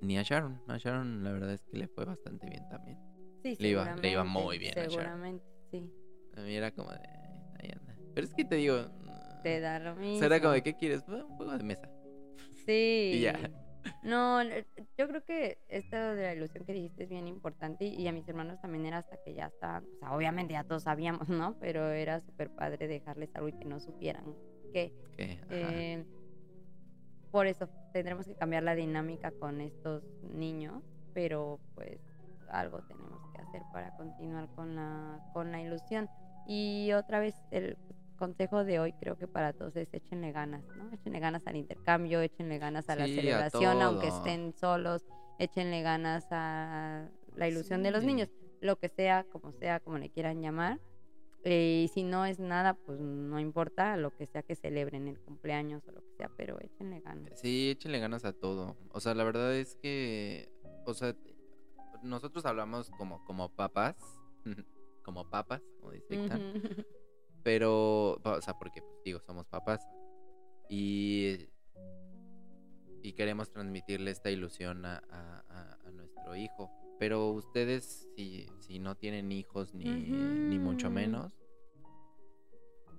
ni 0.01 0.17
a 0.17 0.23
Sharon. 0.23 0.61
A 0.67 0.77
Sharon 0.77 1.23
la 1.23 1.31
verdad 1.31 1.53
es 1.53 1.61
que 1.63 1.77
le 1.77 1.87
fue 1.87 2.05
bastante 2.05 2.49
bien 2.49 2.67
también. 2.69 2.97
Sí, 3.43 3.55
Le 3.59 3.69
iba- 3.69 3.83
le 3.95 4.09
iba 4.11 4.23
seguramente, 4.23 4.39
muy 4.39 4.57
bien 4.57 4.71
a 4.77 4.81
Sharon. 4.81 4.91
Seguramente, 4.91 5.45
sí. 5.71 5.91
A 6.35 6.41
mí 6.41 6.55
era 6.55 6.71
como 6.71 6.91
de 6.91 6.97
ahí 7.59 7.71
anda. 7.73 7.95
Pero 8.13 8.27
es 8.27 8.33
que 8.33 8.45
te 8.45 8.55
digo, 8.55 8.85
Te 9.43 9.59
da 9.59 9.79
lo 9.79 9.93
o 9.93 9.95
mismo. 9.95 10.17
sea, 10.17 10.27
era 10.27 10.39
como 10.39 10.53
de 10.53 10.61
¿qué 10.63 10.75
quieres? 10.75 11.03
Un 11.07 11.23
juego 11.37 11.57
de 11.57 11.63
mesa. 11.63 11.89
Sí. 12.65 13.11
Y 13.15 13.21
ya. 13.21 13.49
No, 14.03 14.43
yo 14.43 15.07
creo 15.07 15.23
que 15.23 15.57
esto 15.67 15.95
de 15.95 16.21
la 16.21 16.33
ilusión 16.35 16.63
que 16.65 16.73
dijiste 16.73 17.03
es 17.03 17.09
bien 17.09 17.27
importante 17.27 17.85
y 17.85 18.07
a 18.07 18.11
mis 18.11 18.27
hermanos 18.27 18.59
también 18.61 18.85
era 18.85 18.99
hasta 18.99 19.17
que 19.23 19.33
ya 19.33 19.47
estaban, 19.47 19.85
o 19.85 19.97
sea, 19.97 20.11
obviamente 20.15 20.53
ya 20.53 20.63
todos 20.63 20.83
sabíamos, 20.83 21.29
¿no? 21.29 21.57
Pero 21.59 21.89
era 21.89 22.21
súper 22.21 22.51
padre 22.51 22.87
dejarles 22.87 23.35
algo 23.35 23.47
y 23.49 23.53
que 23.53 23.65
no 23.65 23.79
supieran. 23.79 24.35
Que. 24.71 24.93
Eh, 25.17 26.05
por 27.31 27.47
eso 27.47 27.69
tendremos 27.93 28.25
que 28.25 28.35
cambiar 28.35 28.63
la 28.63 28.75
dinámica 28.75 29.31
con 29.31 29.61
estos 29.61 30.03
niños, 30.33 30.83
pero 31.13 31.59
pues 31.75 31.99
algo 32.49 32.81
tenemos 32.83 33.21
que 33.33 33.41
hacer 33.41 33.61
para 33.71 33.95
continuar 33.95 34.49
con 34.55 34.75
la, 34.75 35.19
con 35.33 35.51
la 35.51 35.61
ilusión. 35.61 36.09
Y 36.45 36.91
otra 36.93 37.19
vez 37.19 37.35
el 37.51 37.77
consejo 38.17 38.63
de 38.63 38.79
hoy 38.79 38.93
creo 38.93 39.17
que 39.17 39.27
para 39.27 39.53
todos 39.53 39.75
es 39.75 39.93
échenle 39.93 40.31
ganas, 40.31 40.63
¿no? 40.77 40.93
Échenle 40.93 41.19
ganas 41.19 41.47
al 41.47 41.55
intercambio, 41.55 42.21
échenle 42.21 42.59
ganas 42.59 42.89
a 42.89 42.95
la 42.95 43.05
a 43.05 43.07
celebración, 43.07 43.81
aunque 43.81 44.09
estén 44.09 44.53
solos, 44.53 45.03
échenle 45.39 45.81
ganas 45.81 46.27
a 46.31 47.07
la 47.35 47.47
ilusión 47.47 47.81
de 47.83 47.91
los 47.91 48.03
niños, 48.03 48.29
lo 48.59 48.77
que 48.77 48.89
sea, 48.89 49.25
como 49.31 49.51
sea, 49.53 49.79
como 49.79 49.97
le 49.97 50.09
quieran 50.09 50.41
llamar. 50.41 50.79
Eh, 51.43 51.83
y 51.85 51.87
si 51.87 52.03
no 52.03 52.25
es 52.25 52.39
nada, 52.39 52.75
pues 52.75 52.99
no 52.99 53.39
importa, 53.39 53.97
lo 53.97 54.15
que 54.15 54.27
sea 54.27 54.43
que 54.43 54.55
celebren 54.55 55.07
el 55.07 55.19
cumpleaños 55.19 55.81
o 55.87 55.91
lo 55.91 56.01
que 56.01 56.13
sea, 56.17 56.29
pero 56.37 56.59
échenle 56.59 56.99
ganas. 57.01 57.39
Sí, 57.39 57.71
échenle 57.71 57.99
ganas 57.99 58.25
a 58.25 58.33
todo. 58.33 58.77
O 58.91 58.99
sea, 58.99 59.15
la 59.15 59.23
verdad 59.23 59.55
es 59.55 59.75
que, 59.75 60.49
o 60.85 60.93
sea, 60.93 61.15
nosotros 62.03 62.45
hablamos 62.45 62.91
como, 62.91 63.23
como 63.25 63.49
papás, 63.55 63.95
como 65.03 65.29
papas, 65.29 65.61
como 65.79 65.91
dice 65.91 66.05
pero, 67.43 68.19
o 68.23 68.41
sea, 68.41 68.53
porque, 68.59 68.81
pues, 68.83 69.03
digo, 69.03 69.19
somos 69.19 69.47
papás 69.47 69.81
y, 70.69 71.49
y 73.01 73.13
queremos 73.13 73.49
transmitirle 73.51 74.11
esta 74.11 74.29
ilusión 74.29 74.85
a- 74.85 75.01
a 75.09 75.91
nuestro 75.91 76.35
hijo. 76.35 76.71
Pero 77.01 77.31
ustedes, 77.31 78.07
si, 78.15 78.45
si 78.59 78.77
no 78.77 78.93
tienen 78.93 79.31
hijos 79.31 79.73
ni, 79.73 79.85
ni 79.85 80.59
mucho 80.59 80.91
menos, 80.91 81.33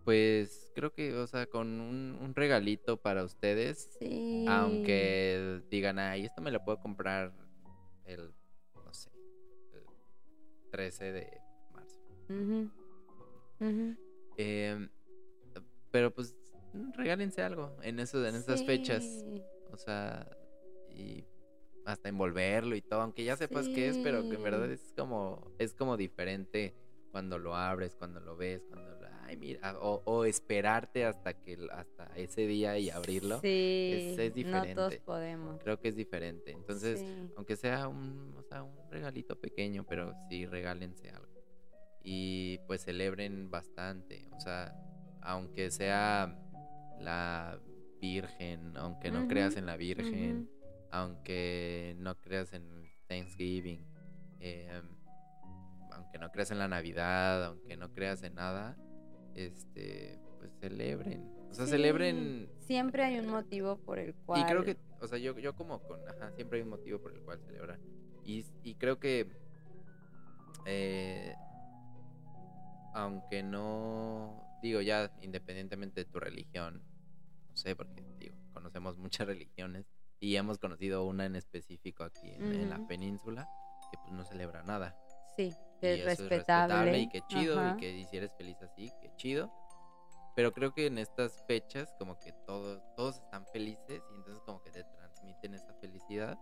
pues 0.05 0.73
creo 0.75 0.93
que, 0.93 1.15
o 1.15 1.25
sea, 1.29 1.47
con 1.47 1.81
un, 1.81 2.19
un 2.21 2.35
regalito 2.35 3.01
para 3.01 3.23
ustedes, 3.23 3.95
Sí. 4.01 4.45
aunque 4.49 5.63
digan, 5.71 6.01
ay, 6.01 6.25
esto 6.25 6.43
me 6.43 6.51
lo 6.51 6.65
puedo 6.65 6.81
comprar 6.81 7.33
el, 8.05 8.35
no 8.85 8.93
sé, 8.93 9.13
el 9.73 9.85
13 10.73 11.13
de 11.13 11.41
marzo. 11.73 12.01
Em, 14.37 14.89
pero 15.93 16.13
pues 16.13 16.37
regálense 16.97 17.41
algo 17.41 17.77
en 17.83 18.01
eso, 18.01 18.27
en 18.27 18.35
esas 18.35 18.65
fechas. 18.67 19.05
Sí. 19.05 19.45
O 19.71 19.77
sea, 19.77 20.29
y 20.91 21.25
hasta 21.85 22.09
envolverlo 22.09 22.77
y 22.77 22.83
todo, 22.83 23.01
aunque 23.03 23.25
ya 23.25 23.37
sepas 23.37 23.69
qué 23.69 23.89
es, 23.89 23.99
pero 23.99 24.29
que 24.29 24.37
en 24.37 24.43
verdad 24.43 24.67
Sí. 24.69 24.75
es 24.75 24.93
como, 24.97 25.53
es 25.59 25.75
como 25.75 25.97
diferente 25.97 26.75
cuando 27.11 27.39
lo 27.39 27.55
abres, 27.57 27.95
cuando 27.97 28.21
lo 28.21 28.37
ves, 28.37 28.63
cuando 28.69 28.91
lo, 29.01 29.07
ay 29.25 29.37
mira, 29.37 29.77
o, 29.81 30.03
o 30.05 30.25
esperarte 30.25 31.05
hasta 31.05 31.35
que 31.35 31.59
hasta 31.71 32.07
ese 32.17 32.47
día 32.47 32.79
y 32.79 32.91
abrirlo. 32.91 33.41
Sí, 33.41 33.91
es 33.95 34.17
no 34.17 34.17
todos 34.17 34.35
diferente. 34.35 35.01
podemos. 35.05 35.61
Creo 35.63 35.79
que 35.81 35.89
es 35.89 35.97
diferente. 35.97 36.53
Entonces, 36.53 37.01
Sí. 37.01 37.31
aunque 37.37 37.57
sea 37.57 37.89
un, 37.89 38.35
o 38.37 38.43
sea, 38.43 38.63
un 38.63 38.75
regalito 38.91 39.37
pequeño, 39.39 39.85
pero 39.89 40.13
sí 40.29 40.47
regálense 40.47 41.11
algo. 41.11 41.27
Y 42.05 42.59
pues 42.67 42.83
celebren 42.85 43.51
bastante. 43.51 44.27
O 44.37 44.41
sea, 44.41 44.75
aunque 45.21 45.71
sea 45.71 46.39
la 46.99 47.59
Virgen, 48.01 48.77
aunque 48.77 49.11
no 49.13 49.29
creas 49.29 49.57
en 49.57 49.67
la 49.67 49.77
Virgen. 49.77 50.49
Aunque 50.93 51.97
no 51.99 52.15
creas 52.21 52.53
en 52.53 52.87
Thanksgiving, 53.09 53.85
em, 54.41 54.87
aunque 55.91 56.19
no 56.19 56.31
creas 56.31 56.51
en 56.51 56.59
la 56.59 56.69
Navidad, 56.69 57.45
aunque 57.47 57.77
no 57.79 57.93
creas 57.93 58.23
en 58.23 58.35
nada, 58.35 58.77
este, 59.35 60.21
pues 60.39 60.53
celebren. 60.61 61.33
O 61.51 61.55
sea, 61.55 61.65
Sí, 61.65 61.73
celebren 61.73 62.51
Siempre 62.59 63.05
hay 63.05 63.19
un 63.19 63.29
motivo 63.29 63.79
por 63.79 63.99
el 63.99 64.15
cual. 64.15 64.43
y 64.43 64.45
creo 64.45 64.65
que, 64.65 64.77
o 65.01 65.07
sea, 65.09 65.19
yo, 65.19 65.39
yo 65.39 65.55
como 65.57 65.83
con, 65.83 66.07
ajá, 66.09 66.31
siempre 66.33 66.59
hay 66.59 66.63
un 66.65 66.71
motivo 66.71 67.01
por 67.01 67.13
el 67.15 67.23
cual 67.23 67.41
celebrar. 67.41 67.81
Y, 68.25 68.45
y 68.63 68.75
creo 68.75 68.99
que, 69.01 69.27
eh, 70.67 71.35
aunque 72.93 73.43
no, 73.43 74.59
digo 74.63 74.83
ya, 74.83 75.11
independientemente 75.23 76.05
de 76.05 76.11
tu 76.11 76.21
religión, 76.21 76.83
no 77.49 77.57
sé, 77.57 77.75
porque, 77.75 78.05
digo, 78.19 78.37
conocemos 78.53 78.99
muchas 78.99 79.27
religiones 79.27 79.87
y 80.23 80.37
hemos 80.37 80.59
conocido 80.59 81.05
una 81.05 81.27
en 81.27 81.35
específico 81.37 82.05
aquí 82.05 82.31
en, 82.31 82.45
en 82.55 82.71
la 82.71 82.79
península 82.87 83.49
que 83.91 83.99
pues 83.99 84.13
no 84.13 84.25
celebra 84.25 84.63
nada. 84.63 84.97
Sí, 85.37 85.53
Y 85.81 85.81
que 85.81 85.95
es 85.95 86.01
eso 86.01 86.11
es 86.25 86.31
respetable. 86.31 86.99
y 87.01 87.09
que 87.09 87.23
chido 87.27 87.59
Ajá. 87.59 87.75
y 87.77 87.81
que 87.81 88.07
si 88.09 88.17
eres 88.17 88.33
feliz 88.39 88.57
así, 88.63 88.93
que 89.01 89.13
chido. 89.17 89.53
Pero 90.37 90.53
creo 90.53 90.73
que 90.73 90.87
en 90.87 90.99
estas 90.99 91.45
fechas 91.47 91.93
como 91.99 92.19
que 92.21 92.33
todos 92.47 92.81
todos 92.97 93.17
están 93.17 93.45
felices 93.49 94.01
y 94.13 94.15
entonces 94.15 94.41
como 94.47 94.63
que 94.63 94.71
te 94.71 94.85
transmiten 94.85 95.55
esa 95.55 95.75
felicidad 95.75 96.39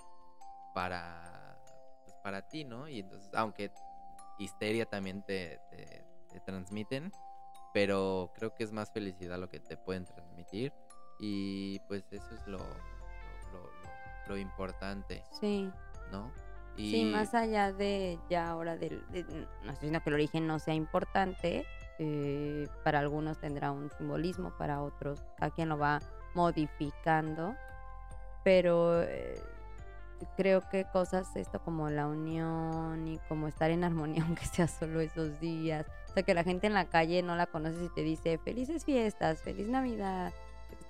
para 0.74 1.58
pues, 2.04 2.14
para 2.22 2.48
ti, 2.48 2.64
¿no? 2.64 2.86
Y 2.86 3.00
entonces 3.00 3.30
aunque 3.34 3.72
histeria 4.38 4.84
también 4.86 5.22
te, 5.24 5.58
te, 5.70 6.04
te 6.30 6.40
transmiten, 6.40 7.10
pero 7.72 8.30
creo 8.34 8.54
que 8.54 8.64
es 8.64 8.72
más 8.72 8.92
felicidad 8.92 9.38
lo 9.38 9.48
que 9.48 9.60
te 9.60 9.76
pueden 9.78 10.04
transmitir 10.04 10.72
Y 11.18 11.78
pues 11.88 12.04
eso 12.12 12.34
es 12.34 12.46
lo, 12.46 12.58
lo- 14.34 14.38
importante, 14.38 15.22
Sí. 15.40 15.70
¿no? 16.10 16.30
Sí, 16.76 17.04
más 17.04 17.34
allá 17.34 17.72
de 17.72 18.18
ya 18.30 18.48
ahora 18.48 18.74
del, 18.76 19.04
de- 19.10 19.24
no 19.24 19.70
estoy 19.72 19.88
diciendo 19.88 20.00
que 20.02 20.08
el 20.10 20.14
origen 20.14 20.46
no 20.46 20.58
sea 20.58 20.72
importante, 20.72 21.66
eh, 21.98 22.66
para 22.84 23.00
algunos 23.00 23.38
tendrá 23.38 23.70
un 23.70 23.90
simbolismo, 23.90 24.56
para 24.56 24.80
otros 24.80 25.22
cada 25.36 25.50
quien 25.50 25.68
lo 25.68 25.76
va 25.76 26.00
modificando, 26.34 27.54
pero 28.44 29.02
eh, 29.02 29.42
creo 30.36 30.62
que 30.70 30.84
cosas 30.90 31.34
esto 31.36 31.60
como 31.62 31.90
la 31.90 32.06
unión 32.06 33.06
y 33.08 33.18
como 33.28 33.48
estar 33.48 33.70
en 33.70 33.84
armonía 33.84 34.24
aunque 34.26 34.46
sea 34.46 34.66
solo 34.66 35.00
esos 35.00 35.38
días, 35.40 35.86
o 36.08 36.12
sea 36.14 36.22
que 36.22 36.32
la 36.34 36.44
gente 36.44 36.66
en 36.66 36.74
la 36.74 36.86
calle 36.86 37.22
no 37.22 37.36
la 37.36 37.46
conoces 37.46 37.82
y 37.82 37.88
te 37.94 38.02
dice 38.02 38.38
felices 38.38 38.84
fiestas, 38.86 39.42
feliz 39.42 39.68
Navidad, 39.68 40.32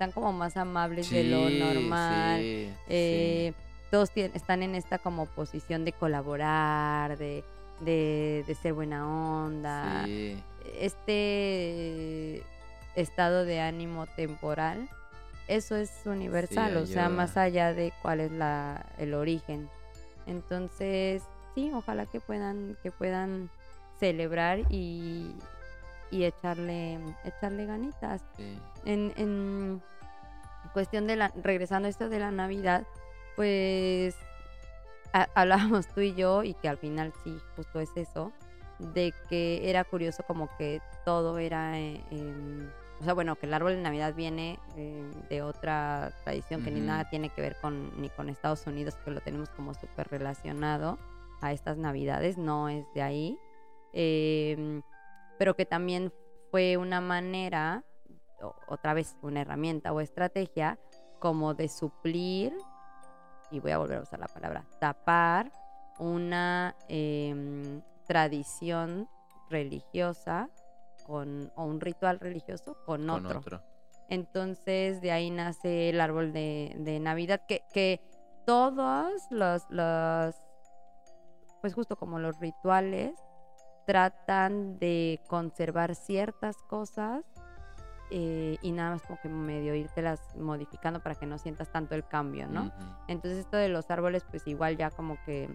están 0.01 0.11
como 0.13 0.33
más 0.33 0.57
amables 0.57 1.11
de 1.11 1.23
lo 1.23 1.47
Sí, 1.49 1.59
normal 1.59 2.41
sí, 2.41 2.69
sí. 2.71 2.79
eh, 2.89 3.53
todos 3.91 4.11
tien- 4.11 4.31
están 4.33 4.63
en 4.63 4.73
esta 4.73 4.97
como 4.97 5.27
posición 5.27 5.85
de 5.85 5.91
colaborar, 5.93 7.17
de, 7.19 7.43
de, 7.81 8.43
de 8.47 8.55
ser 8.55 8.73
buena 8.73 9.07
onda. 9.07 10.05
Sí, 10.05 10.41
Este 10.79 12.41
estado 12.95 13.45
de 13.45 13.59
ánimo 13.61 14.07
temporal, 14.07 14.89
eso 15.47 15.75
es 15.75 15.91
universal, 16.05 16.77
o 16.77 16.85
sea, 16.87 17.09
más 17.09 17.37
allá 17.37 17.73
de 17.73 17.93
cuál 18.01 18.21
es 18.21 18.31
la, 18.31 18.83
el 18.97 19.13
origen. 19.13 19.69
Entonces, 20.25 21.21
sí, 21.53 21.71
ojalá 21.75 22.05
que 22.07 22.19
puedan, 22.19 22.75
que 22.81 22.91
puedan 22.91 23.49
celebrar 23.99 24.61
y, 24.69 25.35
y 26.11 26.25
echarle, 26.25 26.99
echarle 27.23 27.65
ganitas. 27.65 28.21
Sí. 28.37 28.59
en, 28.85 29.13
en 29.15 29.81
cuestión 30.73 31.07
de 31.07 31.15
la, 31.15 31.31
regresando 31.41 31.87
a 31.87 31.89
esto 31.89 32.09
de 32.09 32.19
la 32.19 32.31
Navidad, 32.31 32.83
pues 33.35 34.15
a- 35.13 35.27
hablábamos 35.35 35.87
tú 35.87 36.01
y 36.01 36.13
yo, 36.13 36.43
y 36.43 36.53
que 36.53 36.69
al 36.69 36.77
final 36.77 37.13
sí, 37.23 37.35
justo 37.55 37.79
es 37.79 37.89
eso, 37.95 38.31
de 38.79 39.13
que 39.29 39.69
era 39.69 39.83
curioso 39.83 40.23
como 40.23 40.49
que 40.57 40.81
todo 41.05 41.37
era, 41.37 41.79
eh, 41.79 42.03
em, 42.11 42.69
o 42.99 43.03
sea, 43.03 43.13
bueno, 43.13 43.35
que 43.35 43.45
el 43.47 43.53
árbol 43.53 43.73
de 43.75 43.81
Navidad 43.81 44.13
viene 44.15 44.59
eh, 44.75 45.11
de 45.29 45.41
otra 45.41 46.13
tradición 46.23 46.63
que 46.63 46.69
ni 46.71 46.81
nada 46.81 47.09
tiene 47.09 47.29
que 47.29 47.41
ver 47.41 47.55
con, 47.61 47.99
ni 47.99 48.09
con 48.09 48.29
Estados 48.29 48.65
Unidos, 48.67 48.95
que 49.03 49.11
lo 49.11 49.21
tenemos 49.21 49.49
como 49.49 49.73
súper 49.73 50.07
relacionado 50.09 50.97
a 51.41 51.51
estas 51.51 51.77
Navidades, 51.77 52.37
no 52.37 52.69
es 52.69 52.85
de 52.93 53.01
ahí, 53.01 53.39
em, 53.93 54.81
pero 55.41 55.55
que 55.55 55.65
también 55.65 56.13
fue 56.51 56.77
una 56.77 57.01
manera 57.01 57.83
otra 58.67 58.93
vez 58.93 59.17
una 59.23 59.41
herramienta 59.41 59.91
o 59.91 59.99
estrategia 59.99 60.77
como 61.17 61.55
de 61.55 61.67
suplir, 61.67 62.53
y 63.49 63.59
voy 63.59 63.71
a 63.71 63.79
volver 63.79 63.97
a 63.97 64.01
usar 64.03 64.19
la 64.19 64.27
palabra, 64.27 64.67
tapar 64.79 65.51
una 65.97 66.75
em, 66.89 67.81
tradición 68.05 69.09
religiosa 69.49 70.47
con, 71.07 71.51
o 71.55 71.65
un 71.65 71.81
ritual 71.81 72.19
religioso 72.19 72.75
con, 72.85 73.07
Con 73.07 73.25
otro. 73.25 73.39
otro. 73.39 73.63
Entonces 74.09 75.01
de 75.01 75.11
ahí 75.11 75.31
nace 75.31 75.89
el 75.89 76.01
árbol 76.01 76.33
de, 76.33 76.75
de 76.77 76.99
Navidad, 76.99 77.41
que, 77.47 77.63
que 77.73 77.99
todos 78.45 79.23
los, 79.31 79.63
los, 79.71 80.35
pues 81.61 81.73
justo 81.73 81.95
como 81.95 82.19
los 82.19 82.39
rituales, 82.39 83.15
tratan 83.91 84.79
de 84.79 85.19
conservar 85.27 85.95
ciertas 85.95 86.55
cosas 86.69 87.25
eh, 88.09 88.57
y 88.61 88.71
nada 88.71 88.91
más 88.91 89.01
como 89.01 89.19
que 89.19 89.27
medio 89.27 89.75
irtelas 89.75 90.21
modificando 90.37 91.01
para 91.01 91.15
que 91.15 91.25
no 91.25 91.37
sientas 91.37 91.69
tanto 91.73 91.93
el 91.93 92.07
cambio, 92.07 92.47
¿no? 92.47 92.71
Entonces 93.09 93.39
esto 93.39 93.57
de 93.57 93.67
los 93.67 93.91
árboles 93.91 94.23
pues 94.31 94.47
igual 94.47 94.77
ya 94.77 94.91
como 94.91 95.17
que 95.25 95.49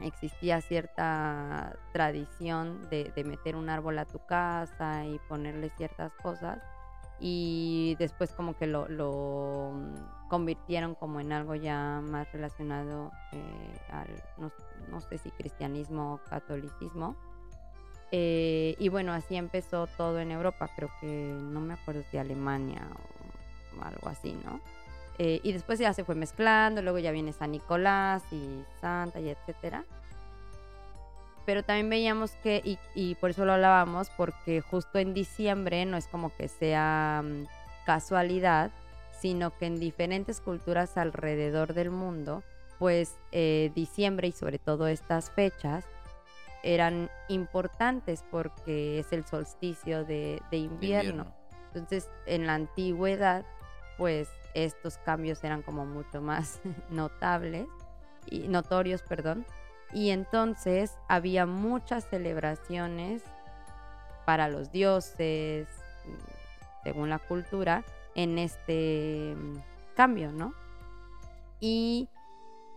existía 0.00 0.60
cierta 0.60 1.74
tradición 1.94 2.86
de, 2.90 3.10
de 3.16 3.24
meter 3.24 3.56
un 3.56 3.70
árbol 3.70 3.98
a 3.98 4.04
tu 4.04 4.18
casa 4.26 5.06
y 5.06 5.18
ponerle 5.26 5.70
ciertas 5.70 6.12
cosas 6.22 6.58
y 7.18 7.96
después 7.98 8.30
como 8.32 8.54
que 8.58 8.66
lo, 8.66 8.88
lo, 8.88 9.72
mm, 9.72 10.28
convirtieron 10.28 10.94
como 10.94 11.18
en 11.18 11.32
algo 11.32 11.54
ya 11.54 12.02
más 12.02 12.30
relacionado 12.30 13.10
eh, 13.32 13.80
al, 13.90 14.22
no, 14.36 14.52
no 14.90 15.00
sé 15.00 15.16
si 15.16 15.30
cristianismo 15.30 16.12
o 16.12 16.28
catolicismo. 16.28 17.16
Eh, 18.16 18.76
y 18.78 18.90
bueno, 18.90 19.12
así 19.12 19.34
empezó 19.34 19.88
todo 19.88 20.20
en 20.20 20.30
Europa, 20.30 20.70
creo 20.76 20.88
que 21.00 21.06
no 21.06 21.60
me 21.60 21.74
acuerdo 21.74 22.04
si 22.12 22.16
Alemania 22.16 22.86
o 23.76 23.84
algo 23.84 24.08
así, 24.08 24.38
¿no? 24.44 24.60
Eh, 25.18 25.40
y 25.42 25.52
después 25.52 25.80
ya 25.80 25.92
se 25.92 26.04
fue 26.04 26.14
mezclando, 26.14 26.80
luego 26.80 27.00
ya 27.00 27.10
viene 27.10 27.32
San 27.32 27.50
Nicolás 27.50 28.22
y 28.30 28.62
Santa 28.80 29.18
y 29.18 29.30
etcétera. 29.30 29.84
Pero 31.44 31.64
también 31.64 31.90
veíamos 31.90 32.30
que, 32.36 32.78
y, 32.94 33.14
por 33.16 33.30
eso 33.30 33.44
lo 33.44 33.54
hablábamos, 33.54 34.08
porque 34.16 34.60
justo 34.60 35.00
en 35.00 35.12
diciembre 35.12 35.84
no 35.84 35.96
es 35.96 36.06
como 36.06 36.32
que 36.36 36.46
sea 36.46 37.20
mm, 37.24 37.46
casualidad, 37.84 38.70
sino 39.20 39.50
que 39.58 39.66
en 39.66 39.80
diferentes 39.80 40.40
culturas 40.40 40.96
alrededor 40.96 41.74
del 41.74 41.90
mundo, 41.90 42.44
pues 42.78 43.16
eh, 43.32 43.72
diciembre 43.74 44.28
y 44.28 44.32
sobre 44.32 44.60
todo 44.60 44.86
estas 44.86 45.32
fechas 45.32 45.84
eran 46.64 47.10
importantes 47.28 48.24
porque 48.30 48.98
es 48.98 49.12
el 49.12 49.26
solsticio 49.26 50.04
de, 50.04 50.40
de 50.50 50.56
De 50.56 50.56
invierno. 50.56 51.26
Entonces, 51.68 52.10
en 52.26 52.46
la 52.46 52.54
antigüedad, 52.54 53.44
pues 53.98 54.28
estos 54.54 54.96
cambios 54.98 55.44
eran 55.44 55.62
como 55.62 55.84
mucho 55.84 56.22
más 56.22 56.60
notables 56.90 57.68
y 58.26 58.48
notorios, 58.48 59.02
perdón. 59.02 59.44
Y 59.92 60.10
entonces 60.10 60.96
había 61.08 61.46
muchas 61.46 62.08
celebraciones 62.08 63.22
para 64.24 64.48
los 64.48 64.72
dioses, 64.72 65.68
según 66.82 67.10
la 67.10 67.18
cultura, 67.18 67.84
en 68.14 68.38
este 68.38 69.36
mm, 69.36 69.56
cambio, 69.94 70.32
¿no? 70.32 70.54
Y 71.60 72.08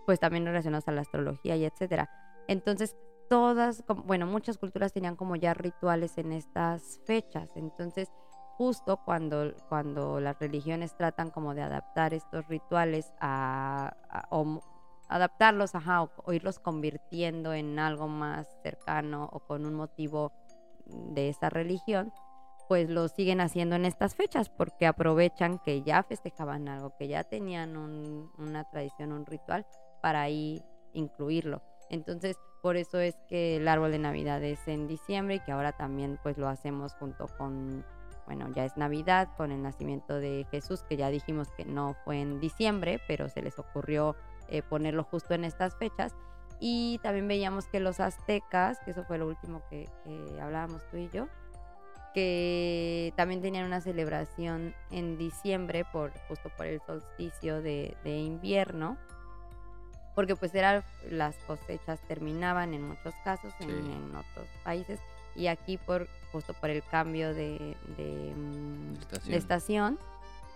pues 0.05 0.19
también 0.19 0.45
relacionados 0.45 0.87
a 0.87 0.91
la 0.91 1.01
astrología 1.01 1.55
y 1.55 1.65
etcétera. 1.65 2.09
Entonces, 2.47 2.95
todas, 3.29 3.83
bueno, 4.05 4.25
muchas 4.27 4.57
culturas 4.57 4.93
tenían 4.93 5.15
como 5.15 5.35
ya 5.35 5.53
rituales 5.53 6.17
en 6.17 6.31
estas 6.33 6.99
fechas. 7.05 7.51
Entonces, 7.55 8.13
justo 8.57 8.97
cuando, 8.97 9.53
cuando 9.67 10.19
las 10.19 10.37
religiones 10.39 10.95
tratan 10.95 11.31
como 11.31 11.53
de 11.53 11.61
adaptar 11.63 12.13
estos 12.13 12.47
rituales 12.47 13.13
a, 13.19 13.93
o 14.29 14.61
adaptarlos, 15.07 15.75
ajá, 15.75 16.03
o, 16.03 16.11
o 16.17 16.33
irlos 16.33 16.59
convirtiendo 16.59 17.53
en 17.53 17.79
algo 17.79 18.07
más 18.07 18.47
cercano 18.63 19.29
o 19.31 19.39
con 19.41 19.65
un 19.65 19.73
motivo 19.75 20.33
de 20.85 21.29
esa 21.29 21.49
religión, 21.49 22.13
pues 22.67 22.89
lo 22.89 23.07
siguen 23.07 23.39
haciendo 23.41 23.75
en 23.75 23.85
estas 23.85 24.15
fechas 24.15 24.49
porque 24.49 24.85
aprovechan 24.85 25.59
que 25.59 25.83
ya 25.83 26.03
festejaban 26.03 26.67
algo, 26.67 26.91
que 26.91 27.07
ya 27.07 27.23
tenían 27.23 27.77
un- 27.77 28.31
una 28.37 28.65
tradición, 28.65 29.11
un 29.13 29.25
ritual, 29.25 29.65
para 30.01 30.21
ahí 30.21 30.65
incluirlo. 30.91 31.63
Entonces, 31.89 32.39
por 32.61 32.77
eso 32.77 32.99
es 32.99 33.15
que 33.27 33.57
el 33.57 33.67
árbol 33.67 33.91
de 33.91 33.99
Navidad 33.99 34.43
es 34.43 34.67
en 34.67 34.87
diciembre 34.87 35.35
y 35.35 35.39
que 35.39 35.51
ahora 35.51 35.71
también 35.71 36.19
pues 36.23 36.37
lo 36.37 36.47
hacemos 36.47 36.93
junto 36.95 37.27
con, 37.37 37.85
bueno, 38.25 38.49
ya 38.53 38.65
es 38.65 38.77
Navidad, 38.77 39.29
con 39.37 39.51
el 39.51 39.61
nacimiento 39.61 40.15
de 40.15 40.45
Jesús, 40.51 40.83
que 40.83 40.97
ya 40.97 41.09
dijimos 41.09 41.49
que 41.51 41.65
no 41.65 41.95
fue 42.03 42.21
en 42.21 42.39
diciembre, 42.39 42.99
pero 43.07 43.29
se 43.29 43.41
les 43.41 43.59
ocurrió 43.59 44.15
eh, 44.49 44.61
ponerlo 44.63 45.03
justo 45.03 45.33
en 45.33 45.45
estas 45.45 45.75
fechas. 45.75 46.15
Y 46.59 46.99
también 47.03 47.27
veíamos 47.27 47.67
que 47.67 47.79
los 47.79 47.99
aztecas, 47.99 48.79
que 48.79 48.91
eso 48.91 49.03
fue 49.03 49.19
lo 49.19 49.27
último 49.27 49.61
que, 49.69 49.87
hablábamos 50.41 50.81
tú 50.89 50.97
y 50.97 51.09
yo, 51.09 51.27
que 52.15 53.13
también 53.15 53.41
tenían 53.41 53.65
una 53.65 53.79
celebración 53.79 54.73
en 54.89 55.19
diciembre 55.19 55.85
por 55.93 56.11
justo 56.27 56.49
por 56.57 56.65
el 56.65 56.81
solsticio 56.81 57.61
de 57.61 57.95
invierno 58.03 58.97
porque 60.17 60.35
pues 60.35 60.55
era 60.55 60.83
las 61.11 61.35
cosechas 61.45 61.99
terminaban 62.07 62.73
en 62.73 62.81
muchos 62.81 63.13
casos 63.23 63.53
en, 63.59 63.67
Sí. 63.69 63.91
en 63.91 64.15
otros 64.15 64.47
países 64.63 64.99
y 65.35 65.45
aquí 65.45 65.77
por 65.77 66.07
justo 66.31 66.55
por 66.55 66.71
el 66.71 66.81
cambio 66.81 67.35
de, 67.35 67.77
de, 67.97 68.33
mm, 68.35 68.93
de 68.95 68.99
Estación. 68.99 69.33
estación 69.35 69.99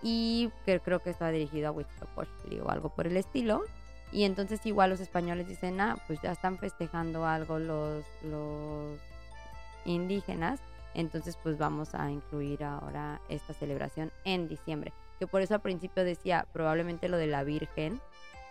y 0.02 0.50
que 0.66 0.80
creo 0.80 0.98
que 0.98 1.10
estaba 1.10 1.30
dirigido 1.30 1.68
a 1.68 1.70
Huitzilopochtli 1.70 2.58
o 2.58 2.70
algo 2.70 2.88
por 2.88 3.06
el 3.06 3.16
estilo 3.16 3.62
y 4.10 4.24
entonces 4.24 4.66
igual 4.66 4.90
los 4.90 4.98
españoles 4.98 5.46
dicen 5.46 5.80
ah 5.80 5.96
pues 6.08 6.20
ya 6.22 6.32
están 6.32 6.58
festejando 6.58 7.24
algo 7.24 7.60
los 7.60 8.04
los 8.24 8.98
indígenas 9.84 10.58
entonces 10.94 11.38
pues 11.40 11.56
vamos 11.56 11.94
a 11.94 12.10
incluir 12.10 12.64
ahora 12.64 13.20
esta 13.28 13.54
celebración 13.54 14.10
en 14.24 14.48
diciembre 14.48 14.92
que 15.20 15.28
por 15.28 15.40
eso 15.40 15.54
al 15.54 15.60
principio 15.60 16.02
decía 16.02 16.46
probablemente 16.52 17.08
lo 17.08 17.16
de 17.16 17.28
la 17.28 17.44
Virgen 17.44 18.00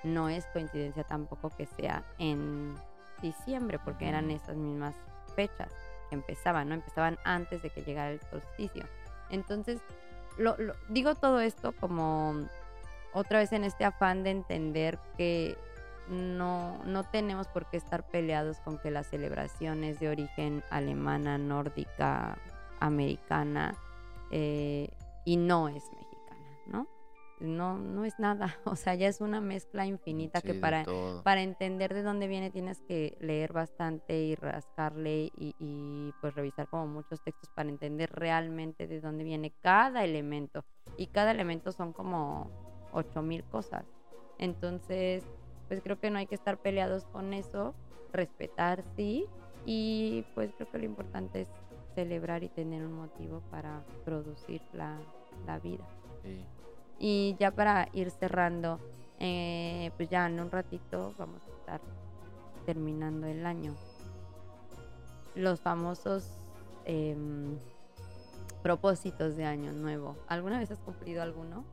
no 0.03 0.29
es 0.29 0.45
coincidencia 0.47 1.03
tampoco 1.03 1.49
que 1.49 1.65
sea 1.65 2.03
en 2.17 2.75
diciembre, 3.21 3.79
porque 3.83 4.07
eran 4.09 4.31
esas 4.31 4.55
mismas 4.55 4.95
fechas 5.35 5.71
que 6.09 6.15
empezaban, 6.15 6.69
¿no? 6.69 6.75
Empezaban 6.75 7.17
antes 7.23 7.61
de 7.61 7.69
que 7.69 7.83
llegara 7.83 8.11
el 8.11 8.21
solsticio. 8.29 8.83
Entonces, 9.29 9.79
lo- 10.37 10.57
lo- 10.57 10.73
digo 10.89 11.15
todo 11.15 11.39
esto 11.39 11.73
como 11.79 12.47
otra 13.13 13.39
vez 13.39 13.51
en 13.51 13.63
este 13.63 13.85
afán 13.85 14.23
de 14.23 14.31
entender 14.31 14.97
que 15.17 15.57
no, 16.09 16.77
no 16.85 17.03
tenemos 17.03 17.47
por 17.47 17.69
qué 17.69 17.77
estar 17.77 18.03
peleados 18.07 18.59
con 18.61 18.77
que 18.79 18.89
las 18.91 19.07
celebraciones 19.07 19.99
de 19.99 20.09
origen 20.09 20.63
alemana, 20.69 21.37
nórdica, 21.37 22.37
americana, 22.79 23.75
eh, 24.31 24.89
y 25.25 25.37
no 25.37 25.67
es 25.69 25.83
mexicana, 25.93 26.57
¿no? 26.65 26.87
No, 27.41 27.77
no 27.77 28.05
es 28.05 28.19
nada, 28.19 28.59
o 28.65 28.75
sea, 28.75 28.95
ya 28.95 29.07
es 29.07 29.19
una 29.19 29.41
mezcla 29.41 29.85
infinita 29.85 30.41
Sí, 30.41 30.47
que 30.47 30.53
para, 30.53 30.85
para 31.23 31.41
entender 31.41 31.93
de 31.93 32.03
dónde 32.03 32.27
viene 32.27 32.51
tienes 32.51 32.81
que 32.81 33.17
leer 33.19 33.51
bastante 33.51 34.17
y 34.21 34.35
rascarle 34.35 35.31
y, 35.35 35.55
y, 35.57 36.13
pues 36.21 36.35
revisar 36.35 36.67
como 36.67 36.87
muchos 36.87 37.21
textos 37.21 37.49
para 37.49 37.69
entender 37.69 38.11
realmente 38.11 38.87
de 38.87 39.01
dónde 39.01 39.23
viene 39.23 39.51
cada 39.61 40.03
elemento. 40.03 40.63
Y 40.97 41.07
cada 41.07 41.31
elemento 41.31 41.71
son 41.71 41.93
como 41.93 42.51
8000 42.93 43.43
cosas. 43.45 43.85
Entonces, 44.37 45.23
pues 45.67 45.81
creo 45.81 45.99
que 45.99 46.11
no 46.11 46.19
hay 46.19 46.27
que 46.27 46.35
estar 46.35 46.57
peleados 46.57 47.05
con 47.05 47.33
eso, 47.33 47.73
respetar 48.11 48.83
sí, 48.95 49.25
y 49.65 50.25
pues 50.35 50.51
creo 50.55 50.69
que 50.69 50.79
lo 50.79 50.85
importante 50.85 51.41
es 51.41 51.47
celebrar 51.95 52.43
y 52.43 52.49
tener 52.49 52.85
un 52.85 52.93
motivo 52.93 53.41
para 53.51 53.83
producir 54.05 54.61
la, 54.73 54.97
la 55.45 55.59
vida. 55.59 55.85
Sí. 56.23 56.45
Y 57.03 57.35
ya 57.39 57.49
para 57.49 57.87
ir 57.93 58.11
cerrando, 58.11 58.79
eh, 59.19 59.89
pues 59.97 60.07
ya 60.09 60.27
en 60.27 60.39
un 60.39 60.51
ratito 60.51 61.15
vamos 61.17 61.41
a 61.47 61.49
estar 61.59 61.81
terminando 62.67 63.25
el 63.25 63.43
año. 63.43 63.73
Los 65.33 65.61
famosos 65.61 66.27
em, 66.85 67.57
propósitos 68.61 69.35
de 69.35 69.45
año 69.45 69.71
nuevo. 69.71 70.15
¿Alguna 70.27 70.59
vez 70.59 70.69
has 70.69 70.77
cumplido 70.79 71.23
alguno? 71.23 71.65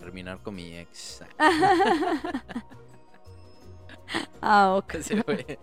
Terminar 0.00 0.40
con 0.42 0.56
mi 0.56 0.76
ex. 0.76 1.22
Ah, 4.42 4.74
ok. 4.76 4.94
Ese 4.98 5.22
fue, 5.22 5.58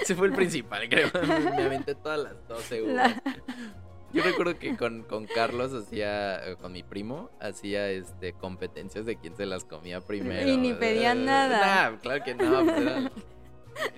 ese 0.00 0.14
fue 0.16 0.26
el 0.28 0.32
principal, 0.32 0.88
creo. 0.88 1.08
Me 1.54 1.64
aventé 1.64 1.94
todas 1.94 2.18
las 2.18 2.48
12 2.48 2.82
uvas. 2.82 2.94
La- 2.94 3.22
Yo 4.12 4.22
recuerdo 4.24 4.58
que 4.58 4.76
con, 4.76 5.02
con 5.04 5.26
Carlos 5.26 5.72
hacía, 5.72 6.44
eh, 6.50 6.56
con 6.56 6.72
mi 6.72 6.82
primo, 6.82 7.30
hacía 7.40 7.88
este 7.90 8.32
competencias 8.32 9.06
de 9.06 9.16
quién 9.16 9.36
se 9.36 9.46
las 9.46 9.64
comía 9.64 10.00
primero. 10.00 10.48
Y 10.48 10.56
ni 10.56 10.74
pedían 10.74 11.18
Eh, 11.20 11.24
nada. 11.26 11.90
nah, 11.92 11.96
claro 11.98 12.24
que 12.24 12.34
no, 12.34 12.64
pues 12.64 12.76
era- 12.80 13.10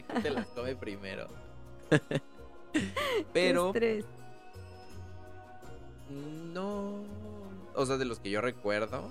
¿quién 0.09 0.23
se 0.23 0.31
las 0.31 0.47
come 0.49 0.77
primero? 0.77 1.29
Pero 3.33 3.73
no, 6.53 7.05
o 7.75 7.87
sea, 7.87 7.97
de 7.97 8.05
los 8.05 8.19
que 8.21 8.31
yo 8.31 8.41
recuerdo, 8.43 9.11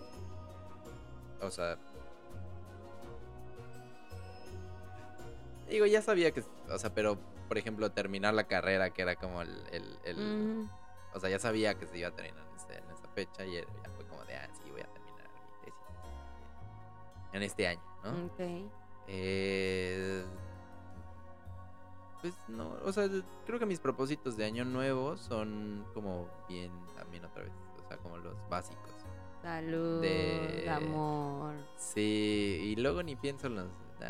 o 1.42 1.50
sea, 1.50 1.78
digo, 5.70 5.86
ya 5.86 6.02
sabía 6.02 6.32
que, 6.32 6.44
o 6.70 6.78
sea, 6.78 6.94
pero 6.94 7.18
por 7.48 7.58
ejemplo, 7.58 7.92
terminar 7.92 8.34
la 8.34 8.46
carrera, 8.46 8.92
que 8.92 9.02
era 9.02 9.16
como 9.16 9.42
el, 9.42 9.50
el- 9.72 9.98
el- 10.06 10.18
Mm, 10.18 10.70
o 11.14 11.20
sea, 11.20 11.30
ya 11.30 11.40
sabía 11.40 11.78
que 11.78 11.86
se 11.88 11.98
iba 11.98 12.08
a 12.10 12.12
terminar 12.12 12.46
en, 12.50 12.56
ese- 12.56 12.78
en 12.78 12.92
esa 12.92 13.08
fecha 13.10 13.46
y 13.46 13.54
ya 13.54 13.64
fue 13.96 14.06
como 14.06 14.24
de, 14.26 14.36
ah, 14.36 14.50
sí, 14.64 14.72
voy 14.72 14.82
a 14.82 14.88
terminar 14.88 15.28
mi 15.28 15.66
tesis 15.66 15.80
en 17.34 17.44
este 17.44 17.68
año, 17.68 17.82
¿no? 18.04 18.26
ok. 18.26 18.70
Eh, 19.08 20.24
pues 22.22 22.34
no, 22.48 22.76
o 22.86 22.92
sea, 22.94 23.10
creo 23.46 23.58
que 23.60 23.66
mis 23.66 23.80
propósitos 23.80 24.38
de 24.38 24.46
año 24.46 24.64
nuevo 24.64 25.18
son 25.18 25.86
como 25.94 26.28
bien 26.48 26.72
también 26.96 27.26
otra 27.26 27.44
vez, 27.44 27.52
o 27.84 27.88
sea, 27.88 27.98
como 27.98 28.18
los 28.18 28.36
básicos. 28.50 28.92
Salud, 29.42 30.02
De- 30.02 30.70
amor. 30.70 31.56
Sí, 31.78 32.60
y 32.64 32.76
luego 32.76 33.02
ni 33.02 33.16
pienso 33.16 33.48
en 33.48 33.56
los, 33.56 33.66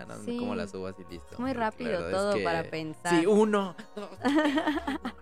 no, 0.08 0.16
Sí. 0.26 0.38
como 0.38 0.56
las 0.56 0.74
uvas 0.74 0.94
y 1.00 1.06
listo. 1.06 1.28
Es 1.32 1.40
muy 1.40 1.54
rápido 1.54 2.06
es 2.10 2.12
todo 2.14 2.34
que- 2.36 2.44
para 2.44 2.64
pensar. 2.64 3.18
Sí, 3.18 3.26
uno, 3.26 3.76
dos, 3.96 4.10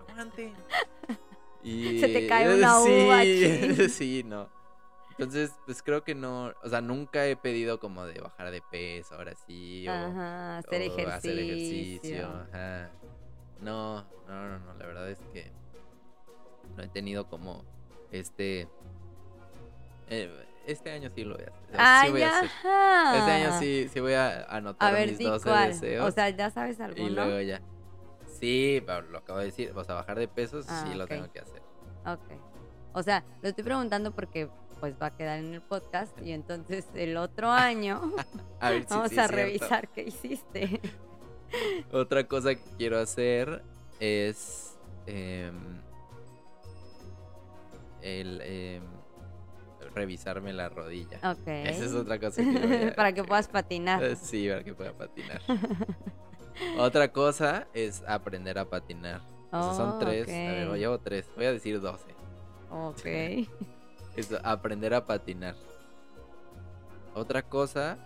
aguante. 0.08 0.52
Y, 1.62 1.98
Se 2.00 2.08
te 2.08 2.26
cae 2.26 2.54
una 2.56 2.80
uva, 2.80 3.22
Sí, 3.88 4.22
no. 4.24 4.48
Entonces, 5.10 5.52
pues 5.66 5.82
creo 5.82 6.02
que 6.02 6.14
no, 6.14 6.54
o 6.62 6.68
sea, 6.68 6.80
nunca 6.80 7.26
he 7.26 7.36
pedido 7.36 7.78
como 7.78 8.06
de 8.06 8.20
bajar 8.20 8.50
de 8.50 8.62
peso, 8.62 9.16
ahora 9.16 9.34
sí, 9.34 9.86
o, 9.86 9.92
Ajá, 9.92 10.58
hacer 10.58 10.80
o 10.80 10.84
ejercicio. 10.86 11.08
hacer 11.12 11.38
ejercicio, 11.38 12.26
ajá. 12.26 12.90
No, 13.60 14.02
no, 14.26 14.48
no, 14.48 14.58
no, 14.60 14.74
la 14.74 14.86
verdad 14.86 15.10
es 15.10 15.18
que 15.34 15.52
no 16.74 16.82
he 16.82 16.88
tenido 16.88 17.28
como 17.28 17.62
este 18.10 18.66
eh, 20.08 20.46
este 20.66 20.90
año 20.90 21.10
sí 21.14 21.24
lo 21.24 21.34
voy 21.36 21.44
a 21.44 21.48
hacer. 21.48 21.76
Ah, 21.78 22.02
sí 22.04 22.10
voy 22.10 22.22
a 22.22 22.26
ya. 22.28 22.38
hacer. 22.38 22.50
Este 23.18 23.30
año 23.30 23.60
sí, 23.60 23.88
sí 23.92 24.00
voy 24.00 24.12
a 24.14 24.44
anotar 24.44 24.90
A 24.90 24.92
ver, 24.92 25.08
mis 25.10 25.18
di 25.18 25.24
12 25.24 25.48
cuál. 25.48 25.72
deseos. 25.72 26.08
O 26.08 26.10
sea, 26.12 26.30
¿ya 26.30 26.50
sabes 26.50 26.78
y 26.78 26.82
alguno? 26.82 27.10
luego 27.10 27.40
ya. 27.40 27.60
Sí, 28.40 28.82
lo 29.10 29.18
acabo 29.18 29.38
de 29.38 29.44
decir, 29.46 29.72
o 29.76 29.84
sea, 29.84 29.94
bajar 29.96 30.18
de 30.18 30.26
peso 30.28 30.60
Ah, 30.68 30.84
sí 30.88 30.94
lo 30.96 31.06
tengo 31.06 31.30
que 31.30 31.40
hacer. 31.40 31.62
Ok. 32.06 32.32
O 32.94 33.02
sea, 33.02 33.22
lo 33.42 33.48
estoy 33.50 33.62
preguntando 33.64 34.12
porque 34.12 34.48
pues 34.80 34.94
va 35.00 35.06
a 35.08 35.16
quedar 35.16 35.38
en 35.40 35.52
el 35.52 35.60
podcast 35.60 36.18
y 36.22 36.32
entonces 36.32 36.86
el 36.94 37.16
otro 37.18 37.50
año 37.50 38.00
A 38.60 38.70
ver 38.70 38.82
si 38.84 38.88
vamos 38.94 39.10
sí 39.10 39.18
a 39.18 39.28
cierto. 39.28 39.36
revisar 39.36 39.88
qué 39.88 40.02
hiciste. 40.04 40.80
Otra 41.92 42.26
cosa 42.26 42.54
que 42.54 42.62
quiero 42.78 42.98
hacer 42.98 43.62
es 43.98 44.78
el 48.02 48.40
em, 48.42 48.82
revisarme 49.94 50.52
la 50.52 50.68
rodilla. 50.68 51.18
Ok. 51.30 51.46
Esa 51.46 51.84
es 51.84 51.92
otra 51.94 52.18
cosa 52.18 52.42
que 52.42 52.50
voy 52.58 52.88
a- 52.88 52.94
Para 52.96 53.12
que 53.12 53.24
puedas 53.24 53.48
patinar. 53.48 54.02
Eh, 54.02 54.16
Sí, 54.16 54.48
para 54.48 54.62
que 54.64 54.72
pueda 54.74 54.92
patinar. 54.92 55.42
Otra 56.78 57.12
cosa 57.12 57.66
es 57.74 58.02
aprender 58.06 58.58
a 58.58 58.64
patinar. 58.64 59.20
O 59.52 59.62
sea, 59.62 59.74
son 59.74 59.90
Oh, 59.90 59.98
tres. 59.98 60.28
A 60.28 60.32
ver, 60.32 60.74
llevo 60.78 60.98
tres. 60.98 61.26
Voy 61.36 61.46
a 61.46 61.52
decir 61.52 61.80
doce. 61.80 62.14
Ok. 62.70 63.04
Es 64.16 64.28
aprender 64.42 64.92
a 64.92 65.06
patinar. 65.06 65.54
Otra 67.14 67.42
cosa 67.42 67.96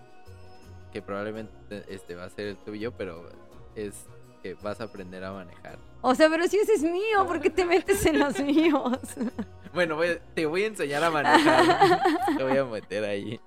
que 0.92 1.00
probablemente 1.02 1.82
este 1.88 2.14
va 2.14 2.24
a 2.24 2.30
ser 2.30 2.46
el 2.48 2.57
tuyo, 2.59 2.92
pero 2.92 3.28
es 3.74 4.05
que 4.42 4.55
vas 4.55 4.80
a 4.80 4.84
aprender 4.84 5.24
a 5.24 5.32
manejar. 5.32 5.78
O 6.02 6.14
sea, 6.14 6.28
pero 6.28 6.46
si 6.46 6.59
ese 6.59 6.74
es 6.74 6.82
mío, 6.82 7.26
¿por 7.26 7.40
qué 7.40 7.48
te 7.50 7.64
metes 7.66 8.05
en 8.07 8.18
los 8.18 8.38
míos? 8.40 8.98
Bueno, 9.74 9.96
voy- 9.96 10.20
te 10.34 10.46
voy 10.46 10.62
a 10.62 10.66
enseñar 10.68 11.02
a 11.02 11.11
manejar. 11.11 12.00
te 12.36 12.44
voy 12.44 12.57
a 12.57 12.64
meter 12.64 13.02
ahí. 13.05 13.40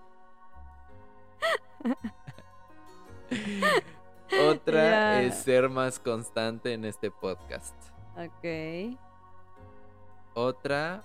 Otra 4.50 5.22
es 5.22 5.36
ser 5.36 5.70
más 5.70 6.00
constante 6.00 6.74
en 6.74 6.86
este 6.86 7.12
podcast. 7.12 7.76
Ok. 8.16 8.98
Otra 10.34 11.04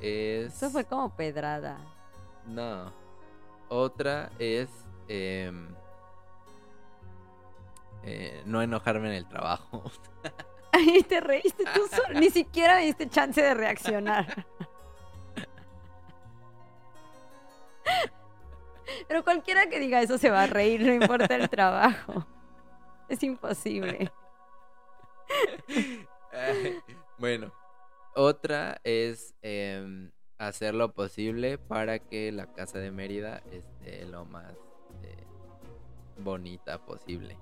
es. 0.00 0.54
Eso 0.54 0.70
fue 0.70 0.84
como 0.84 1.14
pedrada. 1.14 1.78
No. 2.46 2.92
Otra 3.68 4.30
es. 4.38 4.68
em, 5.08 5.74
eh, 8.02 8.42
no 8.46 8.62
enojarme 8.62 9.08
en 9.08 9.14
el 9.14 9.26
trabajo. 9.28 9.82
Ay, 10.72 11.02
te 11.02 11.20
reíste 11.20 11.64
tú 11.74 11.86
solo. 11.94 12.18
Ni 12.18 12.30
siquiera 12.30 12.76
me 12.76 12.86
diste 12.86 13.08
chance 13.08 13.40
de 13.42 13.54
reaccionar. 13.54 14.46
Pero 19.08 19.24
cualquiera 19.24 19.68
que 19.68 19.78
diga 19.78 20.00
eso 20.02 20.18
se 20.18 20.30
va 20.30 20.42
a 20.44 20.46
reír, 20.46 20.80
no 20.82 20.92
importa 20.92 21.34
el 21.34 21.48
trabajo. 21.48 22.26
Es 23.10 23.22
imposible. 23.24 24.10
Bueno, 27.18 27.52
otra 28.14 28.80
es 28.84 29.34
em, 29.42 30.10
hacer 30.38 30.74
lo 30.74 30.92
posible 30.94 31.58
para 31.58 31.98
que 31.98 32.30
la 32.30 32.46
casa 32.52 32.78
de 32.78 32.90
Mérida 32.92 33.42
esté 33.50 34.06
lo 34.06 34.24
más 34.24 34.54
eh, 35.02 35.26
bonita 36.18 36.78
posible. 36.78 37.36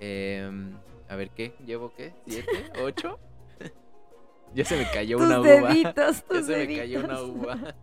Em, 0.00 0.74
a 1.08 1.14
ver, 1.16 1.30
¿qué? 1.30 1.54
¿Llevo 1.66 1.92
qué? 1.94 2.14
¿Siete? 2.26 2.72
¿Ocho? 2.82 3.20
ya 4.54 4.64
se 4.64 4.76
me 4.78 4.90
cayó 4.90 5.18
tus 5.18 5.26
una 5.26 5.40
uva. 5.40 5.68
deditos, 5.68 6.24
Ya 6.30 6.38
tus 6.38 6.46
se 6.46 6.66
me 6.66 6.76
cayó 6.76 7.04
una 7.04 7.22
uva. 7.22 7.74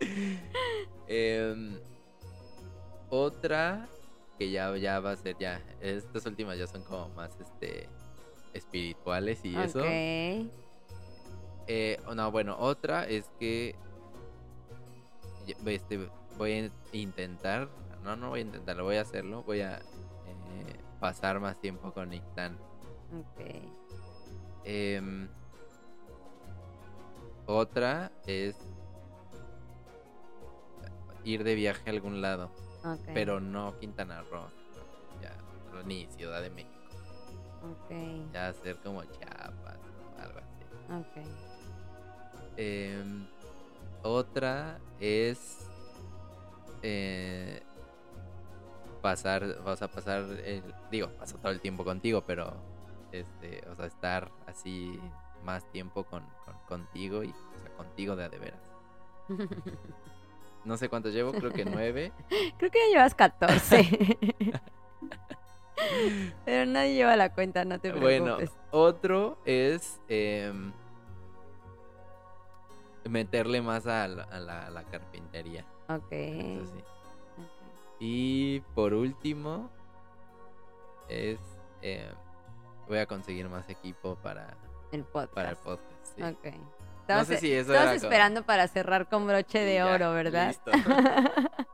Em, 1.12 1.78
otra 3.10 3.88
que 4.40 4.50
ya, 4.50 4.74
ya 4.78 5.00
va 5.00 5.12
a 5.12 5.16
ser 5.16 5.36
ya. 5.36 5.60
Estas 5.82 6.24
últimas 6.24 6.56
ya 6.56 6.66
son 6.66 6.82
como 6.82 7.10
más 7.10 7.30
este 7.38 7.90
espirituales 8.54 9.44
y 9.44 9.54
eso. 9.54 9.82
Eh, 11.66 12.00
no, 12.16 12.30
bueno, 12.30 12.56
otra 12.58 13.06
es 13.06 13.30
que 13.38 13.76
este, 15.66 16.08
voy 16.38 16.52
a 16.52 16.70
intentar, 16.96 17.68
no, 18.02 18.16
no 18.16 18.30
voy 18.30 18.38
a 18.38 18.42
intentarlo, 18.42 18.84
voy 18.84 18.96
a 18.96 19.02
hacerlo, 19.02 19.42
voy 19.42 19.60
a 19.60 19.76
eh, 19.76 20.80
pasar 20.98 21.38
más 21.38 21.60
tiempo 21.60 21.92
con 21.92 22.10
Ictan. 22.10 22.56
Ok. 23.12 23.44
Em, 24.64 25.28
Otra 27.44 28.10
es 28.26 28.56
ir 31.24 31.44
de 31.44 31.54
viaje 31.54 31.82
a 31.90 31.92
algún 31.92 32.22
lado, 32.22 32.50
Pero 33.14 33.40
no 33.40 33.78
Quintana 33.78 34.22
Roo, 34.22 34.48
ya, 35.20 35.34
ni 35.84 36.06
Ciudad 36.08 36.40
de 36.42 36.50
México, 36.50 36.74
Ok. 37.62 38.32
ya 38.32 38.48
hacer 38.48 38.76
como 38.78 39.04
Chiapas 39.04 39.78
o 40.16 40.20
algo 40.22 40.38
así. 40.38 40.94
Ok. 41.20 41.26
Em, 42.56 43.26
otra 44.02 44.78
es 44.98 45.58
eh, 46.82 47.62
pasar, 49.02 49.44
o 49.44 49.76
sea, 49.76 49.88
pasar, 49.88 50.20
el, 50.44 50.62
digo, 50.90 51.08
paso 51.18 51.38
todo 51.38 51.52
el 51.52 51.60
tiempo 51.60 51.84
contigo, 51.84 52.22
pero 52.26 52.52
este, 53.12 53.62
o 53.68 53.74
sea, 53.76 53.86
estar 53.86 54.30
así 54.46 54.98
más 55.44 55.64
tiempo 55.72 56.04
con, 56.04 56.22
con- 56.44 56.58
contigo 56.68 57.22
y 57.24 57.30
o 57.30 57.60
sea, 57.62 57.70
contigo 57.76 58.16
de 58.16 58.24
a 58.24 58.28
de 58.28 58.38
veras. 58.38 58.60
No 60.64 60.76
sé 60.76 60.88
cuántos 60.88 61.12
llevo, 61.14 61.32
creo 61.32 61.52
que 61.52 61.64
nueve. 61.64 62.12
Creo 62.58 62.70
que 62.70 62.78
ya 62.78 62.96
llevas 62.96 63.14
14. 63.14 64.18
Pero 66.44 66.70
nadie 66.70 66.94
lleva 66.94 67.16
la 67.16 67.32
cuenta, 67.32 67.64
no 67.64 67.78
te 67.80 67.90
Bueno, 67.92 68.36
preocupes. 68.36 68.50
otro 68.70 69.38
es 69.46 69.98
em, 70.08 70.72
meterle 73.08 73.62
más 73.62 73.86
a 73.86 74.06
la, 74.06 74.24
a 74.24 74.38
la- 74.40 74.66
a 74.66 74.70
la 74.70 74.84
carpintería. 74.84 75.64
Ok. 75.88 76.12
Eso 76.12 76.66
sí. 76.66 76.78
ok. 76.78 77.46
Y 77.98 78.60
por 78.74 78.92
último, 78.94 79.70
es. 81.08 81.38
eh, 81.82 82.12
voy 82.88 82.98
a 82.98 83.06
conseguir 83.06 83.48
más 83.48 83.68
equipo 83.70 84.16
para, 84.16 84.56
El 84.92 85.04
podcast. 85.04 85.32
para 85.34 85.50
el 85.50 85.56
podcast. 85.56 86.04
sí. 86.16 86.22
Ok. 86.22 86.46
No 87.16 87.20
Estabas, 87.22 87.26
sé 87.28 87.36
si 87.38 87.52
eso 87.52 87.72
estabas 87.72 87.82
era 87.82 88.00
como- 88.00 88.06
esperando 88.12 88.42
para 88.44 88.68
cerrar 88.68 89.08
con 89.08 89.26
broche 89.26 89.58
de 89.60 89.74
ya, 89.76 89.86
oro, 89.86 90.12
¿verdad? 90.12 90.48
listo. 90.48 90.70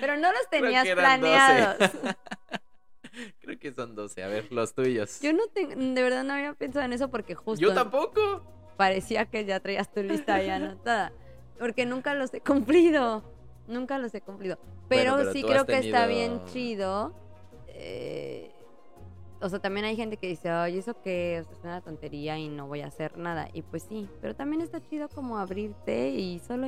Pero 0.00 0.16
no 0.16 0.30
los 0.32 0.48
tenías 0.50 0.86
eran 0.86 1.20
12. 1.20 1.32
planeados. 1.32 1.90
Creo 3.40 3.58
que 3.58 3.72
son 3.72 3.94
12. 3.94 4.22
A 4.24 4.28
ver, 4.28 4.50
los 4.52 4.74
tuyos. 4.74 5.20
Yo 5.20 5.32
no 5.32 5.46
tengo, 5.52 5.74
de 5.76 6.02
verdad 6.02 6.24
no 6.24 6.32
había 6.34 6.52
pensado 6.54 6.84
en 6.84 6.92
eso 6.92 7.10
porque 7.10 7.34
justo 7.34 7.60
Yo 7.60 7.74
tampoco. 7.74 8.42
parecía 8.76 9.26
que 9.26 9.44
ya 9.44 9.60
traías 9.60 9.92
tu 9.92 10.02
lista 10.02 10.34
ahí 10.36 10.48
anotada. 10.50 11.12
Porque 11.58 11.86
nunca 11.86 12.14
los 12.14 12.32
he 12.34 12.40
cumplido. 12.40 13.22
Nunca 13.66 13.98
los 13.98 14.14
he 14.14 14.20
cumplido. 14.20 14.58
Pero, 14.88 15.16
pero 15.16 15.32
sí 15.32 15.42
creo 15.42 15.64
que 15.66 15.78
está 15.78 16.06
bien 16.06 16.44
chido. 16.46 17.14
eh, 17.68 18.53
o 19.44 19.48
sea, 19.50 19.58
también 19.58 19.84
hay 19.84 19.94
gente 19.94 20.16
que 20.16 20.26
dice, 20.26 20.50
oye, 20.50 20.78
¿eso 20.78 20.94
qué? 21.02 21.42
O 21.42 21.44
sea, 21.44 21.52
es 21.58 21.64
una 21.64 21.80
tontería 21.82 22.38
y 22.38 22.48
no 22.48 22.66
voy 22.66 22.80
a 22.80 22.86
hacer 22.86 23.18
nada. 23.18 23.48
Y 23.52 23.60
pues 23.62 23.82
sí, 23.82 24.08
pero 24.22 24.34
también 24.34 24.62
está 24.62 24.80
chido 24.88 25.08
como 25.10 25.36
abrirte 25.38 26.08
y 26.10 26.38
solo 26.38 26.66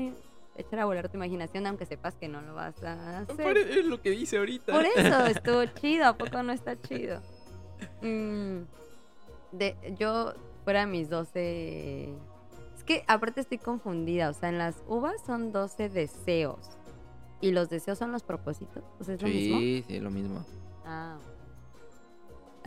echar 0.57 0.81
a 0.81 0.85
volar 0.85 1.09
tu 1.09 1.17
imaginación, 1.17 1.67
aunque 1.67 1.87
sepas 1.87 2.15
que 2.17 2.29
no 2.29 2.43
lo 2.43 2.55
vas 2.55 2.83
a 2.83 3.21
hacer. 3.21 3.37
Pare- 3.37 3.79
Es 3.81 3.87
lo 3.87 4.03
que 4.03 4.11
dice 4.11 4.37
ahorita. 4.37 4.73
Por 4.73 4.85
eso 4.85 5.27
estuvo 5.27 5.65
chido, 5.81 6.05
¿a 6.07 6.19
poco 6.19 6.43
no 6.43 6.53
está 6.53 6.79
chido? 6.81 7.23
Mm, 8.03 8.61
de, 9.53 9.77
yo, 9.99 10.35
fuera 10.65 10.81
de 10.81 10.87
mis 10.87 11.09
12. 11.09 12.11
Es 12.77 12.85
que 12.85 13.05
aparte 13.07 13.41
estoy 13.41 13.59
confundida. 13.59 14.29
O 14.29 14.35
sea, 14.35 14.51
en 14.51 14.59
las 14.59 14.77
uvas 14.87 15.15
son 15.25 15.51
12 15.53 15.89
deseos. 15.89 16.59
¿Y 17.41 17.53
los 17.53 17.69
deseos 17.71 17.99
son 17.99 18.13
los 18.13 18.23
propósitos? 18.23 18.83
O 18.99 19.05
sea, 19.05 19.15
¿es 19.15 19.23
lo 19.23 19.29
mismo? 19.29 19.59
Sí, 19.61 19.85
sí, 19.89 20.01
lo 20.01 20.11
mismo. 20.11 20.45
Ah. 20.85 21.17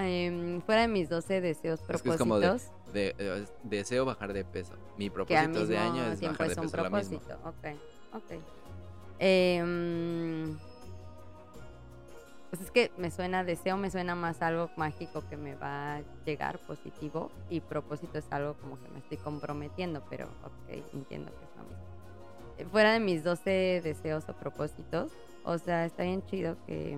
Em, 0.01 0.61
fuera 0.61 0.81
de 0.81 0.87
mis 0.87 1.09
12 1.09 1.41
deseos 1.41 1.81
Es 1.81 1.85
que 1.87 1.93
es 1.93 2.01
propósitos. 2.01 2.17
como 2.19 2.39
de, 2.39 2.59
de- 2.93 3.15
eh, 3.19 3.45
deseo 3.63 4.05
bajar 4.05 4.31
de 4.33 4.45
peso. 4.45 4.73
Mi 4.97 5.09
propósito 5.09 5.65
de 5.67 5.77
año 5.77 6.03
es 6.05 6.21
bajar 6.21 6.47
de 6.47 6.53
es 6.53 6.57
un 6.57 6.63
peso. 6.69 6.83
Lo 6.83 6.89
mismo. 6.89 7.19
Ok, 7.43 7.77
ok. 8.13 8.39
Em, 9.19 10.57
pues 12.49 12.61
es 12.61 12.71
que 12.71 12.91
me 12.97 13.11
suena 13.11 13.43
deseo, 13.43 13.75
me 13.77 13.91
suena 13.91 14.15
más 14.15 14.41
algo 14.41 14.69
mágico 14.77 15.21
que 15.29 15.35
me 15.37 15.55
va 15.55 15.97
a 15.97 16.01
llegar 16.25 16.57
positivo 16.59 17.29
y 17.49 17.59
propósito 17.59 18.17
es 18.17 18.25
algo 18.31 18.55
como 18.55 18.81
que 18.81 18.89
me 18.89 18.99
estoy 18.99 19.17
comprometiendo, 19.17 20.01
pero 20.09 20.25
ok, 20.45 20.83
entiendo 20.93 21.31
que 21.31 21.43
es 21.45 21.55
lo 21.57 21.63
mismo. 21.63 21.83
Eh, 22.57 22.65
Fuera 22.71 22.93
de 22.93 22.99
mis 23.01 23.23
12 23.23 23.81
deseos 23.83 24.23
o 24.29 24.33
propósitos, 24.33 25.11
o 25.43 25.57
sea, 25.57 25.85
está 25.85 26.03
bien 26.03 26.25
chido 26.25 26.55
que 26.65 26.97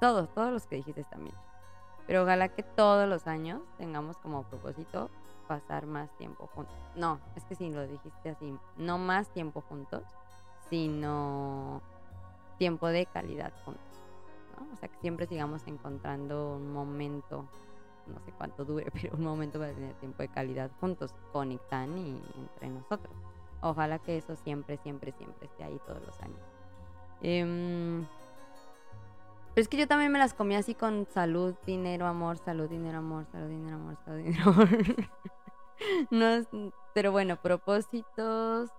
todos, 0.00 0.32
todos 0.34 0.52
los 0.52 0.66
que 0.66 0.76
dijiste 0.76 1.04
chidos. 1.04 1.34
Pero 2.06 2.22
ojalá 2.22 2.48
que 2.48 2.62
todos 2.62 3.08
los 3.08 3.26
años 3.26 3.60
tengamos 3.76 4.16
como 4.18 4.42
propósito 4.44 5.10
pasar 5.46 5.86
más 5.86 6.10
tiempo 6.16 6.48
juntos. 6.54 6.74
No, 6.94 7.20
es 7.36 7.44
que 7.44 7.54
si 7.54 7.70
lo 7.70 7.86
dijiste 7.86 8.30
así, 8.30 8.56
no 8.76 8.98
más 8.98 9.28
tiempo 9.28 9.62
juntos, 9.62 10.02
sino 10.70 11.82
tiempo 12.58 12.86
de 12.88 13.06
calidad 13.06 13.52
juntos. 13.64 13.82
O 14.72 14.76
sea, 14.76 14.88
que 14.88 14.98
siempre 15.00 15.26
sigamos 15.26 15.66
encontrando 15.66 16.56
un 16.56 16.72
momento, 16.72 17.46
no 18.06 18.20
sé 18.20 18.32
cuánto 18.32 18.64
dure, 18.64 18.90
pero 18.92 19.16
un 19.16 19.24
momento 19.24 19.58
para 19.58 19.72
tener 19.72 19.94
tiempo 19.94 20.22
de 20.22 20.28
calidad 20.28 20.70
juntos, 20.80 21.14
con 21.32 21.52
Ictan 21.52 21.96
y 21.98 22.22
entre 22.36 22.68
nosotros. 22.68 23.14
Ojalá 23.60 23.98
que 23.98 24.16
eso 24.16 24.36
siempre, 24.36 24.76
siempre, 24.78 25.12
siempre 25.12 25.46
esté 25.46 25.64
ahí 25.64 25.80
todos 25.86 26.04
los 26.06 26.20
años. 26.20 26.40
Em, 27.22 28.06
pero 29.58 29.62
es 29.64 29.68
que 29.68 29.76
yo 29.76 29.88
también 29.88 30.12
me 30.12 30.20
las 30.20 30.34
comí 30.34 30.54
así 30.54 30.72
con 30.76 31.04
salud, 31.12 31.52
dinero, 31.66 32.06
amor, 32.06 32.38
salud, 32.38 32.68
dinero, 32.68 32.98
amor, 32.98 33.26
salud, 33.32 33.48
dinero, 33.48 33.74
amor, 33.74 33.96
salud, 34.04 34.18
dinero, 34.22 34.50
amor. 34.52 34.68
no, 36.12 36.26
es- 36.28 36.46
pero 36.94 37.10
bueno, 37.10 37.42
propósitos. 37.42 38.70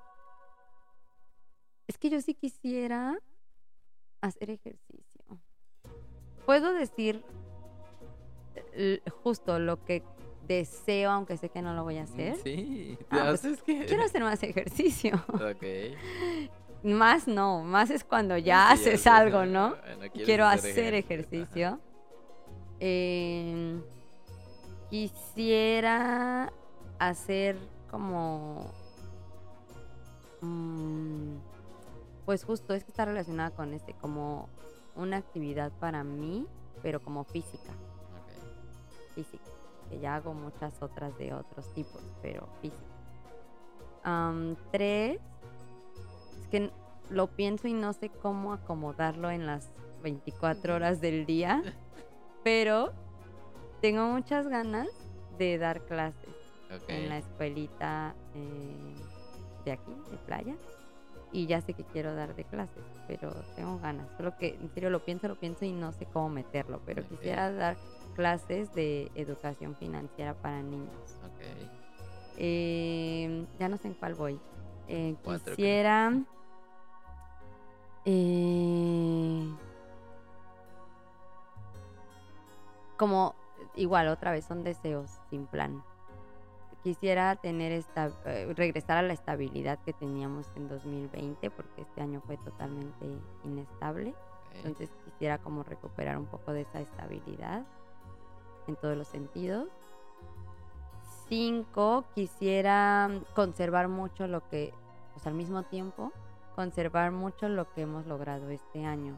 Es 1.86 1.98
que 1.98 2.10
yo 2.10 2.22
sí 2.22 2.34
quisiera 2.34 3.20
hacer 4.22 4.52
ejercicio. 4.52 5.22
Puedo 6.46 6.72
decir 6.72 7.26
l- 8.72 9.02
justo 9.22 9.60
lo 9.60 9.84
que 9.84 10.02
deseo, 10.48 11.12
aunque 11.12 11.36
sé 11.36 11.50
que 11.50 11.62
no 11.62 11.74
lo 11.74 11.84
voy 11.84 11.98
a 11.98 12.04
hacer. 12.04 12.38
Mm, 12.38 12.42
Sí, 12.42 12.98
Ah, 13.10 13.34
pues, 13.42 13.62
que... 13.64 13.86
Quiero 13.86 14.04
hacer 14.06 14.24
más 14.24 14.42
ejercicio. 14.44 15.12
Ok. 15.34 15.66
Más 16.84 17.28
no, 17.28 17.62
más 17.64 17.90
es 17.90 18.04
cuando 18.04 18.38
ya 18.38 18.68
Sí, 18.70 18.74
haces 18.90 19.08
algo, 19.08 19.46
¿no? 19.46 19.70
bueno, 19.72 20.00
quieres 20.00 20.26
quiero 20.26 20.46
hacer 20.46 20.94
ejercicio. 20.94 21.80
Eh, 22.80 23.82
quisiera 24.90 26.52
hacer 27.00 27.58
como... 27.92 28.72
mm, 30.42 31.36
pues 32.26 32.44
justo, 32.46 32.74
es 32.74 32.84
que 32.84 32.92
está 32.92 33.06
relacionada 33.06 33.52
con 33.52 33.74
este, 33.74 33.94
como 33.96 34.48
una 34.96 35.18
actividad 35.18 35.72
para 35.80 36.04
mí, 36.04 36.46
pero 36.82 37.02
como 37.02 37.24
física, 37.26 37.72
Ok. 37.72 39.14
física. 39.16 39.44
Que 39.90 40.00
ya 40.00 40.16
hago 40.16 40.34
muchas 40.34 40.82
otras 40.82 41.18
de 41.18 41.34
otros 41.34 41.74
tipos, 41.74 42.02
pero 42.22 42.48
física. 42.62 42.84
Tres, 44.72 45.20
es 45.20 45.39
que 46.50 46.72
lo 47.10 47.28
pienso 47.28 47.68
y 47.68 47.74
no 47.74 47.94
sé 47.94 48.10
cómo 48.10 48.54
acomodarlo 48.54 49.32
en 49.32 49.46
las 49.46 49.70
24 50.04 50.76
horas 50.76 51.02
del 51.02 51.26
día, 51.26 51.64
pero 52.44 52.94
tengo 53.82 54.08
muchas 54.08 54.48
ganas 54.48 54.88
de 55.38 55.58
dar 55.58 55.82
clases 55.86 56.30
en 56.88 57.10
la 57.10 57.18
escuelita 57.18 58.16
eh, 58.36 58.96
de 59.66 59.72
aquí, 59.72 59.92
de 60.12 60.18
playa. 60.18 60.56
Y 61.32 61.46
ya 61.46 61.62
sé 61.62 61.74
que 61.74 61.84
quiero 61.84 62.16
dar 62.16 62.36
de 62.36 62.44
clases, 62.44 62.84
pero 63.08 63.32
tengo 63.56 63.78
ganas. 63.80 64.08
Solo 64.18 64.36
que 64.38 64.56
en 64.56 64.74
serio 64.74 64.90
lo 64.90 65.06
pienso, 65.06 65.28
lo 65.28 65.36
pienso 65.36 65.64
y 65.64 65.72
no 65.72 65.92
sé 65.92 66.08
cómo 66.08 66.28
meterlo. 66.30 66.82
Pero 66.88 67.08
quisiera 67.08 67.52
dar 67.52 67.78
clases 68.16 68.74
de 68.74 69.12
educación 69.14 69.76
financiera 69.76 70.34
para 70.34 70.64
niños. 70.64 71.20
Eh, 72.38 73.46
ya 73.60 73.70
no 73.70 73.78
sé 73.78 73.90
en 73.90 73.94
cuál 73.94 74.16
voy. 74.16 74.40
Eh, 74.88 75.16
Cuatro, 75.24 75.56
creo. 75.56 76.26
Eh, 78.06 79.50
como 82.98 83.36
igual 83.76 84.08
otra 84.10 84.32
vez 84.32 84.46
son 84.46 84.64
deseos 84.64 85.10
sin 85.30 85.46
plan. 85.46 85.84
Quisiera 86.84 87.36
tener 87.36 87.72
esta 87.72 88.12
eh, 88.26 88.54
regresar 88.56 88.98
a 88.98 89.02
la 89.02 89.14
estabilidad 89.14 89.80
que 89.86 89.94
teníamos 89.94 90.48
en 90.56 90.70
2020 90.70 91.50
porque 91.52 91.82
este 91.82 92.02
año 92.02 92.22
fue 92.26 92.38
totalmente 92.38 93.06
inestable. 93.44 94.14
Entonces 94.56 94.90
quisiera 95.06 95.38
como 95.38 95.64
recuperar 95.64 96.18
un 96.18 96.26
poco 96.26 96.54
de 96.54 96.62
esa 96.62 96.80
estabilidad 96.80 97.66
en 98.68 98.76
todos 98.76 98.98
los 98.98 99.08
sentidos. 99.08 99.68
Cinco, 101.28 102.06
quisiera 102.16 103.10
conservar 103.36 103.88
mucho 103.88 104.28
lo 104.28 104.48
que, 104.50 104.74
pues 105.14 105.28
al 105.28 105.36
mismo 105.36 105.64
tiempo, 105.64 106.12
conservar 106.60 107.14
mucho 107.14 107.48
lo 107.48 107.72
que 107.72 107.84
hemos 107.84 108.06
logrado 108.06 108.50
este 108.50 108.84
año. 108.84 109.18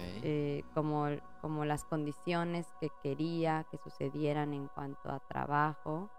Eh, 0.00 0.64
como, 0.74 1.06
como 1.40 1.64
las 1.64 1.84
condiciones 1.84 2.66
que 2.80 2.90
quería 3.04 3.64
que 3.70 3.78
sucedieran 3.78 4.52
en 4.52 4.66
cuanto 4.66 5.08
a 5.08 5.20
trabajo, 5.28 6.10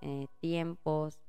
eh, 0.00 0.26
tiempos, 0.40 1.20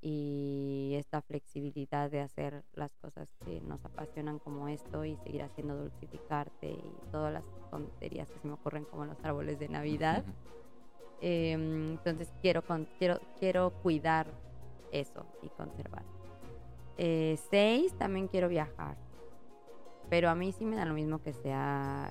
y 0.00 0.94
esta 0.96 1.22
flexibilidad 1.22 2.08
de 2.08 2.20
hacer 2.20 2.62
las 2.74 2.94
cosas 2.98 3.28
que 3.44 3.60
nos 3.62 3.84
apasionan 3.84 4.38
como 4.38 4.68
esto 4.68 5.04
y 5.04 5.16
seguir 5.16 5.42
haciendo 5.42 5.74
dulcificarte 5.76 6.70
y 6.70 6.94
todas 7.10 7.32
las 7.32 7.44
tonterías 7.72 8.30
que 8.30 8.38
se 8.38 8.46
me 8.46 8.54
ocurren 8.54 8.84
como 8.84 9.06
los 9.06 9.18
árboles 9.24 9.58
de 9.58 9.68
Navidad. 9.68 10.24
Em, 11.20 11.92
entonces 11.92 12.32
quiero, 12.40 12.62
quiero, 12.96 13.18
quiero 13.40 13.72
cuidar 13.82 14.28
eso 14.92 15.26
y 15.42 15.48
conservar. 15.48 16.13
Eh, 16.96 17.38
seis, 17.50 17.92
también 17.94 18.28
quiero 18.28 18.48
viajar. 18.48 18.96
Pero 20.10 20.30
a 20.30 20.34
mí 20.34 20.52
sí 20.52 20.64
me 20.64 20.76
da 20.76 20.84
lo 20.84 20.94
mismo 20.94 21.22
que 21.22 21.32
sea 21.32 22.10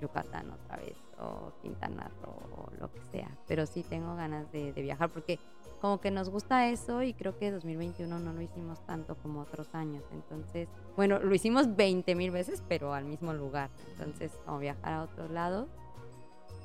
Yucatán 0.00 0.50
otra 0.50 0.76
vez 0.76 0.96
o 1.20 1.52
Quintana 1.62 2.10
Roo 2.22 2.34
o 2.56 2.70
lo 2.80 2.90
que 2.92 3.00
sea. 3.10 3.30
Pero 3.46 3.66
sí 3.66 3.82
tengo 3.82 4.14
ganas 4.16 4.50
de, 4.52 4.72
viajar 4.72 5.10
porque 5.10 5.38
como 5.80 6.00
que 6.00 6.10
nos 6.10 6.30
gusta 6.30 6.68
eso 6.68 7.02
y 7.02 7.12
creo 7.12 7.36
que 7.38 7.50
2021 7.50 8.18
no 8.18 8.32
lo 8.32 8.40
hicimos 8.40 8.80
tanto 8.86 9.16
como 9.16 9.40
otros 9.40 9.74
años. 9.74 10.02
Entonces, 10.12 10.68
bueno, 10.96 11.18
lo 11.18 11.34
hicimos 11.34 11.76
20 11.76 12.14
mil 12.14 12.30
veces, 12.30 12.62
pero 12.68 12.94
al 12.94 13.04
mismo 13.04 13.32
lugar. 13.32 13.70
Entonces, 13.92 14.32
como 14.44 14.58
viajar 14.58 14.92
a 14.92 15.02
otros 15.02 15.30
lados. 15.30 15.68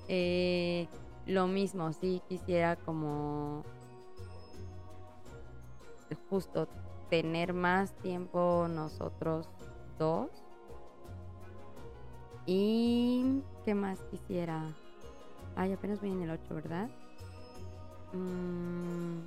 Eh, 0.07 0.88
lo 1.28 1.47
mismo, 1.47 1.93
sí 1.93 2.22
quisiera 2.28 2.76
como 2.76 3.64
justo 6.30 6.68
tener 7.10 7.53
más 7.53 7.93
tiempo 7.97 8.68
nosotros 8.70 9.47
dos. 9.97 10.30
Y 12.45 13.41
qué 13.66 13.76
más 13.76 13.99
quisiera. 14.12 14.74
Ay, 15.55 15.74
apenas 15.74 15.99
voy 15.99 16.12
en 16.12 16.22
el 16.22 16.32
8, 16.32 16.55
¿verdad? 16.55 16.89
Mm. 18.14 19.20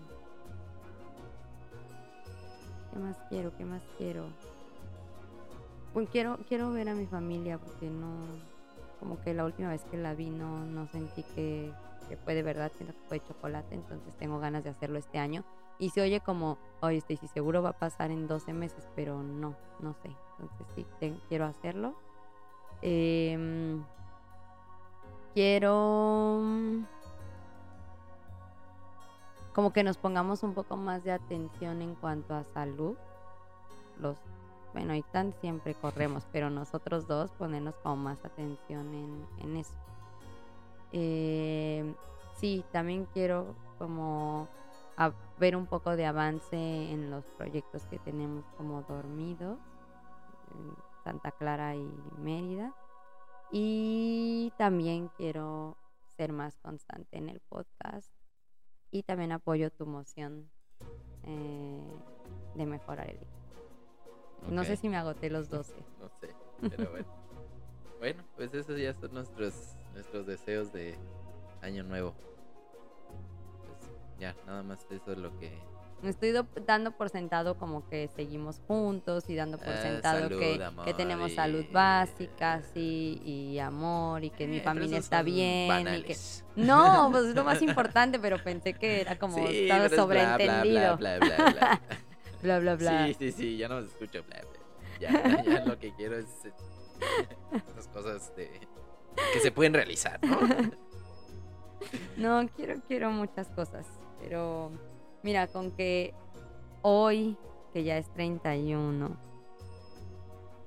¿Qué 2.93 2.99
más 2.99 3.17
quiero? 3.29 3.57
¿Qué 3.57 3.65
más 3.65 3.83
quiero? 3.97 4.27
Bueno, 5.95 6.09
quiero, 6.11 6.39
quiero 6.49 6.73
ver 6.73 6.89
a 6.89 6.95
mi 6.95 7.07
familia 7.07 7.59
porque 7.59 7.89
no, 7.89 8.09
como 8.99 9.21
que 9.21 9.35
la 9.35 9.45
última 9.45 9.69
vez 9.69 9.83
que 9.91 9.97
la 9.97 10.15
vi 10.15 10.31
no, 10.31 10.65
no 10.65 10.87
sentí 10.89 11.23
que, 11.35 11.71
que 12.09 12.17
fue 12.17 12.35
de 12.35 12.43
verdad, 12.43 12.73
sino 12.77 12.93
que 12.93 13.01
fue 13.09 13.21
chocolate, 13.21 13.75
entonces 13.75 14.15
tengo 14.19 14.39
ganas 14.39 14.65
de 14.65 14.71
hacerlo 14.71 14.99
este 14.99 15.19
año. 15.19 15.45
Y 15.79 15.91
se 15.91 16.01
oye 16.01 16.21
como, 16.21 16.59
oye, 16.81 16.99
Stacy, 16.99 17.27
seguro 17.29 17.63
va 17.63 17.71
a 17.71 17.79
pasar 17.79 18.11
en 18.11 18.29
12 18.29 18.53
meses, 18.53 18.89
pero 18.95 19.23
no, 19.23 19.57
no 19.81 19.95
sé. 19.95 20.15
Entonces 20.39 20.87
sí, 21.01 21.17
quiero 21.29 21.47
hacerlo. 21.47 21.95
Em, 22.83 23.83
quiero 25.35 26.41
como 29.53 29.73
que 29.73 29.85
nos 29.85 29.99
pongamos 29.99 30.43
un 30.43 30.55
poco 30.55 30.77
más 30.77 31.05
de 31.05 31.13
atención 31.13 31.83
en 31.83 31.95
cuanto 31.95 32.35
a 32.35 32.45
salud. 32.45 32.97
Los, 34.01 34.17
bueno, 34.73 34.95
y 34.95 35.03
tan 35.03 35.35
siempre 35.41 35.75
corremos, 35.75 36.27
pero 36.33 36.51
nosotros 36.51 37.07
dos 37.07 37.31
ponernos 37.33 37.75
como 37.83 37.97
más 37.97 38.25
atención 38.25 38.95
en, 38.95 39.27
en 39.39 39.57
eso. 39.57 39.75
Eh, 40.93 41.95
sí, 42.37 42.65
también 42.73 43.07
quiero 43.13 43.55
como 43.79 44.49
ver 45.39 45.57
un 45.57 45.67
poco 45.67 45.97
de 45.97 46.07
avance 46.07 46.57
en 46.57 47.11
los 47.11 47.25
proyectos 47.37 47.85
que 47.87 47.99
tenemos 47.99 48.45
como 48.57 48.83
dormidos, 48.83 49.59
Santa 51.03 51.33
Clara 51.33 51.75
y 51.75 51.91
Mérida. 52.19 52.73
Y 53.51 54.53
también 54.57 55.09
quiero 55.17 55.77
ser 56.17 56.33
más 56.33 56.57
constante 56.59 57.19
en 57.19 57.29
el 57.29 57.41
podcast 57.41 58.13
y 58.91 59.03
también 59.03 59.33
apoyo 59.33 59.71
tu 59.71 59.87
moción 59.87 60.51
eh, 61.25 61.93
de 62.55 62.67
mejorar 62.67 63.11
el 63.11 63.19
No 64.55 64.65
sé 64.65 64.77
si 64.77 64.89
me 64.89 64.97
agoté 64.97 65.29
los 65.29 65.49
12. 65.49 65.75
no 66.01 66.09
sé, 66.21 66.35
pero 66.61 66.91
bueno. 66.91 67.07
bueno, 67.99 68.23
pues 68.37 68.55
esos 68.55 68.79
ya 68.79 68.95
son 68.95 69.13
nuestros, 69.15 69.77
nuestros 69.95 70.27
deseos 70.27 70.73
de 70.73 70.97
año 71.61 71.83
nuevo. 71.83 72.15
Pues 73.65 73.91
ya, 74.19 74.35
nada 74.47 74.63
más 74.63 74.87
eso 74.91 75.13
es 75.13 75.19
lo 75.19 75.37
que 75.39 75.53
me 76.03 76.11
estoy 76.11 76.35
dando 76.67 76.91
por 76.91 77.11
sentado 77.11 77.57
como 77.57 77.89
que 77.89 78.09
seguimos 78.17 78.61
juntos 78.67 79.31
y 79.31 79.37
dando 79.37 79.57
por 79.57 79.69
ah, 79.69 79.83
sentado 79.83 80.29
que, 80.29 80.61
que, 80.85 80.95
tenemos 80.95 81.33
salud 81.33 81.65
básica, 81.73 82.61
sí, 82.75 83.23
y 83.25 83.61
amor, 83.61 84.25
y 84.25 84.31
que 84.31 84.49
mi 84.49 84.57
eh, 84.57 84.63
familia 84.63 84.99
está 84.99 85.23
bien. 85.23 85.87
Y 85.95 86.03
que... 86.03 86.17
No, 86.57 87.09
pues 87.13 87.27
es 87.27 87.35
lo 87.37 87.45
más 87.45 87.63
importante, 87.63 88.19
pero 88.19 88.43
pensé 88.43 88.75
que 88.75 89.01
era 89.01 89.17
como 89.17 89.39
estaba 89.47 89.89
sobreentendido. 89.89 90.97
Bla 90.97 91.19
bla 91.19 91.37
bla, 91.37 91.53
bla, 91.53 91.81
bla, 92.43 92.59
bla, 92.59 92.75
bla. 92.75 93.07
Sí, 93.07 93.15
sí, 93.15 93.33
sí, 93.33 93.57
ya 93.57 93.69
no 93.69 93.81
me 93.81 93.87
escucho 93.87 94.25
bla, 94.25 94.41
bla. 94.41 94.61
Ya, 94.99 95.43
ya 95.45 95.65
lo 95.65 95.79
que 95.79 95.93
quiero 95.95 96.19
es 96.19 96.27
eh, 96.45 96.53
esas 97.71 97.87
cosas 97.89 98.35
de, 98.35 98.51
que 99.33 99.41
se 99.41 99.53
pueden 99.53 99.75
realizar, 99.75 100.19
¿no? 100.25 100.39
No, 102.17 102.49
quiero, 102.57 102.81
quiero 102.87 103.11
muchas 103.11 103.49
cosas, 103.49 103.87
pero 104.21 104.71
Mira, 105.23 105.47
con 105.47 105.71
que 105.71 106.15
hoy, 106.83 107.37
que 107.73 107.85
ya 107.85 107.97
es 107.97 108.13
31, 108.13 109.17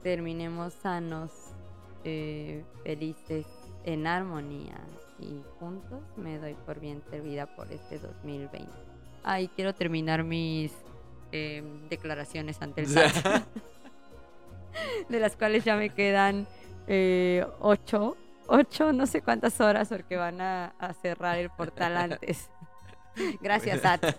terminemos 0.02 0.74
sanos, 0.74 1.32
eh, 2.06 2.64
felices, 2.84 3.46
en 3.84 4.08
armonía 4.08 4.80
y 5.20 5.42
juntos, 5.60 6.02
me 6.16 6.40
doy 6.40 6.54
por 6.66 6.80
bien 6.80 7.04
servida 7.10 7.54
por 7.56 7.72
este 7.72 8.00
2020. 8.00 8.72
Ay, 9.24 9.50
quiero 9.50 9.76
terminar 9.76 10.24
mis 10.24 10.72
em, 11.32 11.90
declaraciones 11.90 12.62
ante 12.62 12.82
el 12.82 12.88
SAT, 12.88 13.44
de 15.10 15.20
las 15.20 15.36
cuales 15.36 15.66
ya 15.66 15.76
me 15.76 15.90
quedan 15.90 16.48
eh, 16.88 17.46
ocho, 17.60 18.16
ocho, 18.48 18.94
no 18.94 19.06
sé 19.06 19.22
cuántas 19.22 19.60
horas 19.62 19.90
porque 19.90 20.18
van 20.18 20.42
a, 20.42 20.76
a 20.80 20.94
cerrar 20.94 21.38
el 21.38 21.50
portal 21.50 21.98
antes. 22.12 22.50
Gracias, 23.42 23.82
Sat. 23.82 24.18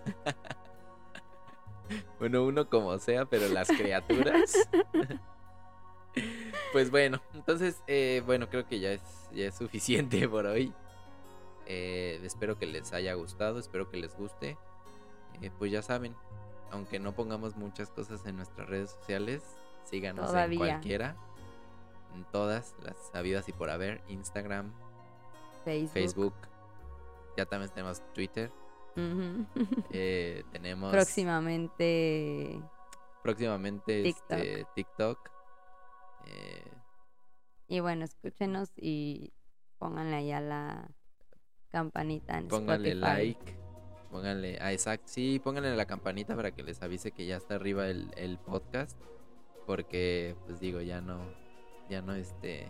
Bueno, 2.19 2.45
uno 2.45 2.69
como 2.69 2.99
sea, 2.99 3.27
pero 3.27 3.49
las 3.49 3.69
criaturas. 3.69 4.69
pues 6.73 6.91
bueno, 6.91 7.21
entonces, 7.35 7.83
eh, 7.87 8.23
bueno, 8.27 8.49
creo 8.49 8.67
que 8.67 8.81
ya 8.81 8.93
es, 8.93 9.03
ya 9.33 9.47
es 9.47 9.55
suficiente 9.55 10.29
por 10.29 10.47
hoy. 10.47 10.73
Eh, 11.67 12.21
espero 12.23 12.59
que 12.59 12.67
les 12.67 12.93
haya 12.93 13.15
gustado, 13.15 13.59
espero 13.59 13.91
que 13.91 13.99
les 13.99 14.17
guste. 14.17 14.57
Eh, 15.43 15.51
pues 15.59 15.71
ya 15.71 15.83
saben, 15.83 16.15
aunque 16.71 16.99
no 16.99 17.13
pongamos 17.13 17.57
muchas 17.57 17.91
cosas 17.91 18.25
en 18.27 18.37
nuestras 18.37 18.69
redes 18.69 18.91
sociales, 18.91 19.43
síganos 19.85 20.33
en 20.35 20.57
cualquiera. 20.57 21.17
En 22.15 22.25
todas 22.31 22.75
las 22.83 22.97
sabidas 23.13 23.49
y 23.49 23.53
por 23.53 23.71
haber. 23.71 24.03
Instagram, 24.09 24.73
Facebook. 25.65 25.93
Facebook. 25.93 26.35
Ya 27.37 27.47
también 27.47 27.71
tenemos 27.73 28.03
Twitter. 28.15 28.51
Eh, 29.91 30.43
tenemos. 30.53 30.91
Próximamente. 30.91 32.59
Próximamente 33.23 34.03
TikTok. 34.03 34.39
Este, 34.39 34.67
TikTok. 34.75 35.31
Eh, 36.27 36.73
y 37.69 37.81
bueno, 37.81 38.05
escúchenos 38.05 38.71
y 38.77 39.33
pónganle 39.79 40.17
ahí 40.17 40.33
a 40.33 40.41
la 40.41 40.91
campanita 41.71 42.39
en 42.39 42.49
Pónganle 42.49 42.95
like. 42.95 43.59
Pónganle. 44.11 44.59
Ah, 44.61 44.73
exacto. 44.73 45.09
Sí, 45.09 45.41
pónganle 45.43 45.77
la 45.77 45.87
campanita 45.87 46.35
para 46.37 46.53
que 46.53 46.63
les 46.63 46.81
avise 46.83 47.11
que 47.11 47.27
ya 47.27 47.37
está 47.37 47.57
arriba 47.57 47.89
el, 47.89 48.11
el 48.17 48.39
podcast. 48.39 48.99
Porque, 49.67 50.37
pues 50.47 50.61
digo, 50.61 50.81
ya 50.81 51.01
no. 51.01 51.19
Ya 51.89 52.03
no 52.03 52.15
este 52.15 52.69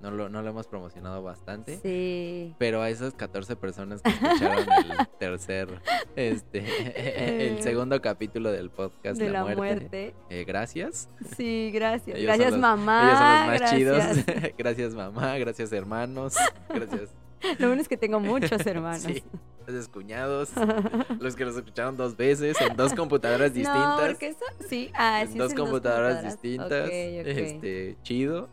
no 0.00 0.12
lo, 0.12 0.28
no 0.28 0.42
lo 0.42 0.50
hemos 0.50 0.66
promocionado 0.66 1.22
bastante. 1.22 1.78
Sí. 1.78 2.54
Pero 2.58 2.82
a 2.82 2.90
esas 2.90 3.14
14 3.14 3.56
personas 3.56 4.00
que 4.00 4.10
escucharon 4.10 4.58
el 4.60 5.08
tercer, 5.18 5.82
este, 6.14 7.48
el 7.56 7.62
segundo 7.62 8.00
capítulo 8.00 8.52
del 8.52 8.70
podcast 8.70 9.18
de 9.18 9.30
la, 9.30 9.44
muerte, 9.44 10.14
eh, 10.30 10.44
gracias. 10.44 11.08
Sí, 11.36 11.70
gracias. 11.72 12.20
gracias 12.20 12.56
mamá. 12.56 13.02
Ellos 13.02 13.18
son 13.18 13.50
los 13.50 13.60
más 13.60 13.70
chidos. 13.72 14.52
gracias 14.56 14.94
mamá, 14.94 15.38
gracias 15.38 15.72
hermanos, 15.72 16.36
gracias. 16.68 17.27
Lo 17.58 17.68
bueno 17.68 17.82
es 17.82 17.88
que 17.88 17.96
tengo 17.96 18.20
muchos 18.20 18.64
hermanos. 18.66 19.02
Sí, 19.68 19.74
gracias 19.74 19.88
cuñados, 19.88 20.50
los 21.20 21.36
que 21.36 21.44
los 21.44 21.56
escucharon 21.56 21.96
dos 21.96 22.16
veces 22.16 22.58
en 22.60 22.74
dos 22.74 22.94
computadoras 22.94 23.52
distintas. 23.52 23.98
No, 24.00 24.06
porque 24.06 24.28
eso, 24.28 24.44
sí, 24.66 24.90
ah, 24.94 25.24
sí 25.30 25.36
dos, 25.36 25.52
computadoras 25.52 26.24
distintas. 26.24 26.88
Este, 26.90 27.96
chido. 28.02 28.48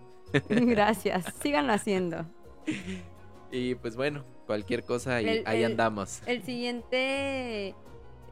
Gracias, 0.49 1.25
síganlo 1.41 1.71
haciendo. 1.71 2.25
Y 3.49 3.75
pues 3.75 3.95
bueno, 3.95 4.25
cualquier 4.45 4.83
cosa 4.83 5.15
ahí, 5.15 5.41
ahí 5.45 5.63
andamos. 5.63 6.21
El 6.25 6.43
siguiente 6.43 7.73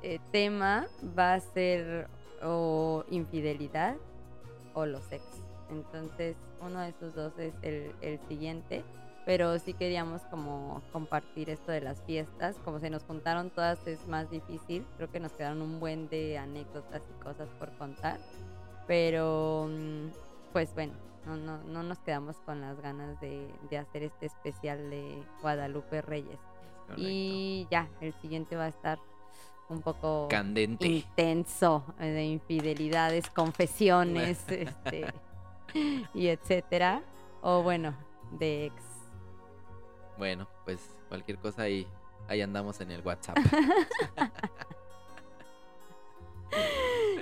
eh, 0.02 0.20
tema 0.34 0.88
va 1.18 1.36
a 1.36 1.40
ser 1.40 2.10
o 2.44 3.06
infidelidad 3.10 3.96
o 4.74 4.86
los 4.86 5.10
ex. 5.12 5.24
Entonces, 5.70 6.36
uno 6.62 6.82
de 6.82 6.90
esos 6.90 7.16
dos 7.16 7.32
es 7.40 7.54
el, 7.62 7.92
el 8.02 8.20
siguiente. 8.28 8.84
Pero 9.26 9.58
sí 9.60 9.74
queríamos 9.74 10.22
como 10.24 10.82
compartir 10.92 11.50
esto 11.50 11.72
de 11.72 11.82
las 11.82 12.02
fiestas. 12.04 12.58
Como 12.66 12.80
se 12.80 12.90
nos 12.90 13.04
contaron 13.04 13.50
todas 13.50 13.86
es 13.88 14.06
más 14.08 14.30
difícil. 14.30 14.86
Creo 14.98 15.12
que 15.12 15.20
nos 15.20 15.32
quedaron 15.34 15.62
un 15.62 15.80
buen 15.80 16.10
de 16.10 16.38
anécdotas 16.38 17.02
y 17.10 17.24
cosas 17.24 17.50
por 17.60 17.72
contar. 17.78 18.20
Pero 18.88 19.68
mm, 19.70 20.08
pues 20.52 20.74
bueno, 20.74 20.94
no, 21.26 21.38
no, 21.38 21.64
no 21.64 21.84
nos 21.84 22.00
quedamos 22.00 22.36
con 22.46 22.60
las 22.60 22.80
ganas 22.82 23.20
de, 23.22 23.48
de 23.70 23.78
hacer 23.78 24.04
este 24.04 24.26
especial 24.26 24.90
de 24.90 25.24
Guadalupe 25.42 26.02
Reyes. 26.02 26.40
Correcto. 26.88 27.02
Y 27.02 27.68
ya, 27.72 27.88
el 28.02 28.14
siguiente 28.22 28.58
va 28.58 28.66
a 28.66 28.70
estar 28.70 29.00
un 29.70 29.82
poco 29.82 30.28
Candente. 30.30 30.88
intenso 30.88 31.84
eh, 32.00 32.08
de 32.08 32.26
infidelidades, 32.26 33.30
confesiones, 33.30 34.44
este, 34.50 35.06
y 36.14 36.28
etcétera. 36.28 37.02
O 37.42 37.64
bueno, 37.64 37.96
de 38.32 38.66
ex. 38.66 38.93
Bueno, 40.18 40.48
pues 40.66 40.80
cualquier 41.10 41.38
cosa 41.40 41.64
ahí, 41.64 41.88
ahí 42.28 42.42
andamos 42.42 42.80
en 42.82 42.92
el 42.92 43.02
WhatsApp. 43.02 43.38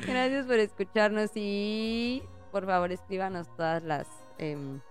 Gracias 0.06 0.46
por 0.46 0.60
escucharnos 0.60 1.32
y 1.36 2.24
por 2.52 2.66
favor 2.66 2.92
escríbanos 2.92 3.48
todas 3.56 3.82
las 3.84 4.08
em, 4.38 4.82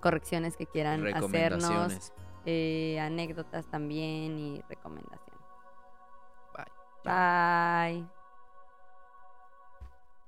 correcciones 0.00 0.56
que 0.56 0.66
quieran 0.66 1.06
hacernos, 1.14 2.12
eh, 2.44 2.98
anécdotas 3.00 3.66
también 3.66 4.38
y 4.38 4.60
recomendaciones. 4.68 5.26
Bye. 6.54 6.64
Bye. 7.04 8.06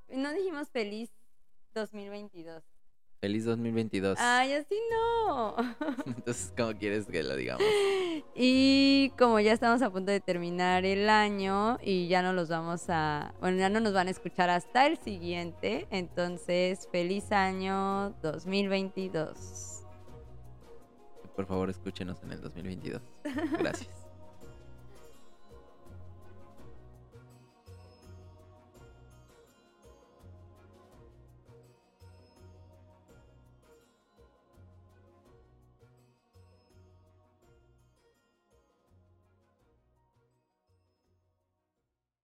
No 0.08 0.32
dijimos 0.32 0.70
feliz 0.70 1.10
2022. 1.74 2.77
Feliz 3.20 3.44
2022. 3.44 4.16
Ay, 4.20 4.52
así 4.52 4.76
no. 4.92 5.56
Entonces, 6.06 6.52
¿cómo 6.56 6.72
quieres 6.78 7.06
que 7.06 7.22
lo 7.22 7.36
digamos? 7.36 7.64
Y 8.34 9.12
como 9.18 9.40
ya 9.40 9.52
estamos 9.52 9.82
a 9.82 9.90
punto 9.90 10.12
de 10.12 10.20
terminar 10.20 10.84
el 10.84 11.08
año 11.08 11.78
y 11.82 12.08
ya 12.08 12.22
no 12.22 12.32
los 12.32 12.48
vamos 12.48 12.84
a, 12.88 13.34
bueno, 13.40 13.58
ya 13.58 13.68
no 13.68 13.80
nos 13.80 13.92
van 13.92 14.06
a 14.08 14.10
escuchar 14.10 14.50
hasta 14.50 14.86
el 14.86 14.96
siguiente, 14.98 15.86
entonces 15.90 16.88
feliz 16.90 17.32
año 17.32 18.10
2022. 18.22 19.82
Por 21.34 21.46
favor, 21.46 21.70
escúchenos 21.70 22.22
en 22.22 22.32
el 22.32 22.40
2022. 22.40 23.02
Gracias. 23.58 23.88